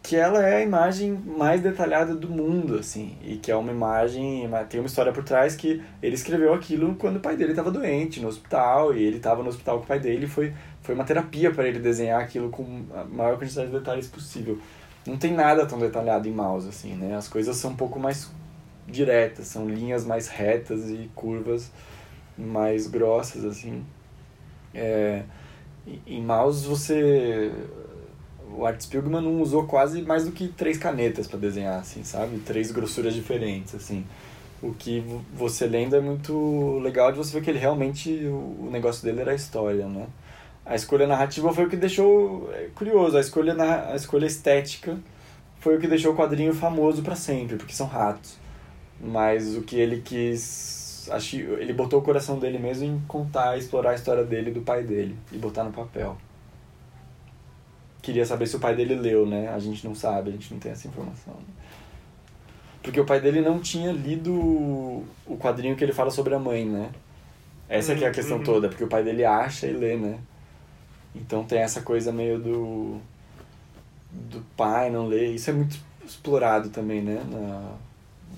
que 0.02 0.14
ela 0.16 0.46
é 0.46 0.56
a 0.56 0.62
imagem 0.62 1.12
mais 1.12 1.60
detalhada 1.60 2.14
do 2.14 2.28
mundo, 2.28 2.76
assim, 2.76 3.16
e 3.22 3.36
que 3.36 3.50
é 3.50 3.56
uma 3.56 3.72
imagem, 3.72 4.48
tem 4.68 4.80
uma 4.80 4.86
história 4.86 5.12
por 5.12 5.24
trás 5.24 5.56
que 5.56 5.82
ele 6.02 6.14
escreveu 6.14 6.54
aquilo 6.54 6.94
quando 6.94 7.16
o 7.16 7.20
pai 7.20 7.36
dele 7.36 7.50
estava 7.50 7.70
doente 7.70 8.20
no 8.20 8.28
hospital 8.28 8.94
e 8.94 9.02
ele 9.02 9.16
estava 9.16 9.42
no 9.42 9.48
hospital 9.48 9.78
com 9.78 9.84
o 9.84 9.86
pai 9.86 10.00
dele, 10.00 10.26
foi 10.26 10.52
foi 10.88 10.94
uma 10.94 11.04
terapia 11.04 11.50
para 11.50 11.68
ele 11.68 11.78
desenhar 11.78 12.18
aquilo 12.18 12.48
com 12.48 12.82
a 12.94 13.04
maior 13.04 13.38
quantidade 13.38 13.70
de 13.70 13.78
detalhes 13.78 14.06
possível. 14.06 14.58
Não 15.06 15.18
tem 15.18 15.34
nada 15.34 15.66
tão 15.66 15.78
detalhado 15.78 16.26
em 16.26 16.32
mouse 16.32 16.66
assim, 16.66 16.94
né? 16.94 17.14
As 17.14 17.28
coisas 17.28 17.54
são 17.56 17.72
um 17.72 17.76
pouco 17.76 18.00
mais 18.00 18.30
diretas, 18.86 19.48
são 19.48 19.68
linhas 19.68 20.06
mais 20.06 20.28
retas 20.28 20.88
e 20.88 21.10
curvas 21.14 21.70
mais 22.38 22.86
grossas, 22.86 23.44
assim. 23.44 23.84
É, 24.72 25.22
em 26.06 26.22
mouse 26.22 26.66
você... 26.66 27.52
o 28.56 28.64
Art 28.64 28.80
Spiegelman 28.80 29.22
não 29.22 29.42
usou 29.42 29.66
quase 29.66 30.02
mais 30.02 30.24
do 30.24 30.32
que 30.32 30.48
três 30.48 30.78
canetas 30.78 31.26
para 31.26 31.38
desenhar, 31.38 31.80
assim, 31.80 32.04
sabe? 32.04 32.38
Três 32.40 32.70
grossuras 32.70 33.14
diferentes, 33.14 33.74
assim. 33.74 34.04
O 34.62 34.72
que 34.74 35.04
você 35.34 35.66
lendo 35.66 35.94
é 35.96 36.00
muito 36.00 36.78
legal 36.80 37.12
de 37.12 37.18
você 37.18 37.32
ver 37.32 37.44
que 37.44 37.50
ele 37.50 37.58
realmente, 37.58 38.10
o 38.26 38.68
negócio 38.70 39.04
dele 39.04 39.20
era 39.20 39.32
a 39.32 39.34
história, 39.34 39.86
né? 39.86 40.06
A 40.66 40.74
escolha 40.74 41.06
narrativa 41.06 41.52
foi 41.52 41.64
o 41.64 41.68
que 41.68 41.76
deixou 41.76 42.50
é, 42.52 42.68
curioso, 42.74 43.16
a 43.16 43.20
escolha, 43.20 43.54
a 43.90 43.96
escolha 43.96 44.26
estética 44.26 44.98
foi 45.60 45.76
o 45.76 45.80
que 45.80 45.88
deixou 45.88 46.12
o 46.12 46.16
quadrinho 46.16 46.54
famoso 46.54 47.02
para 47.02 47.16
sempre, 47.16 47.56
porque 47.56 47.72
são 47.72 47.86
ratos. 47.86 48.36
Mas 49.00 49.56
o 49.56 49.62
que 49.62 49.76
ele 49.76 50.00
quis, 50.00 50.77
acho 51.10 51.36
ele 51.36 51.72
botou 51.72 52.00
o 52.00 52.02
coração 52.02 52.38
dele 52.38 52.58
mesmo 52.58 52.84
em 52.84 53.00
contar, 53.06 53.56
explorar 53.56 53.90
a 53.90 53.94
história 53.94 54.24
dele 54.24 54.50
e 54.50 54.54
do 54.54 54.62
pai 54.62 54.82
dele 54.82 55.16
e 55.32 55.38
botar 55.38 55.64
no 55.64 55.72
papel 55.72 56.16
queria 58.08 58.24
saber 58.24 58.46
se 58.46 58.56
o 58.56 58.60
pai 58.60 58.74
dele 58.74 58.94
leu, 58.94 59.26
né? 59.26 59.48
A 59.48 59.58
gente 59.58 59.86
não 59.86 59.94
sabe, 59.94 60.30
a 60.30 60.32
gente 60.32 60.52
não 60.52 60.58
tem 60.58 60.72
essa 60.72 60.88
informação. 60.88 61.34
Né? 61.34 61.54
Porque 62.82 62.98
o 62.98 63.04
pai 63.04 63.20
dele 63.20 63.42
não 63.42 63.60
tinha 63.60 63.92
lido 63.92 64.32
o 64.32 65.36
quadrinho 65.38 65.76
que 65.76 65.84
ele 65.84 65.92
fala 65.92 66.10
sobre 66.10 66.34
a 66.34 66.38
mãe, 66.38 66.64
né? 66.64 66.90
Essa 67.68 67.92
uhum, 67.92 68.02
é 68.02 68.06
a 68.06 68.10
questão 68.10 68.38
uhum. 68.38 68.44
toda, 68.44 68.68
porque 68.68 68.82
o 68.82 68.88
pai 68.88 69.04
dele 69.04 69.26
acha 69.26 69.66
e 69.66 69.72
lê, 69.72 69.96
né? 69.96 70.18
Então 71.14 71.44
tem 71.44 71.58
essa 71.58 71.82
coisa 71.82 72.10
meio 72.10 72.38
do 72.38 72.98
do 74.10 74.40
pai 74.56 74.88
não 74.90 75.06
ler. 75.06 75.34
Isso 75.34 75.50
é 75.50 75.52
muito 75.52 75.78
explorado 76.02 76.70
também, 76.70 77.02
né? 77.02 77.22
Na, 77.30 77.74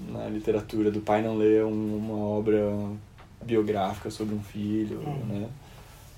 na 0.08 0.28
literatura, 0.28 0.90
do 0.90 1.00
pai 1.00 1.22
não 1.22 1.36
ler 1.36 1.64
uma 1.64 2.16
obra 2.16 2.72
biográfica 3.42 4.10
sobre 4.10 4.34
um 4.34 4.42
filho, 4.42 4.98
uhum. 5.00 5.24
né? 5.26 5.48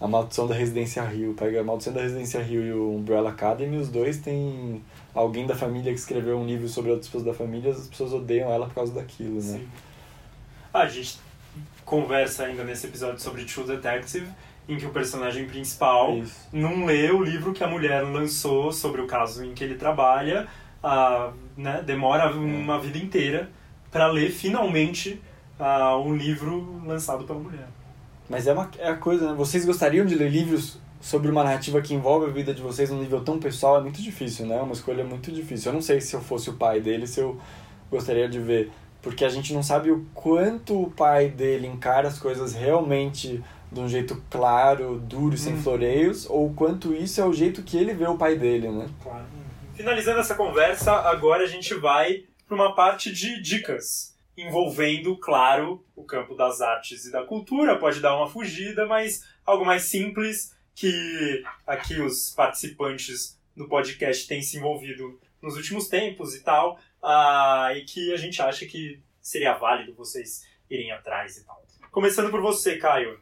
A 0.00 0.08
Maldição 0.08 0.48
da 0.48 0.54
Residência 0.54 1.02
Rio. 1.04 1.34
Pega 1.34 1.60
a 1.60 1.64
Maldição 1.64 1.92
da 1.92 2.00
Residência 2.00 2.42
Rio 2.42 2.62
e 2.62 2.72
o 2.72 2.96
Umbrella 2.96 3.30
Academy, 3.30 3.76
os 3.76 3.88
dois 3.88 4.18
têm 4.18 4.82
alguém 5.14 5.46
da 5.46 5.54
família 5.54 5.92
que 5.92 5.98
escreveu 5.98 6.38
um 6.38 6.46
livro 6.46 6.68
sobre 6.68 6.90
outras 6.90 7.08
pessoas 7.08 7.24
da 7.24 7.34
família, 7.34 7.70
as 7.70 7.86
pessoas 7.86 8.12
odeiam 8.12 8.50
ela 8.50 8.66
por 8.66 8.74
causa 8.74 8.92
daquilo, 8.92 9.36
né? 9.36 9.40
Sim. 9.40 9.68
Ah, 10.74 10.80
a 10.80 10.88
gente 10.88 11.20
conversa 11.84 12.44
ainda 12.44 12.64
nesse 12.64 12.86
episódio 12.86 13.20
sobre 13.20 13.44
True 13.44 13.66
Detective, 13.66 14.26
em 14.68 14.76
que 14.76 14.86
o 14.86 14.90
personagem 14.90 15.46
principal 15.46 16.16
Isso. 16.16 16.48
não 16.52 16.84
lê 16.84 17.10
o 17.10 17.22
livro 17.22 17.52
que 17.52 17.62
a 17.62 17.68
mulher 17.68 18.02
lançou 18.02 18.72
sobre 18.72 19.00
o 19.00 19.06
caso 19.06 19.44
em 19.44 19.54
que 19.54 19.62
ele 19.62 19.74
trabalha, 19.74 20.48
ah, 20.82 21.32
né, 21.56 21.82
demora 21.84 22.24
é. 22.24 22.34
uma 22.34 22.80
vida 22.80 22.98
inteira 22.98 23.50
para 23.92 24.06
ler 24.06 24.30
finalmente 24.30 25.22
ah, 25.60 25.96
um 25.98 26.16
livro 26.16 26.82
lançado 26.84 27.24
pela 27.24 27.38
mulher. 27.38 27.68
Mas 28.28 28.46
é, 28.46 28.52
uma, 28.52 28.70
é 28.78 28.88
a 28.88 28.96
coisa, 28.96 29.30
né? 29.30 29.34
Vocês 29.36 29.66
gostariam 29.66 30.06
de 30.06 30.14
ler 30.14 30.30
livros 30.30 30.80
sobre 31.00 31.30
uma 31.30 31.44
narrativa 31.44 31.82
que 31.82 31.92
envolve 31.92 32.26
a 32.26 32.30
vida 32.30 32.54
de 32.54 32.62
vocês 32.62 32.90
num 32.90 32.98
nível 32.98 33.22
tão 33.22 33.38
pessoal? 33.38 33.76
É 33.76 33.80
muito 33.82 34.00
difícil, 34.00 34.46
né? 34.46 34.56
É 34.56 34.62
uma 34.62 34.72
escolha 34.72 35.04
muito 35.04 35.30
difícil. 35.30 35.70
Eu 35.70 35.74
não 35.74 35.82
sei 35.82 36.00
se 36.00 36.14
eu 36.14 36.20
fosse 36.22 36.48
o 36.48 36.54
pai 36.54 36.80
dele, 36.80 37.06
se 37.06 37.20
eu 37.20 37.38
gostaria 37.90 38.28
de 38.28 38.40
ver. 38.40 38.72
Porque 39.02 39.24
a 39.24 39.28
gente 39.28 39.52
não 39.52 39.62
sabe 39.62 39.90
o 39.90 40.06
quanto 40.14 40.80
o 40.80 40.90
pai 40.90 41.28
dele 41.28 41.66
encara 41.66 42.08
as 42.08 42.18
coisas 42.18 42.54
realmente 42.54 43.42
de 43.70 43.80
um 43.80 43.88
jeito 43.88 44.22
claro, 44.30 44.98
duro, 44.98 45.36
sem 45.36 45.54
hum. 45.54 45.62
floreios, 45.62 46.28
ou 46.30 46.52
quanto 46.54 46.94
isso 46.94 47.20
é 47.20 47.24
o 47.24 47.32
jeito 47.32 47.62
que 47.62 47.76
ele 47.76 47.92
vê 47.92 48.06
o 48.06 48.16
pai 48.16 48.36
dele, 48.36 48.70
né? 48.70 48.88
Claro. 49.02 49.24
Finalizando 49.74 50.20
essa 50.20 50.34
conversa, 50.34 50.92
agora 50.92 51.44
a 51.44 51.46
gente 51.46 51.74
vai 51.74 52.24
para 52.46 52.54
uma 52.54 52.74
parte 52.74 53.12
de 53.12 53.40
dicas 53.40 54.12
envolvendo, 54.36 55.16
claro, 55.18 55.84
o 55.94 56.04
campo 56.04 56.34
das 56.34 56.60
artes 56.60 57.04
e 57.04 57.12
da 57.12 57.24
cultura, 57.24 57.78
pode 57.78 58.00
dar 58.00 58.16
uma 58.16 58.28
fugida, 58.28 58.86
mas 58.86 59.24
algo 59.44 59.64
mais 59.64 59.84
simples 59.84 60.54
que 60.74 61.44
aqui 61.66 62.00
os 62.00 62.30
participantes 62.30 63.38
do 63.54 63.68
podcast 63.68 64.26
têm 64.26 64.40
se 64.40 64.56
envolvido 64.56 65.20
nos 65.40 65.56
últimos 65.56 65.88
tempos 65.88 66.34
e 66.34 66.40
tal, 66.40 66.78
uh, 67.02 67.76
e 67.76 67.84
que 67.84 68.12
a 68.12 68.16
gente 68.16 68.40
acha 68.40 68.64
que 68.64 69.00
seria 69.20 69.54
válido 69.54 69.94
vocês 69.94 70.46
irem 70.70 70.90
atrás 70.92 71.36
e 71.36 71.44
tal. 71.44 71.62
Começando 71.90 72.30
por 72.30 72.40
você, 72.40 72.78
Caio. 72.78 73.20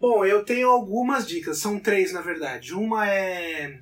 Bom, 0.00 0.24
eu 0.24 0.44
tenho 0.44 0.68
algumas 0.68 1.26
dicas, 1.26 1.58
são 1.58 1.78
três 1.78 2.12
na 2.12 2.20
verdade. 2.20 2.74
Uma 2.74 3.08
é 3.08 3.80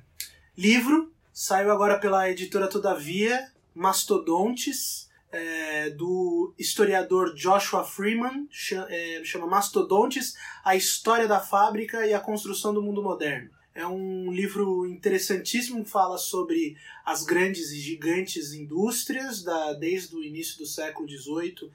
livro, 0.55 1.11
saiu 1.33 1.71
agora 1.71 1.97
pela 1.97 2.29
editora 2.29 2.67
Todavia, 2.67 3.50
Mastodontes 3.73 5.09
é, 5.31 5.89
do 5.91 6.53
historiador 6.57 7.33
Joshua 7.33 7.83
Freeman, 7.83 8.47
chama, 8.51 8.87
é, 8.89 9.23
chama 9.23 9.47
Mastodontes, 9.47 10.35
A 10.63 10.75
História 10.75 11.27
da 11.27 11.39
Fábrica 11.39 12.05
e 12.05 12.13
a 12.13 12.19
Construção 12.19 12.73
do 12.73 12.81
Mundo 12.81 13.01
Moderno. 13.01 13.49
É 13.73 13.87
um 13.87 14.29
livro 14.31 14.85
interessantíssimo, 14.85 15.85
fala 15.85 16.17
sobre 16.17 16.75
as 17.05 17.23
grandes 17.23 17.71
e 17.71 17.79
gigantes 17.79 18.51
indústrias, 18.51 19.43
da, 19.43 19.71
desde 19.73 20.13
o 20.13 20.21
início 20.21 20.57
do 20.57 20.65
século 20.65 21.07
XVIII, 21.07 21.71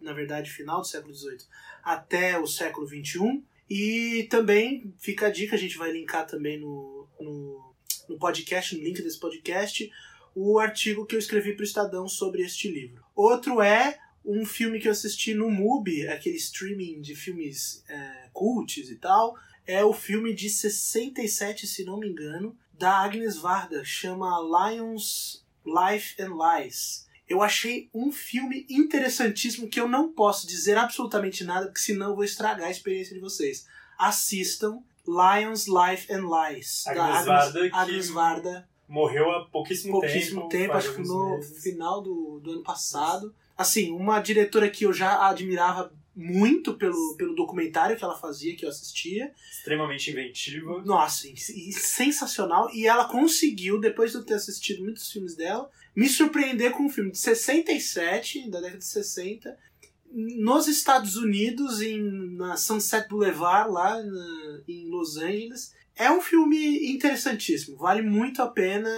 na 0.00 0.12
verdade, 0.12 0.48
final 0.48 0.80
do 0.80 0.86
século 0.86 1.12
XVIII, 1.12 1.40
até 1.82 2.38
o 2.38 2.46
século 2.46 2.86
XXI. 2.86 3.42
E 3.68 4.28
também 4.30 4.94
fica 4.98 5.26
a 5.26 5.30
dica, 5.30 5.56
a 5.56 5.58
gente 5.58 5.76
vai 5.76 5.90
linkar 5.90 6.24
também 6.26 6.58
no, 6.58 7.06
no, 7.20 7.74
no 8.08 8.18
podcast, 8.18 8.76
no 8.76 8.82
link 8.82 9.02
desse 9.02 9.18
podcast, 9.18 9.90
o 10.34 10.58
artigo 10.58 11.06
que 11.06 11.14
eu 11.14 11.18
escrevi 11.18 11.54
para 11.54 11.62
o 11.62 11.66
Estadão 11.66 12.08
sobre 12.08 12.42
este 12.42 12.70
livro. 12.70 13.04
Outro 13.14 13.60
é 13.60 13.98
um 14.24 14.44
filme 14.44 14.78
que 14.78 14.86
eu 14.86 14.92
assisti 14.92 15.34
no 15.34 15.50
MUBI, 15.50 16.08
aquele 16.08 16.36
streaming 16.36 17.00
de 17.00 17.14
filmes 17.14 17.82
é, 17.88 18.28
cults 18.32 18.90
e 18.90 18.96
tal. 18.96 19.36
É 19.66 19.84
o 19.84 19.92
filme 19.92 20.34
de 20.34 20.48
67, 20.48 21.66
se 21.66 21.84
não 21.84 21.98
me 21.98 22.08
engano, 22.08 22.56
da 22.72 22.98
Agnes 22.98 23.36
Varda, 23.36 23.84
chama 23.84 24.40
Lions, 24.40 25.44
Life 25.64 26.20
and 26.20 26.32
Lies. 26.34 27.08
Eu 27.28 27.42
achei 27.42 27.88
um 27.94 28.10
filme 28.10 28.66
interessantíssimo 28.68 29.68
que 29.68 29.78
eu 29.78 29.88
não 29.88 30.12
posso 30.12 30.46
dizer 30.46 30.76
absolutamente 30.76 31.44
nada, 31.44 31.66
porque 31.66 31.80
senão 31.80 32.10
eu 32.10 32.16
vou 32.16 32.24
estragar 32.24 32.66
a 32.68 32.70
experiência 32.70 33.14
de 33.14 33.20
vocês. 33.20 33.66
Assistam 33.96 34.82
Lions, 35.06 35.66
Life 35.66 36.12
and 36.12 36.24
Lies, 36.24 36.86
Agnes 36.86 36.96
da 36.96 37.04
Agnes 37.04 37.26
Varda, 37.26 37.70
Agnes 37.72 38.08
Varda 38.10 38.68
morreu 38.90 39.30
há 39.30 39.44
pouquíssimo, 39.46 39.92
pouquíssimo 39.92 40.48
tempo. 40.48 40.48
tempo, 40.48 40.72
acho 40.74 40.94
que 40.94 41.02
no 41.02 41.36
meses. 41.36 41.62
final 41.62 42.02
do, 42.02 42.40
do 42.40 42.50
ano 42.50 42.62
passado. 42.62 43.32
Assim, 43.56 43.92
uma 43.92 44.20
diretora 44.20 44.68
que 44.68 44.84
eu 44.84 44.92
já 44.92 45.28
admirava 45.28 45.92
muito 46.16 46.74
pelo, 46.74 47.14
pelo 47.16 47.34
documentário 47.34 47.96
que 47.96 48.02
ela 48.02 48.18
fazia, 48.18 48.56
que 48.56 48.64
eu 48.64 48.68
assistia. 48.68 49.32
Extremamente 49.50 50.10
inventiva. 50.10 50.82
Nossa, 50.84 51.28
e, 51.28 51.34
e 51.34 51.72
sensacional. 51.72 52.68
E 52.74 52.86
ela 52.86 53.06
conseguiu, 53.06 53.78
depois 53.78 54.10
de 54.10 54.18
eu 54.18 54.24
ter 54.24 54.34
assistido 54.34 54.82
muitos 54.82 55.10
filmes 55.10 55.36
dela, 55.36 55.70
me 55.94 56.08
surpreender 56.08 56.72
com 56.72 56.84
um 56.84 56.90
filme 56.90 57.12
de 57.12 57.18
67, 57.18 58.50
da 58.50 58.60
década 58.60 58.78
de 58.78 58.84
60, 58.84 59.56
nos 60.12 60.66
Estados 60.66 61.14
Unidos, 61.14 61.80
em, 61.80 62.00
na 62.36 62.56
Sunset 62.56 63.08
Boulevard, 63.08 63.70
lá 63.70 64.02
na, 64.02 64.60
em 64.66 64.88
Los 64.88 65.16
Angeles 65.16 65.78
é 66.00 66.10
um 66.10 66.22
filme 66.22 66.90
interessantíssimo, 66.90 67.76
vale 67.76 68.00
muito 68.00 68.40
a 68.40 68.48
pena, 68.48 68.88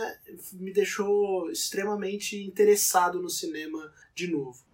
me 0.52 0.72
deixou 0.72 1.50
extremamente 1.50 2.40
interessado 2.40 3.20
no 3.20 3.28
cinema 3.28 3.92
de 4.14 4.28
novo. 4.28 4.64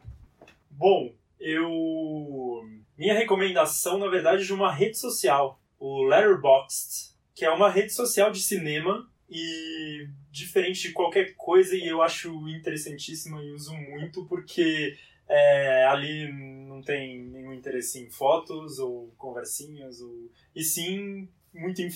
Bom, 0.71 1.15
eu. 1.41 2.69
Minha 2.99 3.15
recomendação, 3.15 3.97
na 3.99 4.09
verdade, 4.09 4.43
é 4.43 4.47
de 4.47 4.53
uma 4.53 4.71
rede 4.71 4.99
social, 4.99 5.59
o 5.79 6.03
Letterboxd, 6.03 7.15
que 7.35 7.47
é 7.47 7.51
uma 7.51 7.71
rede 7.71 7.95
social 7.95 8.31
de 8.31 8.43
cinema 8.43 9.11
e 9.31 10.07
diferente 10.31 10.83
de 10.83 10.93
qualquer 10.93 11.35
coisa, 11.35 11.75
e 11.75 11.87
eu 11.87 12.03
acho 12.03 12.47
interessantíssima 12.49 13.43
e 13.43 13.53
uso 13.53 13.73
muito 13.73 14.27
porque 14.27 14.99
é, 15.27 15.87
ali 15.87 16.31
não 16.33 16.83
tem 16.83 17.23
nenhum 17.25 17.55
interesse 17.55 17.99
em 18.01 18.11
fotos 18.11 18.79
ou 18.79 19.15
conversinhas, 19.17 20.03
ou... 20.03 20.31
e 20.55 20.63
sim 20.63 21.29
muito 21.53 21.83
em 21.83 21.89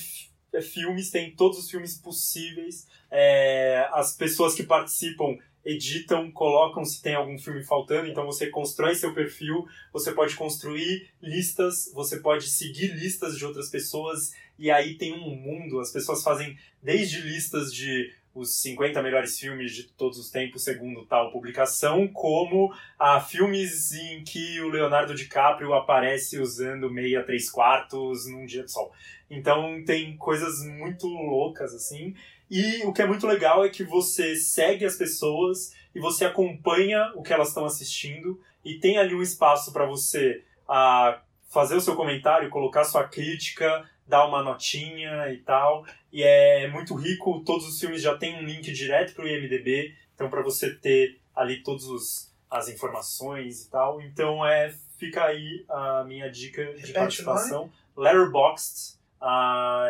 é, 0.52 0.60
filmes, 0.60 1.10
tem 1.10 1.34
todos 1.34 1.58
os 1.58 1.70
filmes 1.70 1.96
possíveis. 1.96 2.86
É, 3.10 3.88
as 3.92 4.16
pessoas 4.16 4.54
que 4.54 4.62
participam 4.62 5.36
editam, 5.64 6.30
colocam 6.32 6.84
se 6.84 7.00
tem 7.00 7.14
algum 7.14 7.38
filme 7.38 7.62
faltando, 7.62 8.08
então 8.08 8.26
você 8.26 8.48
constrói 8.48 8.94
seu 8.94 9.14
perfil, 9.14 9.64
você 9.92 10.12
pode 10.12 10.34
construir 10.34 11.08
listas, 11.22 11.90
você 11.94 12.18
pode 12.18 12.48
seguir 12.48 12.88
listas 12.94 13.38
de 13.38 13.44
outras 13.44 13.70
pessoas, 13.70 14.32
e 14.58 14.70
aí 14.70 14.96
tem 14.96 15.12
um 15.12 15.36
mundo, 15.36 15.78
as 15.80 15.92
pessoas 15.92 16.22
fazem 16.22 16.58
desde 16.82 17.20
listas 17.20 17.72
de 17.72 18.12
os 18.34 18.60
50 18.62 19.02
melhores 19.02 19.38
filmes 19.38 19.72
de 19.72 19.84
todos 19.84 20.18
os 20.18 20.30
tempos, 20.30 20.64
segundo 20.64 21.04
tal 21.04 21.30
publicação, 21.30 22.08
como 22.08 22.74
a 22.98 23.20
filmes 23.20 23.92
em 23.92 24.24
que 24.24 24.60
o 24.60 24.68
Leonardo 24.68 25.14
DiCaprio 25.14 25.74
aparece 25.74 26.38
usando 26.38 26.90
meia 26.90 27.22
três 27.22 27.50
quartos 27.50 28.26
num 28.26 28.46
dia 28.46 28.64
de 28.64 28.72
sol. 28.72 28.92
Então 29.30 29.82
tem 29.84 30.16
coisas 30.16 30.64
muito 30.64 31.06
loucas 31.06 31.74
assim. 31.74 32.14
E 32.50 32.84
o 32.84 32.92
que 32.92 33.02
é 33.02 33.06
muito 33.06 33.26
legal 33.26 33.64
é 33.64 33.68
que 33.68 33.84
você 33.84 34.36
segue 34.36 34.84
as 34.84 34.96
pessoas 34.96 35.74
e 35.94 36.00
você 36.00 36.24
acompanha 36.24 37.12
o 37.14 37.22
que 37.22 37.32
elas 37.32 37.48
estão 37.48 37.64
assistindo 37.64 38.40
e 38.64 38.78
tem 38.78 38.98
ali 38.98 39.14
um 39.14 39.22
espaço 39.22 39.72
para 39.72 39.86
você 39.86 40.42
a 40.68 41.20
fazer 41.48 41.76
o 41.76 41.80
seu 41.80 41.94
comentário, 41.94 42.48
colocar 42.48 42.84
sua 42.84 43.04
crítica, 43.04 43.88
dá 44.12 44.26
uma 44.26 44.42
notinha 44.42 45.32
e 45.32 45.38
tal. 45.38 45.86
E 46.12 46.22
é 46.22 46.68
muito 46.68 46.94
rico, 46.94 47.42
todos 47.46 47.66
os 47.66 47.80
filmes 47.80 48.02
já 48.02 48.14
tem 48.14 48.36
um 48.36 48.44
link 48.44 48.70
direto 48.70 49.14
para 49.14 49.24
o 49.24 49.28
IMDB, 49.28 49.96
então 50.14 50.28
para 50.28 50.42
você 50.42 50.74
ter 50.74 51.18
ali 51.34 51.62
todas 51.62 52.30
as 52.50 52.68
informações 52.68 53.64
e 53.64 53.70
tal. 53.70 54.02
Então 54.02 54.44
é 54.44 54.74
fica 54.98 55.24
aí 55.24 55.64
a 55.66 56.04
minha 56.04 56.30
dica 56.30 56.62
de 56.62 56.72
Repete 56.72 56.92
participação. 56.92 57.70
Letterboxd. 57.96 58.98
ah, 59.18 59.88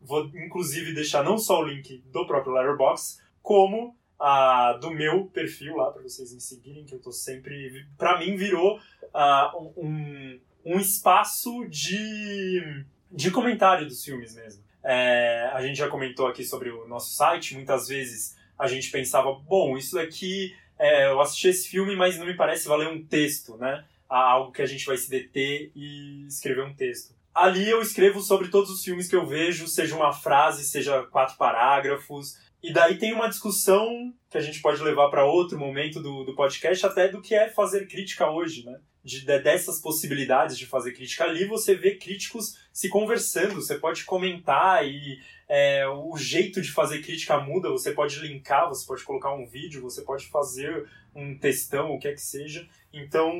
vou 0.00 0.26
inclusive 0.34 0.92
deixar 0.92 1.22
não 1.22 1.38
só 1.38 1.60
o 1.60 1.64
link 1.64 2.02
do 2.06 2.26
próprio 2.26 2.52
Letterboxd, 2.52 3.22
como 3.40 3.96
a 4.18 4.72
do 4.72 4.90
meu 4.90 5.26
perfil 5.26 5.76
lá 5.76 5.92
para 5.92 6.02
vocês 6.02 6.34
me 6.34 6.40
seguirem, 6.40 6.84
que 6.84 6.94
eu 6.96 7.00
tô 7.00 7.12
sempre. 7.12 7.86
Pra 7.96 8.18
mim 8.18 8.34
virou 8.34 8.80
ah, 9.14 9.52
um, 9.76 10.40
um 10.64 10.80
espaço 10.80 11.64
de, 11.68 12.84
de 13.10 13.30
comentário 13.30 13.86
dos 13.86 14.04
filmes 14.04 14.34
mesmo. 14.34 14.62
É, 14.84 15.50
a 15.52 15.60
gente 15.62 15.76
já 15.76 15.88
comentou 15.88 16.26
aqui 16.26 16.44
sobre 16.44 16.70
o 16.70 16.86
nosso 16.86 17.14
site, 17.14 17.54
muitas 17.54 17.88
vezes 17.88 18.36
a 18.58 18.66
gente 18.66 18.90
pensava, 18.90 19.32
bom, 19.32 19.76
isso 19.76 19.94
daqui, 19.94 20.54
é, 20.78 21.06
eu 21.06 21.20
assisti 21.20 21.48
esse 21.48 21.68
filme, 21.68 21.94
mas 21.94 22.18
não 22.18 22.26
me 22.26 22.34
parece 22.34 22.66
valer 22.66 22.88
um 22.88 23.04
texto, 23.04 23.56
né? 23.56 23.84
Algo 24.08 24.52
que 24.52 24.62
a 24.62 24.66
gente 24.66 24.86
vai 24.86 24.96
se 24.96 25.08
deter 25.08 25.70
e 25.74 26.26
escrever 26.26 26.64
um 26.64 26.74
texto. 26.74 27.14
Ali 27.34 27.68
eu 27.68 27.80
escrevo 27.80 28.20
sobre 28.20 28.48
todos 28.48 28.70
os 28.70 28.82
filmes 28.82 29.08
que 29.08 29.14
eu 29.14 29.26
vejo, 29.26 29.68
seja 29.68 29.94
uma 29.94 30.12
frase, 30.12 30.64
seja 30.64 31.02
quatro 31.04 31.36
parágrafos. 31.36 32.36
E 32.60 32.72
daí 32.72 32.98
tem 32.98 33.12
uma 33.12 33.28
discussão 33.28 34.12
que 34.28 34.36
a 34.36 34.40
gente 34.40 34.60
pode 34.60 34.82
levar 34.82 35.08
para 35.08 35.24
outro 35.24 35.58
momento 35.58 36.02
do, 36.02 36.24
do 36.24 36.34
podcast, 36.34 36.84
até 36.84 37.08
do 37.08 37.20
que 37.20 37.34
é 37.34 37.48
fazer 37.48 37.86
crítica 37.86 38.28
hoje, 38.28 38.64
né? 38.64 38.80
De, 39.08 39.24
de- 39.24 39.38
dessas 39.38 39.80
possibilidades 39.80 40.58
de 40.58 40.66
fazer 40.66 40.92
crítica 40.92 41.24
ali, 41.24 41.46
você 41.46 41.74
vê 41.74 41.96
críticos 41.96 42.58
se 42.72 42.88
conversando, 42.90 43.54
você 43.54 43.76
pode 43.78 44.04
comentar 44.04 44.86
e 44.86 45.18
é, 45.48 45.88
o 45.88 46.14
jeito 46.16 46.60
de 46.60 46.70
fazer 46.70 47.00
crítica 47.00 47.40
muda, 47.40 47.70
você 47.70 47.92
pode 47.92 48.18
linkar, 48.20 48.68
você 48.68 48.86
pode 48.86 49.02
colocar 49.02 49.32
um 49.32 49.46
vídeo, 49.46 49.80
você 49.80 50.02
pode 50.02 50.26
fazer 50.26 50.86
um 51.14 51.36
textão, 51.38 51.92
o 51.92 51.98
que 51.98 52.06
é 52.08 52.12
que 52.12 52.20
seja. 52.20 52.68
Então, 52.92 53.32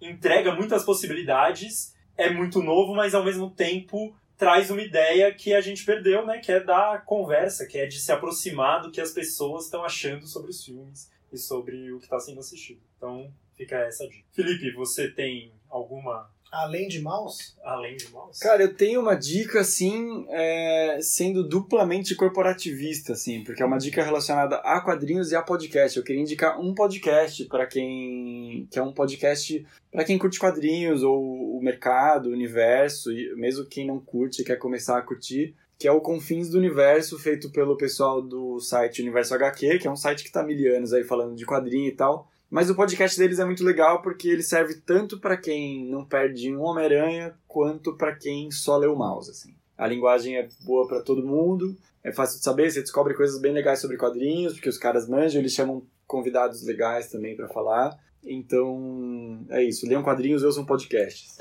entrega 0.00 0.54
muitas 0.54 0.82
possibilidades, 0.82 1.94
é 2.16 2.30
muito 2.30 2.62
novo, 2.62 2.94
mas 2.94 3.14
ao 3.14 3.24
mesmo 3.24 3.50
tempo 3.50 4.16
traz 4.38 4.70
uma 4.70 4.82
ideia 4.82 5.32
que 5.32 5.52
a 5.54 5.60
gente 5.60 5.84
perdeu, 5.84 6.26
né? 6.26 6.38
Que 6.38 6.52
é 6.52 6.60
da 6.60 6.98
conversa, 6.98 7.66
que 7.66 7.78
é 7.78 7.86
de 7.86 8.00
se 8.00 8.10
aproximar 8.10 8.82
do 8.82 8.90
que 8.90 9.00
as 9.00 9.12
pessoas 9.12 9.66
estão 9.66 9.84
achando 9.84 10.26
sobre 10.26 10.50
os 10.50 10.64
filmes 10.64 11.10
e 11.30 11.38
sobre 11.38 11.92
o 11.92 11.98
que 11.98 12.04
está 12.04 12.18
sendo 12.18 12.40
assistido. 12.40 12.80
Então, 12.96 13.32
fica 13.56 13.76
essa 13.76 14.06
dica. 14.08 14.24
Felipe, 14.32 14.72
você 14.72 15.10
tem 15.10 15.52
alguma 15.68 16.30
Além 16.52 16.86
de 16.86 17.00
mouse, 17.00 17.54
além 17.64 17.96
de 17.96 18.10
mouse? 18.10 18.38
Cara, 18.38 18.62
eu 18.62 18.74
tenho 18.74 19.00
uma 19.00 19.14
dica, 19.14 19.60
assim, 19.60 20.26
é, 20.28 20.98
sendo 21.00 21.42
duplamente 21.42 22.14
corporativista, 22.14 23.14
assim, 23.14 23.42
porque 23.42 23.62
é 23.62 23.64
uma 23.64 23.78
dica 23.78 24.02
relacionada 24.02 24.56
a 24.56 24.78
quadrinhos 24.82 25.32
e 25.32 25.34
a 25.34 25.40
podcast. 25.40 25.96
Eu 25.96 26.04
queria 26.04 26.20
indicar 26.20 26.60
um 26.60 26.74
podcast 26.74 27.46
para 27.46 27.66
quem. 27.66 28.68
que 28.70 28.78
é 28.78 28.82
um 28.82 28.92
podcast 28.92 29.66
para 29.90 30.04
quem 30.04 30.18
curte 30.18 30.38
quadrinhos, 30.38 31.02
ou 31.02 31.56
o 31.56 31.62
mercado, 31.62 32.28
o 32.28 32.32
universo, 32.32 33.10
e 33.10 33.34
mesmo 33.34 33.64
quem 33.64 33.86
não 33.86 33.98
curte 33.98 34.42
e 34.42 34.44
quer 34.44 34.56
começar 34.56 34.98
a 34.98 35.02
curtir. 35.02 35.54
Que 35.78 35.88
é 35.88 35.92
o 35.92 36.02
Confins 36.02 36.50
do 36.50 36.58
Universo, 36.58 37.18
feito 37.18 37.50
pelo 37.50 37.78
pessoal 37.78 38.20
do 38.20 38.60
site 38.60 39.00
Universo 39.00 39.34
HQ, 39.34 39.78
que 39.78 39.88
é 39.88 39.90
um 39.90 39.96
site 39.96 40.22
que 40.22 40.30
tá 40.30 40.42
há 40.42 40.44
mil 40.44 40.76
anos 40.76 40.92
aí 40.92 41.02
falando 41.02 41.34
de 41.34 41.46
quadrinho 41.46 41.88
e 41.88 41.92
tal. 41.92 42.30
Mas 42.52 42.68
o 42.68 42.74
podcast 42.74 43.18
deles 43.18 43.38
é 43.38 43.46
muito 43.46 43.64
legal 43.64 44.02
porque 44.02 44.28
ele 44.28 44.42
serve 44.42 44.74
tanto 44.74 45.18
para 45.18 45.38
quem 45.38 45.86
não 45.86 46.04
perde 46.04 46.54
um 46.54 46.60
Homem-Aranha 46.60 47.34
quanto 47.48 47.96
para 47.96 48.14
quem 48.14 48.50
só 48.50 48.76
lê 48.76 48.86
o 48.86 48.94
mouse, 48.94 49.30
assim. 49.30 49.54
A 49.74 49.86
linguagem 49.86 50.36
é 50.36 50.46
boa 50.60 50.86
para 50.86 51.00
todo 51.00 51.26
mundo, 51.26 51.74
é 52.04 52.12
fácil 52.12 52.36
de 52.36 52.44
saber, 52.44 52.70
você 52.70 52.82
descobre 52.82 53.14
coisas 53.14 53.40
bem 53.40 53.54
legais 53.54 53.80
sobre 53.80 53.96
quadrinhos, 53.96 54.52
porque 54.52 54.68
os 54.68 54.76
caras 54.76 55.08
manjam, 55.08 55.40
eles 55.40 55.54
chamam 55.54 55.82
convidados 56.06 56.62
legais 56.62 57.08
também 57.08 57.34
para 57.34 57.48
falar. 57.48 57.98
Então, 58.22 59.46
é 59.48 59.62
isso. 59.62 59.86
Leiam 59.86 60.02
quadrinhos 60.02 60.42
e 60.42 60.44
ouçam 60.44 60.66
podcasts. 60.66 61.38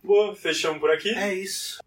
Boa, 0.00 0.32
fechamos 0.36 0.78
por 0.78 0.92
aqui. 0.92 1.10
é 1.10 1.34
isso. 1.34 1.82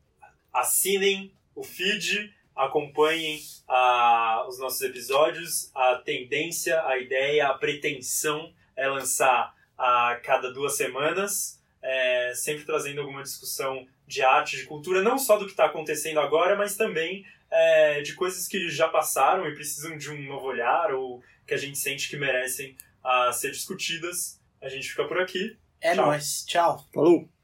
assinem 0.51 1.31
o 1.55 1.63
feed, 1.63 2.29
acompanhem 2.53 3.39
ah, 3.69 4.45
os 4.49 4.59
nossos 4.59 4.81
episódios. 4.81 5.71
A 5.73 5.95
tendência, 5.95 6.85
a 6.85 6.99
ideia, 6.99 7.47
a 7.47 7.53
pretensão 7.53 8.53
é 8.75 8.87
lançar 8.87 9.53
a 9.77 10.19
cada 10.23 10.51
duas 10.53 10.75
semanas, 10.75 11.61
é, 11.81 12.33
sempre 12.35 12.65
trazendo 12.65 13.01
alguma 13.01 13.23
discussão 13.23 13.87
de 14.07 14.21
arte, 14.21 14.57
de 14.57 14.65
cultura, 14.65 15.01
não 15.01 15.17
só 15.17 15.37
do 15.37 15.45
que 15.45 15.51
está 15.51 15.65
acontecendo 15.65 16.19
agora, 16.19 16.55
mas 16.55 16.75
também 16.75 17.25
é, 17.49 18.01
de 18.01 18.13
coisas 18.13 18.47
que 18.47 18.69
já 18.69 18.87
passaram 18.87 19.47
e 19.47 19.53
precisam 19.53 19.97
de 19.97 20.11
um 20.11 20.21
novo 20.23 20.45
olhar 20.45 20.93
ou 20.93 21.23
que 21.45 21.53
a 21.53 21.57
gente 21.57 21.77
sente 21.77 22.09
que 22.09 22.17
merecem 22.17 22.75
ah, 23.03 23.31
ser 23.31 23.51
discutidas. 23.51 24.39
A 24.61 24.69
gente 24.69 24.89
fica 24.89 25.05
por 25.05 25.19
aqui. 25.19 25.55
É 25.79 25.93
Tchau. 25.93 26.05
nóis. 26.05 26.43
Tchau. 26.47 26.85
Falou! 26.93 27.34